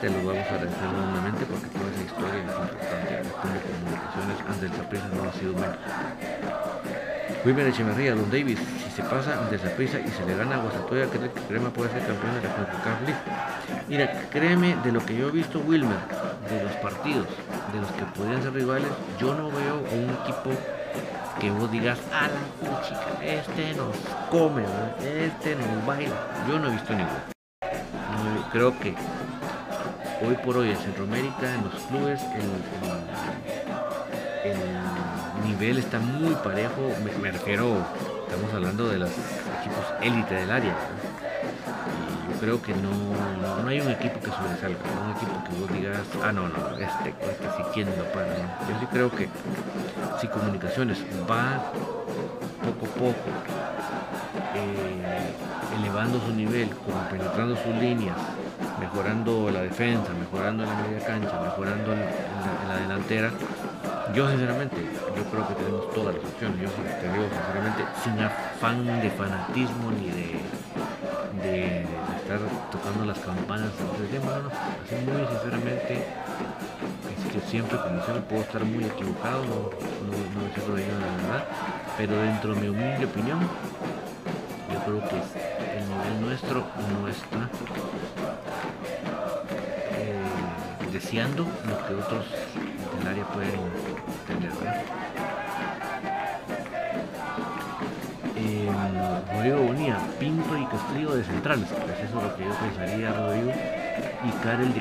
te 0.00 0.10
los 0.10 0.24
vamos 0.24 0.44
a 0.44 0.54
agradecer 0.54 0.88
nuevamente 0.90 1.46
porque 1.46 1.68
toda 1.68 1.86
esa 1.92 2.02
historia 2.02 2.34
es 2.34 2.50
importante. 2.50 3.14
de 3.14 3.60
comunicaciones 3.62 4.36
antes 4.48 4.60
del 4.60 4.72
Saprissa 4.72 5.08
no 5.14 5.28
ha 5.28 5.32
sido 5.32 5.52
menos. 5.54 5.76
Wilmer 7.44 7.66
Echeverría, 7.66 8.14
Don 8.14 8.30
Davis, 8.30 8.58
si 8.58 8.90
se 8.90 9.02
pasa 9.02 9.38
ante 9.38 9.58
Saprissa 9.58 10.00
y 10.00 10.08
se 10.08 10.24
le 10.24 10.34
gana 10.34 10.56
a 10.56 10.62
Guasatoya, 10.62 11.06
¿cree 11.06 11.30
que 11.30 11.40
Crema 11.42 11.68
puede 11.68 11.90
ser 11.90 12.06
campeón 12.06 12.34
de 12.36 12.48
la 12.48 12.56
CONCACAF 12.56 13.00
League? 13.02 13.20
Mira, 13.86 14.12
créeme, 14.30 14.76
de 14.82 14.92
lo 14.92 15.04
que 15.04 15.14
yo 15.14 15.28
he 15.28 15.30
visto, 15.30 15.60
Wilmer, 15.60 15.98
de 16.48 16.64
los 16.64 16.72
partidos, 16.76 17.26
de 17.74 17.80
los 17.80 17.90
que 17.92 18.04
podrían 18.16 18.42
ser 18.42 18.52
rivales, 18.52 18.88
yo 19.18 19.34
no 19.34 19.50
veo 19.50 19.74
a 19.74 19.94
un 19.94 20.10
equipo 20.22 20.50
que 21.40 21.50
vos 21.50 21.70
digas, 21.70 21.98
a 22.12 22.28
la 22.28 22.82
chica, 22.82 23.00
este 23.22 23.74
nos 23.74 23.96
come, 24.30 24.62
este 25.02 25.56
nos 25.56 25.86
baila. 25.86 26.14
Yo 26.48 26.58
no 26.58 26.68
he 26.68 26.70
visto 26.70 26.92
ninguno. 26.92 27.18
creo 28.52 28.78
que 28.78 28.94
hoy 30.24 30.36
por 30.44 30.56
hoy 30.56 30.70
en 30.70 30.76
Centroamérica, 30.76 31.52
en 31.52 31.64
los 31.64 31.74
clubes, 31.82 32.20
el, 34.44 35.48
nivel 35.48 35.78
está 35.78 35.98
muy 35.98 36.34
parejo. 36.36 36.92
Me, 37.20 37.30
refiero, 37.32 37.76
estamos 38.28 38.54
hablando 38.54 38.88
de 38.88 38.98
los 38.98 39.10
equipos 39.10 39.84
élite 40.00 40.34
del 40.34 40.50
área. 40.50 40.74
Creo 42.40 42.60
que 42.60 42.74
no, 42.74 43.62
no, 43.62 43.68
hay 43.68 43.80
un 43.80 43.90
equipo 43.90 44.20
que 44.20 44.26
sobresalga, 44.26 44.78
un 45.04 45.16
equipo 45.16 45.44
que 45.44 45.60
vos 45.60 45.72
digas, 45.72 46.00
ah, 46.22 46.32
no, 46.32 46.48
no, 46.48 46.76
este, 46.76 47.10
este 47.20 47.46
sí, 47.56 47.62
¿quién 47.72 47.88
lo 47.88 48.04
para? 48.12 48.36
Yo 48.68 48.80
sí 48.80 48.86
creo 48.90 49.10
que 49.10 49.28
si 50.20 50.28
Comunicaciones 50.28 50.98
va 51.30 51.62
poco 52.64 52.86
a 52.86 52.94
poco 52.94 53.28
eh, 54.54 55.34
elevando 55.78 56.20
su 56.20 56.32
nivel, 56.32 56.68
como 56.70 57.00
penetrando 57.08 57.56
sus 57.56 57.74
líneas, 57.76 58.16
mejorando 58.78 59.50
la 59.50 59.62
defensa, 59.62 60.10
mejorando 60.18 60.64
la 60.64 60.74
media 60.74 61.06
cancha, 61.06 61.40
mejorando 61.40 61.92
en 61.92 62.00
la, 62.68 62.76
delantera, 62.80 63.30
yo 64.14 64.28
sinceramente, 64.28 64.76
yo 65.16 65.24
creo 65.24 65.48
que 65.48 65.54
tenemos 65.54 65.92
todas 65.94 66.14
las 66.14 66.24
opciones, 66.24 66.60
yo 66.60 66.68
te 66.68 67.12
digo 67.12 67.26
sinceramente, 67.30 67.84
sin 68.02 68.18
afán 68.20 69.00
de 69.00 69.10
fanatismo 69.10 69.90
ni 69.92 70.10
de, 70.10 71.84
estar 72.24 72.40
tocando 72.72 73.04
las 73.04 73.18
campanas, 73.18 73.68
así 73.68 74.94
muy 75.04 75.26
sinceramente 75.28 76.04
que 77.34 77.40
siempre, 77.40 77.76
como 77.76 78.00
siempre, 78.02 78.22
puedo 78.28 78.42
estar 78.42 78.64
muy 78.64 78.84
equivocado, 78.84 79.44
no, 79.44 79.70
no, 80.06 80.14
no 80.38 80.74
de 80.76 80.86
la 80.86 81.06
verdad, 81.16 81.44
pero 81.98 82.16
dentro 82.16 82.54
de 82.54 82.60
mi 82.60 82.68
humilde 82.68 83.04
opinión, 83.04 83.40
yo 84.72 84.78
creo 84.84 85.00
que 85.08 85.16
el 85.76 85.88
nivel 85.88 86.20
nuestro 86.20 86.64
no 86.92 87.08
está 87.08 87.50
eh, 89.98 90.92
deseando 90.92 91.42
lo 91.42 91.86
que 91.86 91.94
otros 91.94 92.24
del 92.98 93.08
área 93.08 93.24
pueden 93.32 93.60
tener. 94.28 94.50
Eh, 94.50 94.83
Rodrigo 99.32 99.58
Bonilla, 99.58 99.98
Pinto 100.18 100.56
y 100.56 100.64
Castillo 100.66 101.14
de 101.14 101.24
centrales, 101.24 101.68
pues 101.68 101.98
eso 101.98 102.18
es 102.18 102.24
lo 102.24 102.36
que 102.36 102.44
yo 102.44 102.54
pensaría, 102.54 103.12
Rodrigo 103.12 103.52
y 104.24 104.30
Karel 104.42 104.72
de, 104.72 104.80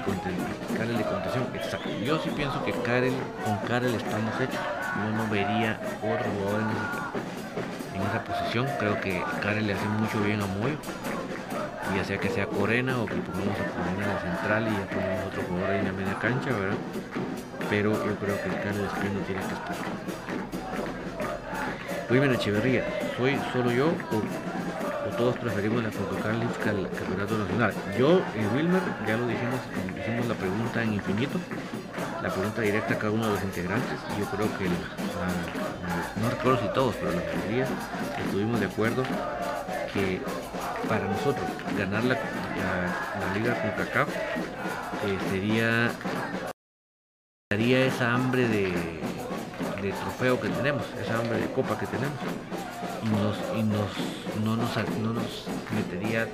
Karel 0.78 0.97
de 0.97 1.03
contención. 1.03 1.47
Exacto. 1.53 1.89
Yo 2.03 2.19
sí 2.19 2.30
pienso 2.36 2.63
que 2.63 2.71
Karel, 2.71 3.13
con 3.43 3.57
Karel 3.67 3.93
estamos 3.95 4.34
hechos. 4.39 4.59
Yo 4.95 5.11
no 5.17 5.30
vería 5.30 5.80
otro 6.01 6.32
jugador 6.32 6.61
en 6.61 8.01
esa, 8.01 8.24
posición. 8.24 8.67
Creo 8.80 9.01
que 9.01 9.24
Karel 9.41 9.67
le 9.67 9.74
hace 9.74 9.86
mucho 9.86 10.21
bien 10.21 10.41
a 10.41 10.45
Moyo. 10.45 10.78
Ya 11.95 12.03
sea 12.03 12.17
que 12.17 12.30
sea 12.30 12.47
Corena 12.47 12.97
o 12.99 13.05
que 13.05 13.15
pongamos 13.15 13.55
a 13.59 13.65
Corena 13.65 14.03
en 14.03 14.13
la 14.13 14.21
central 14.21 14.67
y 14.67 14.71
ya 14.71 14.86
ponemos 14.88 15.28
otro 15.28 15.43
jugador 15.43 15.71
ahí 15.71 15.80
en 15.80 15.86
la 15.86 15.91
media 15.91 16.19
cancha, 16.19 16.49
¿verdad? 16.49 16.78
Pero 17.69 17.91
yo 17.91 18.15
creo 18.15 18.36
que 18.38 18.49
Karel 18.49 18.86
Espino 18.86 19.19
tiene 19.28 19.41
que 19.41 19.53
estar. 19.53 19.76
Luis 22.09 22.39
Echeverría, 22.39 22.84
¿soy 23.18 23.39
solo 23.51 23.72
yo 23.72 23.88
o 23.88 25.16
todos 25.16 25.38
preferimos 25.38 25.84
la 25.84 25.89
Coca-Cola 25.89 26.47
que 26.64 26.70
al 26.70 26.89
campeonato 26.89 27.38
nacional. 27.38 27.74
Yo 27.97 28.22
y 28.36 28.55
Wilmer, 28.55 28.82
ya 29.07 29.18
lo 29.18 29.28
dijimos, 29.28 29.59
hicimos 29.99 30.28
la 30.28 30.36
pregunta 30.36 30.84
en 30.84 30.93
infinito, 30.93 31.39
la 32.22 32.30
pregunta 32.30 32.61
directa 32.61 32.93
a 32.93 32.97
cada 32.97 33.11
uno 33.11 33.28
de 33.28 33.34
los 33.34 33.43
integrantes, 33.43 33.99
yo 34.18 34.26
creo 34.26 34.47
que 34.57 34.68
no 36.22 36.30
recuerdo 36.30 36.59
si 36.61 36.74
todos, 36.74 36.95
pero 36.95 37.11
la 37.11 37.22
mayoría 37.22 37.68
estuvimos 38.26 38.59
de 38.59 38.66
acuerdo 38.66 39.03
que 39.93 40.22
para 40.88 41.05
nosotros 41.05 41.45
ganar 41.78 42.03
la, 42.03 42.18
liga 43.34 43.59
con 43.61 43.72
CACAF 43.72 44.09
eh, 44.09 45.18
sería 45.32 45.91
daría 47.49 47.86
esa 47.86 48.14
hambre 48.14 48.47
de, 48.47 48.74
trofeo 50.01 50.39
que 50.39 50.49
tenemos, 50.49 50.84
esa 51.01 51.20
hambre 51.20 51.39
de 51.39 51.47
copa 51.51 51.78
que 51.78 51.86
tenemos. 51.88 52.18
Y, 53.04 53.10
nos, 53.10 53.38
y 53.58 53.64
nos, 53.64 54.45
no, 54.45 54.56
nos, 54.56 54.76
no 54.99 55.14
nos 55.14 55.45
metería, 55.76 56.28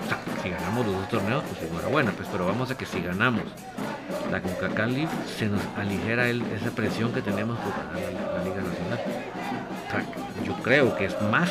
si 0.43 0.49
ganamos 0.49 0.85
los 0.85 0.95
dos 0.95 1.09
torneos, 1.09 1.43
pues 1.43 1.69
enhorabuena, 1.69 2.11
pues, 2.11 2.29
pero 2.31 2.45
vamos 2.45 2.69
a 2.69 2.77
que 2.77 2.85
si 2.85 3.01
ganamos 3.01 3.43
la 4.31 4.41
CONCACAF 4.41 5.09
se 5.37 5.47
nos 5.47 5.61
aligera 5.77 6.29
esa 6.29 6.71
presión 6.75 7.11
que 7.11 7.21
tenemos 7.21 7.57
por 7.59 7.73
la, 7.73 8.37
la 8.37 8.43
Liga 8.43 8.61
Nacional. 8.61 8.99
yo 10.45 10.53
creo 10.61 10.95
que 10.95 11.05
es 11.05 11.21
más 11.23 11.49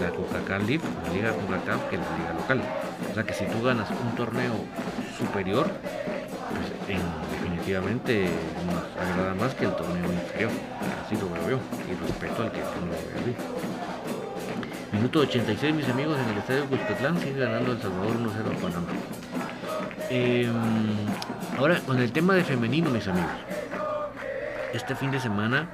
la 0.00 0.10
CONCACAF 0.10 0.48
la 0.48 1.12
Liga 1.12 1.32
CONCACAF 1.32 1.88
que 1.90 1.96
la 1.96 2.16
Liga 2.16 2.32
local. 2.34 2.62
O 3.10 3.14
sea 3.14 3.24
que 3.24 3.34
si 3.34 3.44
tú 3.46 3.62
ganas 3.62 3.88
un 3.90 4.14
torneo 4.14 4.54
superior, 5.18 5.68
pues 6.86 7.00
definitivamente 7.32 8.28
nos 8.66 9.08
agrada 9.08 9.34
más 9.34 9.54
que 9.54 9.64
el 9.64 9.74
torneo 9.74 10.12
inferior. 10.12 10.50
Así 11.04 11.16
lo 11.16 11.28
veo 11.30 11.50
yo 11.50 11.58
y 11.90 12.06
respeto 12.06 12.42
al 12.42 12.52
que 12.52 12.60
no 12.60 12.86
lo 12.86 12.94
así. 12.94 13.75
Minuto 14.92 15.20
86, 15.20 15.74
mis 15.74 15.88
amigos, 15.88 16.16
en 16.18 16.30
el 16.30 16.38
estadio 16.38 16.64
Cuscatlán 16.66 17.18
sigue 17.18 17.40
ganando 17.40 17.72
El 17.72 17.82
Salvador 17.82 18.16
1-0 18.16 18.56
a 18.56 18.62
Panamá. 18.62 18.88
Em, 20.08 20.52
ahora, 21.58 21.80
con 21.80 21.98
el 21.98 22.12
tema 22.12 22.34
de 22.34 22.44
femenino, 22.44 22.90
mis 22.90 23.08
amigos. 23.08 23.30
Este 24.72 24.94
fin 24.94 25.10
de 25.10 25.18
semana 25.18 25.68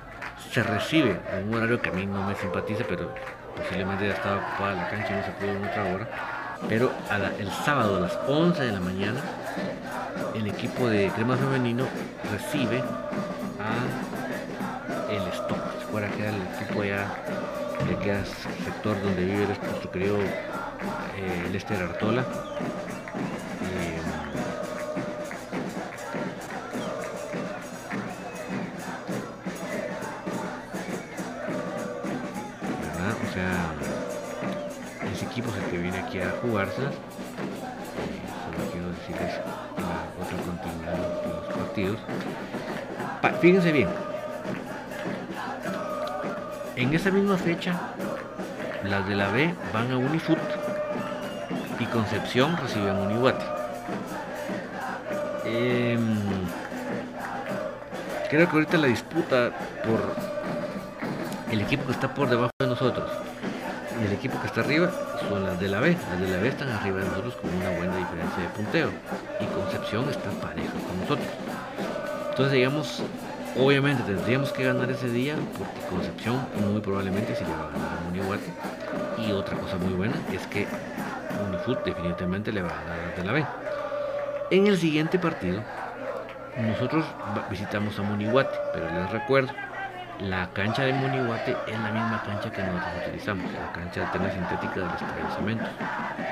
se 0.51 0.63
recibe 0.63 1.21
en 1.33 1.49
un 1.49 1.55
horario 1.55 1.81
que 1.83 1.91
a 1.91 1.93
mí 1.93 2.07
no 2.07 2.27
me 2.27 2.35
simpatiza, 2.37 2.85
pero 2.89 3.15
posiblemente 3.55 4.09
ya 4.09 4.15
estaba 4.15 4.37
ocupada 4.37 4.75
la 4.75 4.89
cancha 4.89 5.13
y 5.13 5.17
no 5.17 5.25
se 5.25 5.31
pudo 5.33 5.51
en 5.51 5.65
otra 5.65 5.95
hora. 5.95 6.09
Pero 6.69 6.93
el 7.39 7.51
sábado 7.51 7.97
a 7.99 8.01
las 8.01 8.19
11 8.27 8.65
de 8.65 8.73
la 8.73 8.81
mañana, 8.81 9.21
el 10.35 10.47
equipo 10.47 10.89
de 10.89 11.11
crema 11.11 11.37
femenino 11.37 11.85
recibe 12.33 12.79
a 13.61 15.13
el 15.13 15.23
Stock. 15.35 15.59
Si 15.81 15.87
fuera 15.91 16.09
que 16.09 16.29
el 16.29 16.37
equipo 16.57 16.83
ya 16.85 17.07
de 17.89 17.97
que 17.99 18.11
el 18.11 18.27
sector 18.27 19.01
donde 19.03 19.25
vive 19.25 19.47
nuestro 19.47 19.91
querido 19.91 20.19
eh, 20.21 21.49
Lester 21.53 21.83
Artola. 21.83 22.25
a 36.21 36.31
jugarse. 36.43 36.77
solo 36.77 36.93
quiero 38.71 38.89
decirles 38.91 39.41
la 39.77 40.05
otra 40.23 40.37
continuidad 40.45 40.93
de 40.93 41.29
los 41.29 41.47
partidos. 41.57 41.99
fíjense 43.41 43.73
bien. 43.73 44.12
En 46.83 46.93
esa 46.93 47.13
misma 47.13 47.37
fecha, 47.37 47.79
las 48.83 49.09
de 49.09 49.15
la 49.15 49.29
B 49.29 49.55
van 49.73 49.93
a 49.93 49.97
Unifut 49.99 50.37
y 51.79 51.85
Concepción 51.85 52.57
reciben 52.57 52.97
Unihuate. 52.97 53.45
Eh, 55.45 55.97
creo 58.29 58.49
que 58.49 58.53
ahorita 58.53 58.79
la 58.79 58.89
disputa 58.89 59.53
por 59.85 60.17
el 61.53 61.61
equipo 61.61 61.87
que 61.87 61.93
está 61.93 62.13
por 62.13 62.29
debajo 62.29 62.51
de 62.59 62.67
nosotros 62.67 63.09
y 64.01 64.05
el 64.05 64.13
equipo 64.15 64.41
que 64.41 64.49
está 64.49 64.63
arriba 64.63 64.91
son 65.29 65.45
las 65.45 65.61
de 65.61 65.69
la 65.69 65.79
B. 65.79 65.97
Las 66.11 66.21
de 66.21 66.29
la 66.37 66.43
B 66.43 66.49
están 66.49 66.69
arriba 66.69 66.99
de 66.99 67.05
nosotros 67.05 67.37
con 67.37 67.55
una 67.55 67.71
buena 67.77 67.97
diferencia 67.97 68.43
de 68.43 68.49
punteo. 68.49 68.91
Y 69.39 69.45
Concepción 69.55 70.09
está 70.09 70.31
pareja 70.31 70.73
con 70.73 70.99
nosotros. 70.99 71.29
Entonces, 72.31 72.53
digamos, 72.55 73.05
obviamente 73.59 74.03
tendríamos 74.03 74.53
que 74.53 74.65
ganar 74.65 74.91
ese 74.91 75.09
día 75.09 75.35
porque 75.59 75.81
Concepción 75.91 76.47
muy 76.71 76.81
probablemente 76.81 77.35
se 77.35 77.45
le 77.45 77.51
va 77.51 77.69
a 77.69 77.71
ganar 77.71 77.99
a 77.99 78.09
Munihuate. 78.09 78.51
Y 79.19 79.33
otra 79.33 79.57
cosa 79.59 79.77
muy 79.77 79.93
buena 79.95 80.15
es 80.33 80.47
que 80.47 80.67
Unifut 81.49 81.85
definitivamente 81.85 82.53
le 82.53 82.63
va 82.63 82.71
a 82.71 82.85
ganar 82.85 83.17
de 83.17 83.25
la 83.25 83.33
B. 83.33 83.47
En 84.51 84.67
el 84.67 84.79
siguiente 84.79 85.19
partido, 85.19 85.63
nosotros 86.57 87.05
visitamos 87.51 87.99
a 87.99 88.03
Munihuate, 88.03 88.57
pero 88.73 88.87
les 88.91 89.11
recuerdo, 89.11 89.53
la 90.19 90.49
cancha 90.53 90.83
de 90.83 90.93
Monihuate 90.93 91.57
es 91.67 91.81
la 91.81 91.91
misma 91.91 92.23
cancha 92.25 92.51
que 92.51 92.63
nosotros 92.63 92.93
utilizamos, 93.07 93.53
la 93.53 93.73
cancha 93.73 94.07
alterna 94.07 94.31
sintética 94.31 94.81
del 94.81 94.91
Estadio 94.91 95.59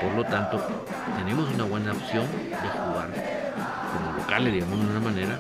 Por 0.00 0.12
lo 0.14 0.24
tanto, 0.24 0.64
tenemos 1.16 1.52
una 1.52 1.64
buena 1.64 1.92
opción 1.92 2.26
de 2.30 2.68
jugar 2.68 3.08
como 3.92 4.12
locales, 4.18 4.52
digamos 4.52 4.80
de 4.80 4.86
una 4.86 5.00
manera, 5.00 5.38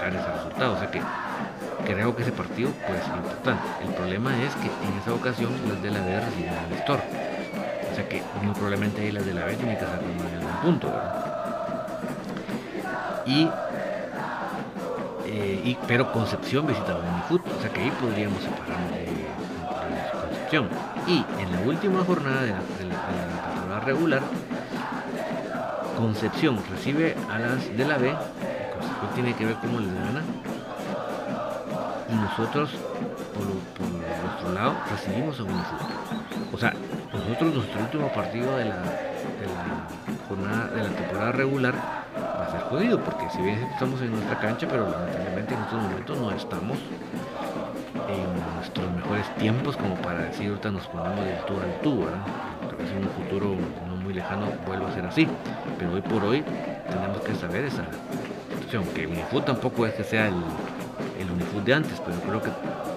sacar 0.00 0.14
ese 0.14 0.32
resultado. 0.32 0.74
O 0.74 0.78
sea 0.78 0.90
que 0.90 1.02
creo 1.84 2.16
que 2.16 2.22
ese 2.22 2.32
partido 2.32 2.70
puede 2.86 3.02
ser 3.02 3.14
importante. 3.16 3.62
El 3.82 3.94
problema 3.94 4.30
es 4.42 4.54
que 4.56 4.66
en 4.66 4.98
esa 5.00 5.12
ocasión 5.14 5.52
las 5.68 5.82
de 5.82 5.90
la 5.90 6.00
B 6.00 6.20
reciben 6.20 6.54
el 6.54 6.70
lector. 6.70 7.00
O 7.90 7.94
sea 7.94 8.08
que 8.08 8.22
muy 8.42 8.54
probablemente 8.54 9.02
ahí 9.02 9.12
las 9.12 9.26
de 9.26 9.34
la 9.34 9.44
B 9.44 9.54
tienen 9.56 9.76
que 9.76 9.84
sacar 9.84 10.00
un 10.00 10.62
punto. 10.62 10.92
Y 13.26 13.48
eh, 15.26 15.76
pero 15.86 16.10
Concepción 16.12 16.66
visitaba 16.66 17.00
Unifut, 17.00 17.46
o 17.46 17.60
sea 17.60 17.70
que 17.72 17.80
ahí 17.80 17.92
podríamos 18.00 18.42
separarnos 18.42 18.90
de, 18.92 19.10
Concepción. 20.20 20.68
Y 21.06 21.24
en 21.40 21.52
la 21.52 21.60
última 21.60 22.04
jornada 22.04 22.42
de 22.42 22.48
la, 22.48 22.58
temporada 22.58 23.80
regular, 23.80 24.22
Concepción 25.96 26.58
recibe 26.70 27.14
a 27.30 27.38
las 27.38 27.76
de 27.76 27.84
la 27.84 27.98
B, 27.98 28.14
Concepción 29.00 29.14
tiene 29.14 29.34
que 29.34 29.46
ver 29.46 29.56
cómo 29.56 29.80
les 29.80 29.94
gana, 29.94 30.22
y 32.10 32.14
nosotros, 32.14 32.70
por, 33.34 33.46
nuestro 33.46 34.52
lado, 34.52 34.74
recibimos 34.90 35.38
a 35.40 35.44
Unifut. 35.44 35.80
O 36.52 36.58
sea, 36.58 36.74
nosotros 37.12 37.54
nuestro 37.54 37.80
último 37.80 38.12
partido 38.12 38.56
de 38.56 38.64
la, 38.66 38.76
de 38.76 39.46
la 39.46 40.26
jornada 40.28 40.66
de 40.68 40.82
la 40.82 40.88
temporada 40.90 41.32
regular 41.32 41.74
va 42.16 42.44
a 42.44 42.50
ser 42.50 42.60
jodido, 42.62 43.00
porque 43.00 43.30
si 43.30 43.40
bien 43.40 43.62
estamos 43.72 44.02
en 44.02 44.10
nuestra 44.10 44.38
cancha, 44.38 44.66
pero 44.68 44.90
lamentablemente 44.90 45.54
en 45.54 45.60
estos 45.60 45.82
momentos 45.82 46.18
no 46.18 46.30
estamos 46.32 46.78
en 48.08 48.56
nuestros 48.56 48.90
mejores 48.92 49.34
tiempos 49.36 49.76
como 49.76 49.94
para 49.96 50.24
decir 50.24 50.48
ahorita 50.48 50.70
nos 50.70 50.86
ponemos 50.88 51.24
del 51.24 51.38
tú 51.46 51.54
al 51.54 51.80
tú, 51.82 52.06
Tal 52.66 52.76
vez 52.76 52.90
en 52.90 53.04
un 53.04 53.10
futuro 53.10 53.56
no 53.88 53.96
muy 53.96 54.14
lejano 54.14 54.46
vuelva 54.66 54.88
a 54.88 54.94
ser 54.94 55.06
así, 55.06 55.26
pero 55.78 55.92
hoy 55.92 56.02
por 56.02 56.24
hoy 56.24 56.44
tenemos 56.90 57.20
que 57.20 57.34
saber 57.34 57.64
esa 57.64 57.84
situación, 58.70 58.94
que 58.94 59.06
Unifut 59.06 59.44
tampoco 59.44 59.84
es 59.86 59.94
que 59.94 60.04
sea 60.04 60.28
el, 60.28 60.34
el 61.18 61.64
de 61.64 61.74
antes, 61.74 62.00
pero 62.06 62.20
creo 62.20 62.42
que 62.42 62.50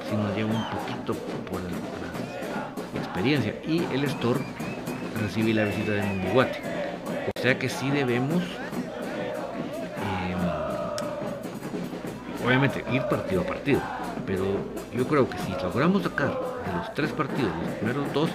sí 0.08 0.16
nos 0.16 0.36
lleva 0.36 0.52
un 0.52 0.66
poquito 0.70 1.14
por 1.50 1.62
la, 1.62 1.70
experiencia 3.00 3.56
y 3.68 3.84
el 3.94 4.04
Store 4.06 4.40
recibe 5.22 5.54
la 5.54 5.66
visita 5.66 5.92
de 5.94 6.04
Munguate. 6.04 6.60
O 7.36 7.40
sea 7.40 7.58
que 7.58 7.70
sí 7.70 7.90
debemos 7.90 8.44
obviamente 12.46 12.84
ir 12.92 13.02
partido 13.04 13.42
a 13.42 13.46
partido, 13.46 13.82
pero 14.26 14.44
yo 14.94 15.08
creo 15.08 15.30
que 15.30 15.38
si 15.40 15.52
logramos 15.52 16.04
sacar 16.04 16.30
de 16.66 16.74
los 16.78 16.94
tres 16.94 17.12
partidos, 17.12 17.52
los 17.64 17.76
primeros 17.76 18.14
dos, 18.14 18.30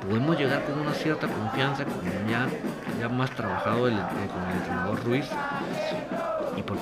podemos 0.00 0.38
llegar 0.38 0.64
con 0.64 0.78
una 0.80 0.92
cierta 0.92 1.26
confianza, 1.28 1.84
con 1.84 2.28
ya, 2.28 2.48
ya 3.00 3.08
más 3.08 3.30
trabajado 3.30 3.82
con 3.82 3.92
el 3.92 3.98
entrenador 4.58 5.04
Ruiz, 5.04 5.26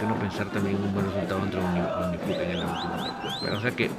qué 0.02 0.08
no 0.08 0.16
pensar 0.16 0.46
también 0.48 0.76
un 0.82 0.92
buen 0.92 1.06
resultado 1.06 1.44
entre 1.44 1.60
Unifut 1.60 2.34
en 2.34 2.50
el 2.50 2.58
último 2.58 2.92
Pero 3.40 3.58
o 3.58 3.60
sea 3.60 3.70
que 3.70 3.90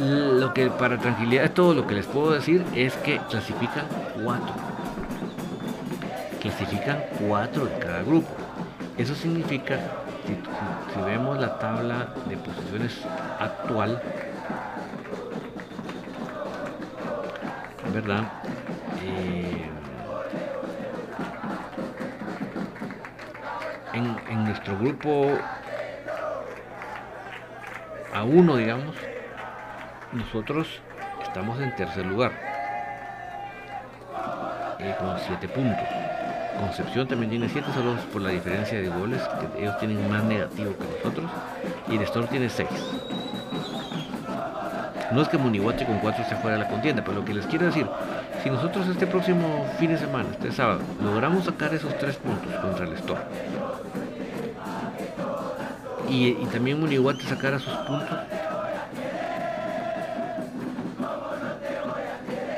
lo 0.00 0.54
que 0.54 0.70
para 0.70 0.98
tranquilidad 0.98 1.50
todo 1.52 1.74
lo 1.74 1.86
que 1.86 1.94
les 1.94 2.06
puedo 2.06 2.32
decir 2.32 2.64
es 2.74 2.94
que 2.96 3.18
clasifican 3.30 3.86
cuatro. 4.22 4.54
Clasifican 6.40 7.04
cuatro 7.20 7.66
de 7.66 7.78
cada 7.78 8.02
grupo. 8.02 8.28
Eso 8.96 9.14
significa 9.14 9.78
si, 10.26 11.00
vemos 11.02 11.38
la 11.38 11.58
tabla 11.58 12.14
de 12.26 12.36
posiciones 12.38 13.02
actual, 13.38 14.00
¿verdad? 17.92 18.24
Nuestro 24.44 24.78
grupo 24.78 25.38
a 28.12 28.24
uno, 28.24 28.56
digamos, 28.56 28.94
nosotros 30.12 30.68
estamos 31.22 31.60
en 31.60 31.74
tercer 31.74 32.06
lugar, 32.06 32.32
eh, 34.78 34.94
con 34.98 35.18
7 35.18 35.48
puntos. 35.48 35.88
Concepción 36.58 37.08
también 37.08 37.30
tiene 37.30 37.48
7 37.48 37.66
solo 37.74 37.96
por 38.12 38.22
la 38.22 38.30
diferencia 38.30 38.80
de 38.80 38.88
goles, 38.88 39.20
que 39.54 39.62
ellos 39.62 39.76
tienen 39.78 40.08
más 40.08 40.22
negativo 40.24 40.72
que 40.76 40.84
nosotros, 40.96 41.30
y 41.88 41.98
Nestor 41.98 42.28
tiene 42.28 42.48
6. 42.48 42.68
No 45.12 45.22
es 45.22 45.28
que 45.28 45.38
Munihuate 45.38 45.84
con 45.86 45.98
4 45.98 46.22
esté 46.22 46.36
fuera 46.36 46.56
de 46.56 46.64
la 46.64 46.68
contienda, 46.68 47.02
pero 47.04 47.18
lo 47.18 47.24
que 47.24 47.34
les 47.34 47.46
quiero 47.46 47.66
decir, 47.66 47.86
si 48.42 48.50
nosotros 48.50 48.86
este 48.88 49.06
próximo 49.06 49.66
fin 49.78 49.90
de 49.90 49.98
semana, 49.98 50.28
este 50.30 50.52
sábado, 50.52 50.80
logramos 51.02 51.44
sacar 51.44 51.74
esos 51.74 51.96
3 51.98 52.16
puntos 52.16 52.54
contra 52.60 52.84
el 52.84 52.92
Store, 52.94 53.20
y, 56.14 56.28
y 56.40 56.46
también 56.46 56.80
Munihuate 56.80 57.24
sacara 57.24 57.58
sus 57.58 57.72
puntos, 57.72 58.18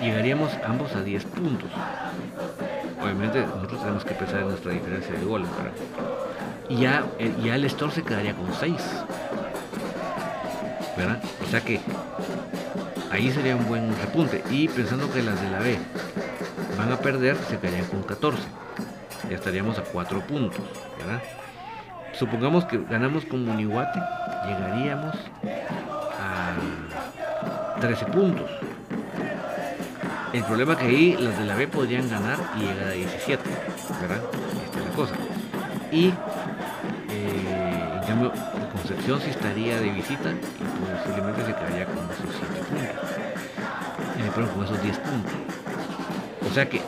llegaríamos 0.01 0.51
ambos 0.65 0.95
a 0.95 1.03
10 1.03 1.25
puntos. 1.25 1.71
Obviamente 3.03 3.41
nosotros 3.41 3.81
tenemos 3.81 4.05
que 4.05 4.15
pensar 4.15 4.41
en 4.41 4.49
nuestra 4.49 4.73
diferencia 4.73 5.15
de 5.15 5.25
goles, 5.25 5.49
Y 6.69 6.77
ya, 6.79 7.05
eh, 7.19 7.33
ya 7.43 7.55
el 7.55 7.65
Store 7.65 7.93
se 7.93 8.03
quedaría 8.03 8.35
con 8.35 8.53
6. 8.53 8.77
¿Verdad? 10.97 11.23
O 11.45 11.51
sea 11.51 11.61
que 11.61 11.81
ahí 13.11 13.31
sería 13.31 13.57
un 13.57 13.67
buen 13.67 13.97
repunte. 13.97 14.43
Y 14.51 14.69
pensando 14.69 15.11
que 15.13 15.23
las 15.23 15.41
de 15.41 15.51
la 15.51 15.59
B 15.61 15.79
van 16.77 16.93
a 16.93 16.99
perder, 16.99 17.37
se 17.49 17.59
quedarían 17.59 17.87
con 17.87 18.03
14. 18.03 18.43
Ya 19.31 19.37
estaríamos 19.37 19.79
a 19.79 19.83
4 19.83 20.21
puntos, 20.21 20.65
¿verdad? 20.99 21.23
Supongamos 22.19 22.65
que 22.65 22.79
ganamos 22.79 23.25
con 23.27 23.45
Munihuate, 23.45 24.01
llegaríamos 24.47 25.15
a 26.19 26.55
13 27.81 28.07
puntos. 28.07 28.51
El 30.33 30.43
problema 30.45 30.77
que 30.77 30.87
ahí 30.87 31.17
las 31.19 31.39
de 31.39 31.45
la 31.45 31.57
B 31.57 31.69
podrían 31.69 32.09
ganar 32.09 32.39
y 32.57 32.61
llegar 32.61 32.89
a 32.89 32.93
17, 32.93 33.43
¿verdad? 34.01 34.21
Esta 34.65 34.79
es 34.79 34.85
la 34.87 34.93
cosa. 34.93 35.15
Y 35.93 36.07
eh, 37.11 38.01
en 38.01 38.07
cambio, 38.07 38.33
Concepción 38.73 39.21
sí 39.21 39.31
estaría 39.31 39.81
de 39.81 39.91
visita 39.91 40.31
y 40.31 41.03
posiblemente 41.03 41.45
se 41.45 41.55
quedaría 41.55 41.87
con 41.87 41.97
esos 41.97 42.35
7 42.39 42.55
puntos. 42.69 43.11
Eh, 44.19 44.31
perdón, 44.35 44.55
con 44.55 44.65
esos 44.65 44.83
10 44.83 44.99
puntos. 44.99 45.33
O 46.51 46.55
sea 46.55 46.69
que 46.69 46.81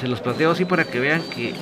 se 0.00 0.08
los 0.08 0.20
planteo 0.20 0.52
así 0.52 0.64
para 0.64 0.84
que 0.84 1.00
vean 1.00 1.22
que 1.22 1.54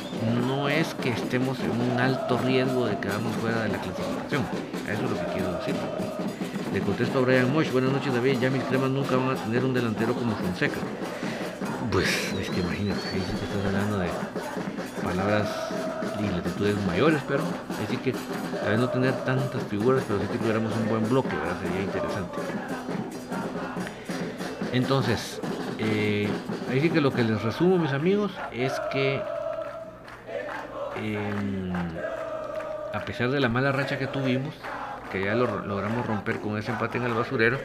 no 0.46 0.61
es 0.82 0.94
que 0.94 1.10
estemos 1.10 1.60
en 1.60 1.70
un 1.70 2.00
alto 2.00 2.36
riesgo 2.38 2.86
de 2.86 2.98
quedarnos 2.98 3.36
fuera 3.36 3.62
de 3.62 3.68
la 3.68 3.78
clasificación. 3.78 4.42
Eso 4.90 5.04
es 5.04 5.10
lo 5.10 5.16
que 5.16 5.32
quiero 5.32 5.52
decir. 5.52 5.74
Le 6.74 6.80
contesto 6.80 7.20
a 7.20 7.22
Brian 7.22 7.52
Mosh, 7.52 7.70
buenas 7.70 7.92
noches 7.92 8.12
David, 8.12 8.40
ya 8.40 8.50
mis 8.50 8.64
cremas 8.64 8.90
nunca 8.90 9.16
van 9.16 9.30
a 9.30 9.34
tener 9.36 9.64
un 9.64 9.74
delantero 9.74 10.12
como 10.12 10.34
Fonseca. 10.34 10.80
Pues 11.92 12.08
es 12.40 12.50
que 12.50 12.60
imagínate, 12.60 13.00
ahí 13.14 13.22
sí 13.24 13.32
que 13.38 13.44
estás 13.44 13.66
hablando 13.66 13.98
de 13.98 14.08
palabras 15.04 15.48
y 16.18 16.34
latitudes 16.34 16.74
mayores, 16.84 17.22
pero 17.28 17.44
así 17.86 17.96
que 17.98 18.12
a 18.66 18.70
vez 18.70 18.80
no 18.80 18.88
tener 18.88 19.12
tantas 19.24 19.62
figuras, 19.70 20.02
pero 20.08 20.18
si 20.20 20.38
tuviéramos 20.38 20.72
un 20.82 20.88
buen 20.88 21.08
bloque, 21.08 21.36
¿verdad? 21.36 21.60
sería 21.62 21.82
interesante. 21.82 22.38
Entonces, 24.72 25.40
eh, 25.78 26.28
ahí 26.68 26.80
sí 26.80 26.90
que 26.90 27.00
lo 27.00 27.12
que 27.12 27.22
les 27.22 27.40
resumo, 27.40 27.78
mis 27.78 27.92
amigos, 27.92 28.32
es 28.52 28.72
que 28.92 29.22
em, 31.02 31.72
a 32.92 33.00
pesar 33.04 33.30
de 33.30 33.40
la 33.40 33.48
mala 33.48 33.72
racha 33.72 33.98
que 33.98 34.06
tuvimos, 34.06 34.54
que 35.10 35.24
ya 35.24 35.34
lo 35.34 35.60
logramos 35.66 36.06
romper 36.06 36.40
con 36.40 36.58
ese 36.58 36.72
empate 36.72 36.98
en 36.98 37.04
el 37.04 37.14
basurero, 37.14 37.58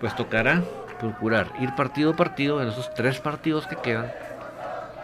pues 0.00 0.14
tocará 0.16 0.62
procurar 0.98 1.48
ir 1.60 1.74
partido 1.74 2.12
a 2.12 2.16
partido 2.16 2.62
en 2.62 2.68
esos 2.68 2.92
tres 2.94 3.20
partidos 3.20 3.66
que 3.66 3.76
quedan 3.76 4.12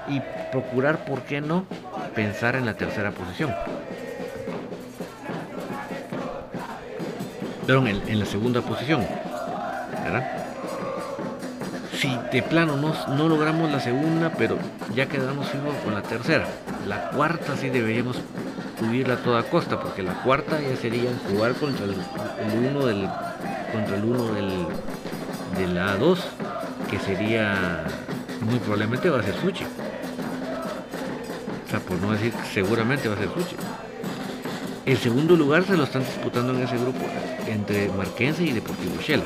y 0.09 0.21
procurar, 0.51 1.05
¿por 1.05 1.23
qué 1.23 1.41
no?, 1.41 1.67
pensar 2.15 2.57
en 2.57 2.67
la 2.67 2.75
tercera 2.75 3.13
posición. 3.13 3.55
Perdón, 7.67 7.87
en, 7.87 8.19
la 8.19 8.27
segunda 8.27 8.63
posición. 8.63 9.07
¿verdad? 10.03 10.40
De 12.33 12.43
plano 12.43 12.77
no, 12.77 12.95
no 13.17 13.29
logramos 13.29 13.73
la 13.73 13.81
segunda, 13.81 14.31
pero 14.31 14.57
ya 14.95 15.07
quedamos 15.07 15.49
con 15.85 15.95
la 15.95 16.03
tercera. 16.03 16.47
La 16.87 17.11
cuarta 17.11 17.57
sí 17.57 17.71
deberíamos 17.71 18.19
subirla 18.79 19.15
a 19.15 19.17
toda 19.19 19.43
costa, 19.43 19.81
porque 19.81 20.03
la 20.03 20.15
cuarta 20.23 20.61
ya 20.61 20.77
sería 20.77 21.11
jugar 21.29 21.55
contra 21.55 21.87
el, 21.87 21.97
uno 22.57 22.87
del 22.87 23.09
contra 23.73 23.97
el 23.97 24.05
uno 24.05 24.33
del 24.33 24.67
de 25.57 25.67
la 25.75 25.99
A2, 25.99 26.19
que 26.89 26.99
sería 27.01 27.85
muy 28.41 28.59
probablemente 28.61 29.11
va 29.11 29.19
a 29.19 29.23
ser 29.23 29.35
Suchi. 29.35 29.65
O 31.67 31.71
sea, 31.71 31.81
por 31.81 32.01
no 32.01 32.13
decir 32.13 32.33
seguramente 32.53 33.09
va 33.09 33.15
a 33.15 33.19
ser 33.19 33.29
Suchi. 33.29 33.57
El 34.87 34.99
segundo 34.99 35.37
lugar 35.37 35.65
se 35.65 35.77
lo 35.77 35.85
están 35.85 36.03
disputando 36.05 36.55
en 36.55 36.63
ese 36.63 36.79
grupo 36.79 37.01
entre 37.47 37.89
Marquense 37.89 38.45
y 38.45 38.53
Deportivo 38.53 39.01
Shela. 39.01 39.25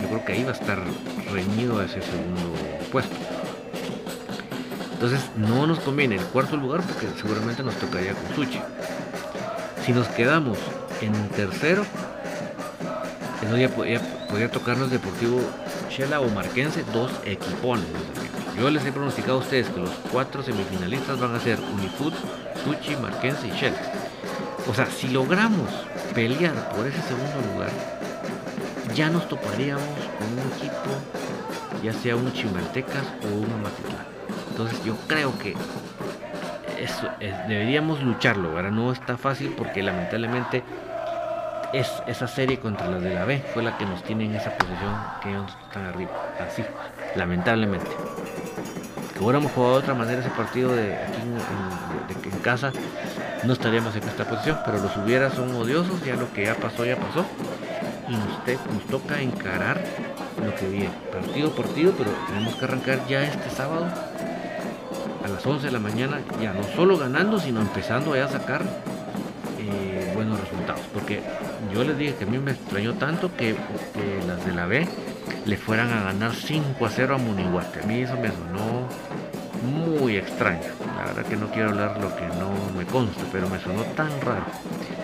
Yo 0.00 0.08
creo 0.08 0.24
que 0.24 0.32
ahí 0.32 0.44
va 0.44 0.50
a 0.50 0.54
estar 0.54 0.78
reñido 1.32 1.82
ese 1.82 2.02
segundo 2.02 2.52
puesto. 2.92 3.14
Entonces 4.92 5.20
no 5.36 5.66
nos 5.66 5.80
conviene 5.80 6.16
el 6.16 6.24
cuarto 6.24 6.56
lugar 6.56 6.80
porque 6.82 7.06
seguramente 7.20 7.62
nos 7.62 7.74
tocaría 7.74 8.14
con 8.14 8.34
Suchi. 8.34 8.60
Si 9.84 9.92
nos 9.92 10.08
quedamos 10.08 10.58
en 11.00 11.12
tercero, 11.28 11.84
eso 13.42 13.56
ya 13.56 13.68
podría, 13.68 14.00
tocarnos 14.50 14.90
Deportivo 14.90 15.40
Shela 15.90 16.20
o 16.20 16.28
Marquense, 16.30 16.82
dos 16.92 17.12
equipones. 17.24 17.86
Yo 18.58 18.70
les 18.70 18.84
he 18.86 18.92
pronosticado 18.92 19.34
a 19.34 19.40
ustedes 19.40 19.68
que 19.68 19.80
los 19.80 19.90
cuatro 20.10 20.42
semifinalistas 20.42 21.20
van 21.20 21.34
a 21.34 21.40
ser 21.40 21.58
Unifood, 21.60 22.14
Suchi, 22.64 22.96
Marquense 22.96 23.48
y 23.48 23.50
Shela. 23.50 23.76
O 24.68 24.74
sea, 24.74 24.86
si 24.86 25.08
logramos 25.08 25.70
pelear 26.14 26.70
por 26.70 26.86
ese 26.86 27.02
segundo 27.02 27.52
lugar, 27.52 27.70
ya 28.96 29.10
nos 29.10 29.28
toparíamos 29.28 29.84
con 30.18 30.32
un 30.32 30.38
equipo, 30.56 31.82
ya 31.82 31.92
sea 31.92 32.16
un 32.16 32.32
Chimaltecas 32.32 33.04
o 33.22 33.26
un 33.26 33.52
Amatitlán. 33.52 34.06
Entonces 34.50 34.82
yo 34.84 34.96
creo 35.06 35.38
que 35.38 35.54
eso, 36.80 37.08
deberíamos 37.46 38.02
lucharlo, 38.02 38.54
¿verdad? 38.54 38.70
No 38.70 38.90
está 38.90 39.18
fácil 39.18 39.54
porque 39.56 39.82
lamentablemente 39.82 40.64
es 41.74 41.92
esa 42.06 42.26
serie 42.26 42.58
contra 42.58 42.88
las 42.88 43.02
de 43.02 43.12
la 43.12 43.26
B 43.26 43.44
fue 43.52 43.62
la 43.62 43.76
que 43.76 43.84
nos 43.84 44.02
tiene 44.02 44.24
en 44.24 44.34
esa 44.34 44.56
posición 44.56 44.96
que 45.22 45.28
ellos 45.30 45.52
están 45.66 45.84
arriba. 45.84 46.12
Así, 46.40 46.64
lamentablemente. 47.16 47.90
Que 49.12 49.22
hubiéramos 49.22 49.52
jugado 49.52 49.74
de 49.74 49.80
otra 49.80 49.94
manera 49.94 50.20
ese 50.20 50.30
partido 50.30 50.74
de 50.74 50.94
aquí 50.94 52.30
en, 52.32 52.38
casa, 52.40 52.72
no 53.44 53.52
estaríamos 53.52 53.94
en 53.96 54.04
esta 54.04 54.24
posición, 54.24 54.58
pero 54.64 54.78
los 54.78 54.96
hubiera 54.96 55.30
son 55.30 55.54
odiosos, 55.54 56.02
ya 56.04 56.14
lo 56.14 56.32
que 56.32 56.44
ya 56.44 56.54
pasó, 56.54 56.84
ya 56.84 56.96
pasó. 56.96 57.26
Y 58.08 58.12
nos, 58.12 58.72
nos 58.72 58.84
toca 58.88 59.20
encarar 59.20 59.84
lo 60.44 60.54
que 60.54 60.68
viene, 60.68 60.90
partido 61.12 61.50
por 61.50 61.66
partido, 61.66 61.92
pero 61.96 62.10
tenemos 62.28 62.54
que 62.54 62.64
arrancar 62.64 63.06
ya 63.08 63.24
este 63.24 63.50
sábado 63.50 63.88
a 65.24 65.28
las 65.28 65.44
11 65.44 65.66
de 65.66 65.72
la 65.72 65.80
mañana, 65.80 66.20
ya 66.40 66.52
no 66.52 66.62
solo 66.76 66.96
ganando, 66.98 67.40
sino 67.40 67.60
empezando 67.60 68.14
a 68.14 68.28
sacar 68.28 68.62
eh, 69.58 70.12
buenos 70.14 70.40
resultados. 70.40 70.82
Porque 70.92 71.20
yo 71.72 71.82
les 71.84 71.98
dije 71.98 72.14
que 72.14 72.24
a 72.24 72.26
mí 72.26 72.38
me 72.38 72.52
extrañó 72.52 72.94
tanto 72.94 73.34
que, 73.36 73.56
las 74.26 74.44
de 74.46 74.52
la 74.52 74.66
B 74.66 74.86
le 75.44 75.56
fueran 75.56 75.92
a 75.92 76.04
ganar 76.04 76.34
5 76.34 76.84
a 76.84 76.90
0 76.90 77.14
a 77.14 77.18
Munihuate. 77.18 77.80
A 77.80 77.86
mí 77.86 78.00
eso 78.02 78.16
me 78.16 78.28
sonó 78.28 78.88
muy 79.62 80.16
extraño. 80.16 80.62
La 80.96 81.06
verdad 81.06 81.24
que 81.24 81.36
no 81.36 81.48
quiero 81.50 81.70
hablar 81.70 82.00
lo 82.00 82.14
que 82.14 82.26
no 82.26 82.52
me 82.76 82.84
consta, 82.86 83.22
pero 83.32 83.48
me 83.48 83.58
sonó 83.58 83.82
tan 83.96 84.10
raro. 84.20 84.46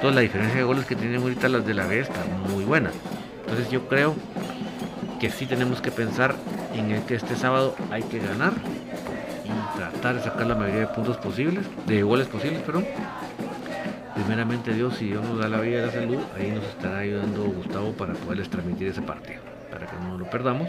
Entonces 0.02 0.16
la 0.16 0.22
diferencia 0.22 0.58
de 0.58 0.64
goles 0.64 0.84
que 0.84 0.96
tienen 0.96 1.22
ahorita 1.22 1.48
las 1.48 1.64
de 1.64 1.74
la 1.74 1.86
B 1.86 2.00
está 2.00 2.24
muy 2.52 2.64
buena. 2.64 2.90
Entonces 3.42 3.70
yo 3.70 3.86
creo 3.86 4.16
que 5.20 5.30
sí 5.30 5.46
tenemos 5.46 5.80
que 5.80 5.92
pensar 5.92 6.34
en 6.74 6.90
el 6.90 7.02
que 7.04 7.14
este 7.14 7.36
sábado 7.36 7.76
hay 7.88 8.02
que 8.02 8.18
ganar 8.18 8.52
y 9.44 9.78
tratar 9.78 10.16
de 10.16 10.22
sacar 10.24 10.48
la 10.48 10.56
mayoría 10.56 10.80
de 10.80 10.86
puntos 10.88 11.18
posibles, 11.18 11.64
de 11.86 12.02
goles 12.02 12.26
posibles, 12.26 12.62
perdón. 12.62 12.84
Primeramente 14.16 14.74
Dios, 14.74 14.96
si 14.96 15.06
Dios 15.06 15.24
nos 15.24 15.38
da 15.38 15.46
la 15.46 15.60
vida 15.60 15.78
y 15.78 15.86
la 15.86 15.92
salud, 15.92 16.18
ahí 16.36 16.50
nos 16.50 16.64
estará 16.64 16.98
ayudando 16.98 17.44
Gustavo 17.44 17.92
para 17.92 18.14
poderles 18.14 18.50
transmitir 18.50 18.88
ese 18.88 19.02
partido, 19.02 19.40
para 19.70 19.86
que 19.86 19.94
no 20.02 20.18
lo 20.18 20.28
perdamos. 20.28 20.68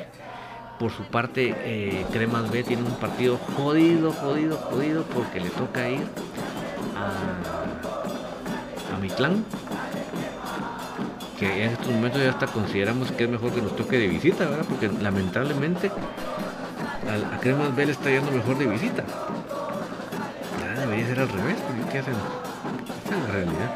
Por 0.77 0.91
su 0.91 1.05
parte, 1.05 1.55
eh, 1.65 2.05
Cremas 2.11 2.51
B 2.51 2.63
tiene 2.63 2.83
un 2.83 2.97
partido 2.97 3.39
jodido, 3.57 4.11
jodido, 4.11 4.57
jodido, 4.57 5.03
porque 5.05 5.39
le 5.39 5.49
toca 5.49 5.89
ir 5.89 6.03
a, 6.95 7.72
a 8.93 8.97
Mitlán 8.97 9.43
que 11.39 11.65
en 11.65 11.71
estos 11.71 11.87
momentos 11.87 12.21
ya 12.21 12.29
hasta 12.29 12.47
consideramos 12.47 13.11
que 13.11 13.23
es 13.25 13.29
mejor 13.29 13.51
que 13.51 13.61
nos 13.61 13.75
toque 13.75 13.97
de 13.97 14.07
visita, 14.07 14.45
¿verdad? 14.45 14.65
Porque 14.69 14.89
lamentablemente 15.01 15.91
a, 17.09 17.39
Cremas 17.39 17.75
B 17.75 17.85
le 17.85 17.91
está 17.91 18.09
yendo 18.09 18.31
mejor 18.31 18.57
de 18.57 18.65
visita. 18.67 19.03
Debería 20.79 21.07
ser 21.07 21.19
al 21.21 21.29
revés, 21.29 21.57
¿qué 21.91 21.99
hacen? 21.99 22.13
Esa 23.05 23.15
es 23.15 23.21
la 23.23 23.27
realidad. 23.33 23.71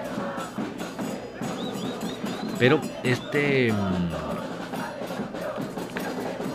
Pero 2.59 2.81
este 3.03 3.71
mm, 3.71 4.09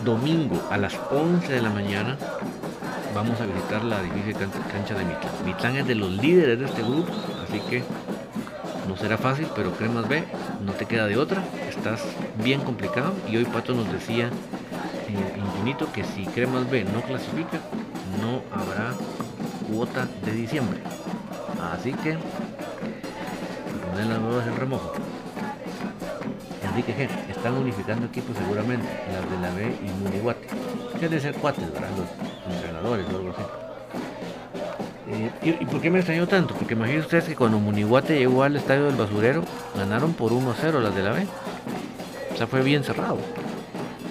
domingo 0.05 0.61
a 0.69 0.77
las 0.77 0.93
11 1.11 1.51
de 1.51 1.61
la 1.61 1.69
mañana 1.69 2.17
vamos 3.15 3.39
a 3.39 3.45
visitar 3.45 3.83
la 3.83 4.01
difícil 4.01 4.35
cancha 4.71 4.95
de 4.95 5.05
Mitlán. 5.05 5.33
Mitlán 5.45 5.75
es 5.77 5.87
de 5.87 5.95
los 5.95 6.11
líderes 6.11 6.59
de 6.59 6.65
este 6.65 6.81
grupo, 6.81 7.11
así 7.47 7.59
que 7.69 7.83
no 8.87 8.97
será 8.97 9.17
fácil, 9.17 9.47
pero 9.55 9.71
Cremas 9.73 10.07
B 10.07 10.23
no 10.65 10.73
te 10.73 10.85
queda 10.85 11.07
de 11.07 11.17
otra, 11.17 11.43
estás 11.69 12.01
bien 12.43 12.61
complicado 12.61 13.13
y 13.29 13.37
hoy 13.37 13.45
Pato 13.45 13.73
nos 13.73 13.91
decía 13.91 14.27
eh, 15.07 15.37
infinito 15.37 15.91
que 15.91 16.03
si 16.03 16.25
Cremas 16.25 16.69
B 16.69 16.83
no 16.83 17.01
clasifica, 17.01 17.59
no 18.21 18.41
habrá 18.51 18.93
cuota 19.69 20.07
de 20.25 20.31
diciembre. 20.31 20.79
Así 21.73 21.93
que, 21.93 22.17
poner 23.89 24.07
las 24.07 24.19
nuevas 24.19 24.47
en 24.47 24.55
remojo. 24.55 24.93
Enrique 26.63 26.95
G. 26.95 27.29
Están 27.29 27.53
unificando 27.53 28.07
equipos 28.07 28.35
seguramente, 28.37 28.87
las 29.11 29.29
de 29.29 29.39
la 29.39 29.53
B 29.53 29.75
y 29.85 30.03
Munihuate. 30.03 30.47
Que 30.99 31.09
de 31.09 31.19
ser 31.19 31.35
cuates, 31.35 31.71
¿verdad? 31.71 31.89
Los 31.97 32.55
entrenadores 32.55 33.05
o 33.07 33.17
algo 33.17 33.31
así. 33.31 33.62
¿Y, 35.41 35.65
por 35.65 35.81
qué 35.81 35.89
me 35.89 35.99
extrañó 35.99 36.27
tanto? 36.27 36.53
Porque 36.55 36.73
imagínense 36.73 37.05
ustedes 37.05 37.25
que 37.25 37.35
cuando 37.35 37.59
Munihuate 37.59 38.17
llegó 38.17 38.43
al 38.43 38.55
estadio 38.55 38.85
del 38.85 38.95
basurero, 38.95 39.43
ganaron 39.75 40.13
por 40.13 40.31
1-0 40.31 40.79
las 40.79 40.95
de 40.95 41.03
la 41.03 41.11
B. 41.11 41.27
O 42.33 42.37
sea, 42.37 42.47
fue 42.47 42.61
bien 42.63 42.83
cerrado. 42.83 43.19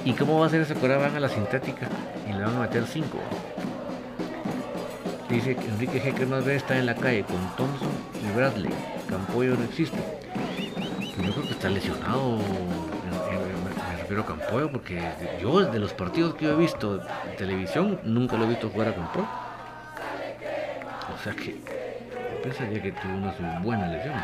¿Y 0.05 0.13
cómo 0.15 0.41
va 0.41 0.47
a 0.47 0.49
ser 0.51 0.63
ese 0.63 0.75
que 0.75 0.89
van 0.89 1.15
a 1.15 1.21
la 1.21 1.29
sintética 1.29 1.89
y 2.29 2.33
le 2.33 2.45
van 2.45 2.57
a 2.57 2.61
meter 2.61 2.85
5? 2.87 3.19
Dice 5.29 5.57
que 5.57 5.67
Enrique 5.67 6.13
que 6.13 6.27
más 6.27 6.45
ve 6.45 6.57
está 6.57 6.77
en 6.77 6.87
la 6.87 6.95
calle 6.95 7.25
con 7.25 7.39
Thompson 7.57 7.89
y 8.23 8.37
Bradley. 8.37 8.71
Campoyo 9.09 9.57
no 9.57 9.65
existe. 9.65 9.99
Pues 11.17 11.27
yo 11.27 11.33
creo 11.33 11.47
que 11.47 11.53
está 11.53 11.71
lesionado. 11.71 12.37
Me 12.37 13.99
refiero 13.99 14.23
a 14.23 14.27
Campoyo 14.27 14.71
porque 14.71 15.01
yo 15.41 15.61
de 15.61 15.79
los 15.79 15.93
partidos 15.95 16.35
que 16.35 16.51
he 16.51 16.55
visto 16.55 17.01
en 17.31 17.37
televisión 17.37 17.99
nunca 18.05 18.37
lo 18.37 18.45
he 18.45 18.49
visto 18.49 18.69
jugar 18.69 18.89
a 18.89 18.95
Campoyo. 18.95 19.27
O 21.23 21.25
sea 21.25 21.37
que 21.37 21.55
pensaría 22.43 22.83
que 22.83 22.91
tuvo 22.91 23.15
una 23.15 23.61
buena 23.61 23.87
lesión. 23.87 24.15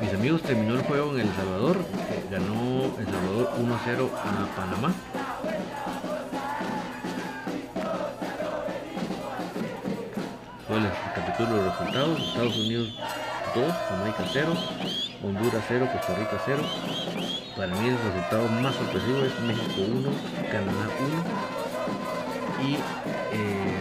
Mis 0.00 0.14
amigos, 0.14 0.40
terminó 0.40 0.76
el 0.76 0.80
juego 0.80 1.12
en 1.18 1.28
El 1.28 1.34
Salvador. 1.34 1.76
Ganó 2.30 2.84
El 2.98 3.04
Salvador 3.04 3.52
1-0 3.60 4.08
a 4.14 4.56
Panamá. 4.56 4.94
Solo 10.66 10.80
les 10.80 11.04
recapitulo 11.04 11.56
los 11.56 11.78
resultados. 11.78 12.28
Estados 12.28 12.56
Unidos 12.56 12.98
2, 13.54 13.74
Jamaica 13.90 14.24
0, 14.32 14.54
Honduras 15.22 15.64
0, 15.68 15.88
Costa 15.92 16.14
Rica 16.14 16.38
0. 16.46 16.62
Para 17.58 17.74
mí 17.74 17.88
el 17.88 17.98
resultado 17.98 18.48
más 18.62 18.74
sorpresivo 18.74 19.18
es 19.18 19.38
México 19.40 19.82
1, 19.86 20.10
Canadá 20.50 20.88
1 20.98 21.57
y 22.60 22.74
eh, 22.74 23.80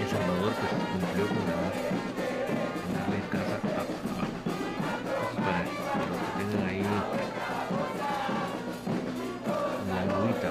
El 0.00 0.08
Salvador 0.08 0.52
pues 0.52 0.72
cumplió 0.92 1.26
con 1.28 1.42
ganarle 1.46 3.16
en 3.16 3.28
casa 3.30 3.56
a. 3.56 3.82
Entonces 4.98 5.36
para 5.44 5.58
los 6.08 6.18
que 6.20 6.44
tengan 6.44 6.68
ahí 6.68 6.82
la 9.88 10.00
agüita, 10.16 10.50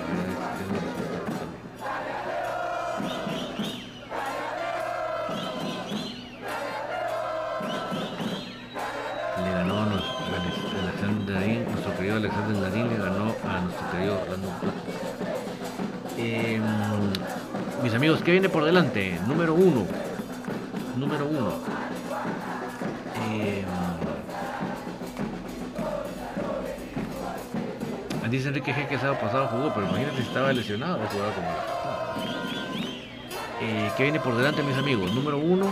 le 9.44 9.52
ganó 9.52 9.82
a 9.82 9.86
nos- 9.86 10.02
a 10.02 10.82
Alexander 10.84 11.34
Darín, 11.36 11.66
nuestro 11.72 11.96
querido 11.96 12.16
Alexander 12.18 12.62
Darín 12.62 12.90
le 12.90 12.98
ganó 12.98 13.36
a 13.48 13.60
nuestro 13.62 13.92
querido 13.92 14.22
Orlando 14.22 14.48
Plata. 14.60 15.11
Eh, 16.18 16.60
mis 17.84 17.94
amigos, 17.94 18.22
¿qué 18.24 18.32
viene 18.32 18.50
por 18.50 18.64
delante? 18.64 19.20
Número 19.28 19.54
uno. 19.54 19.86
Número 20.98 21.26
uno. 21.26 21.54
Eh, 23.32 23.66
dice 28.32 28.48
Enrique 28.48 28.74
G 28.74 28.88
que 28.88 28.94
el 28.96 29.00
sábado 29.02 29.20
pasado 29.20 29.48
jugó, 29.48 29.74
pero 29.74 29.88
imagínate 29.88 30.18
si 30.18 30.24
estaba 30.24 30.54
lesionado, 30.54 31.04
ha 31.04 31.08
jugado 31.08 31.34
como 31.34 31.48
eh, 33.62 33.92
¿Qué 33.98 34.04
viene 34.04 34.20
por 34.20 34.36
delante, 34.36 34.64
mis 34.64 34.78
amigos? 34.78 35.14
Número 35.14 35.38
uno, 35.38 35.72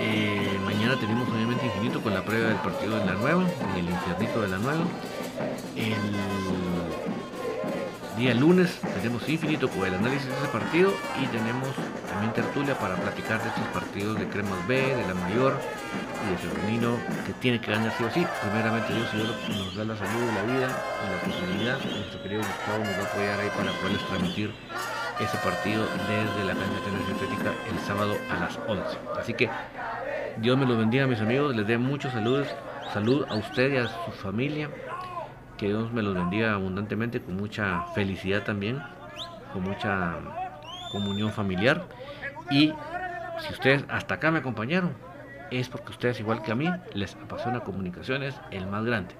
eh, 0.00 0.58
mañana 0.64 0.98
tenemos 0.98 1.28
obviamente 1.28 1.66
Infinito 1.66 2.00
con 2.00 2.14
la 2.14 2.22
prueba 2.22 2.48
del 2.48 2.56
partido 2.56 2.98
de 2.98 3.04
la 3.04 3.12
nueva, 3.12 3.42
en 3.42 3.76
el 3.78 3.90
infiernito 3.90 4.40
de 4.40 4.48
la 4.48 4.58
nueva. 4.58 4.84
Día 8.20 8.34
lunes 8.34 8.78
tenemos 9.00 9.26
Infinito 9.30 9.66
con 9.70 9.86
el 9.88 9.94
análisis 9.94 10.26
de 10.26 10.36
ese 10.36 10.48
partido 10.48 10.92
y 11.22 11.26
tenemos 11.28 11.72
también 12.06 12.34
tertulia 12.34 12.78
para 12.78 12.94
platicar 12.96 13.42
de 13.42 13.48
estos 13.48 13.64
partidos 13.68 14.20
de 14.20 14.28
Cremas 14.28 14.60
B, 14.68 14.76
de 14.76 15.06
la 15.08 15.14
mayor 15.14 15.56
y 16.26 16.30
de 16.30 16.36
femenino 16.36 16.98
que 17.24 17.32
tiene 17.40 17.58
que 17.62 17.72
ganar 17.72 17.90
sí 17.96 18.04
o 18.04 18.10
sí. 18.10 18.26
Primeramente 18.42 18.92
Dios, 18.92 19.08
Señor 19.08 19.28
nos 19.56 19.74
da 19.74 19.84
la 19.84 19.96
salud, 19.96 20.20
la 20.36 20.42
vida 20.52 20.68
y 20.68 21.06
la 21.08 21.32
posibilidad. 21.32 21.78
Nuestro 21.80 22.22
querido 22.22 22.42
Gustavo 22.42 22.84
nos 22.84 22.92
va 22.92 23.08
a 23.08 23.10
apoyar 23.10 23.40
ahí 23.40 23.48
para 23.56 23.72
poderles 23.80 24.06
transmitir 24.06 24.52
ese 25.18 25.36
partido 25.38 25.86
desde 26.04 26.44
la 26.44 26.52
cancha 26.52 26.90
de 26.92 27.06
sintética 27.06 27.54
el 27.72 27.78
sábado 27.86 28.14
a 28.28 28.34
las 28.38 28.58
11. 28.68 28.98
Así 29.18 29.32
que 29.32 29.48
Dios 30.36 30.58
me 30.58 30.66
los 30.66 30.76
bendiga, 30.76 31.06
mis 31.06 31.20
amigos. 31.22 31.56
Les 31.56 31.66
dé 31.66 31.78
muchos 31.78 32.12
saludos. 32.12 32.48
Salud 32.92 33.24
a 33.30 33.36
usted 33.36 33.72
y 33.72 33.76
a 33.78 33.88
su 33.88 34.12
familia. 34.12 34.68
Que 35.60 35.66
Dios 35.66 35.92
me 35.92 36.00
los 36.00 36.14
bendiga 36.14 36.54
abundantemente, 36.54 37.20
con 37.20 37.36
mucha 37.36 37.82
felicidad 37.94 38.44
también, 38.44 38.82
con 39.52 39.62
mucha 39.62 40.16
comunión 40.90 41.30
familiar. 41.32 41.86
Y 42.50 42.72
si 43.40 43.52
ustedes 43.52 43.84
hasta 43.90 44.14
acá 44.14 44.30
me 44.30 44.38
acompañaron, 44.38 44.94
es 45.50 45.68
porque 45.68 45.90
ustedes, 45.90 46.18
igual 46.18 46.40
que 46.40 46.52
a 46.52 46.54
mí, 46.54 46.70
les 46.94 47.14
apasiona 47.16 47.60
comunicaciones, 47.60 48.40
el 48.50 48.66
más 48.66 48.86
grande. 48.86 49.14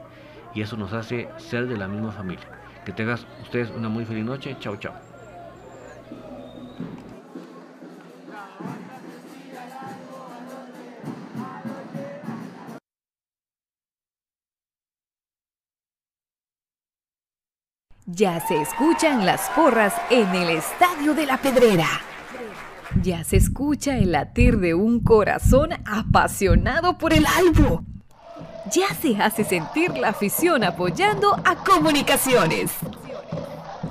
Y 0.54 0.62
eso 0.62 0.78
nos 0.78 0.94
hace 0.94 1.28
ser 1.36 1.66
de 1.66 1.76
la 1.76 1.88
misma 1.88 2.10
familia. 2.10 2.46
Que 2.86 2.92
tengan 2.92 3.18
ustedes 3.42 3.70
una 3.76 3.90
muy 3.90 4.06
feliz 4.06 4.24
noche. 4.24 4.56
Chao, 4.60 4.76
chao. 4.76 5.09
Ya 18.12 18.40
se 18.40 18.60
escuchan 18.60 19.24
las 19.24 19.48
porras 19.50 19.94
en 20.10 20.34
el 20.34 20.50
Estadio 20.50 21.14
de 21.14 21.26
la 21.26 21.36
Pedrera. 21.36 21.86
Ya 23.00 23.22
se 23.22 23.36
escucha 23.36 23.98
el 23.98 24.10
latir 24.10 24.58
de 24.58 24.74
un 24.74 24.98
corazón 24.98 25.70
apasionado 25.86 26.98
por 26.98 27.12
el 27.12 27.24
albo. 27.24 27.84
Ya 28.72 28.92
se 29.00 29.16
hace 29.16 29.44
sentir 29.44 29.96
la 29.96 30.08
afición 30.08 30.64
apoyando 30.64 31.40
a 31.44 31.54
comunicaciones. 31.62 32.72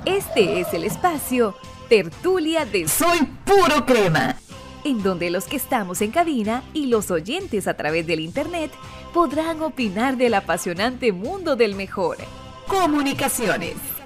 Este 0.04 0.60
es 0.60 0.74
el 0.74 0.84
espacio 0.84 1.56
Tertulia 1.88 2.66
de 2.66 2.90
Soy 2.90 3.20
Puro 3.46 3.86
Crema, 3.86 4.36
en 4.84 5.02
donde 5.02 5.30
los 5.30 5.46
que 5.46 5.56
estamos 5.56 6.02
en 6.02 6.12
cabina 6.12 6.62
y 6.74 6.88
los 6.88 7.10
oyentes 7.10 7.70
a 7.70 7.76
través 7.76 8.06
del 8.06 8.20
Internet 8.20 8.72
podrán 9.14 9.62
opinar 9.62 10.18
del 10.18 10.34
apasionante 10.34 11.14
mundo 11.14 11.56
del 11.56 11.76
mejor. 11.76 12.18
Comunicaciones. 12.68 13.99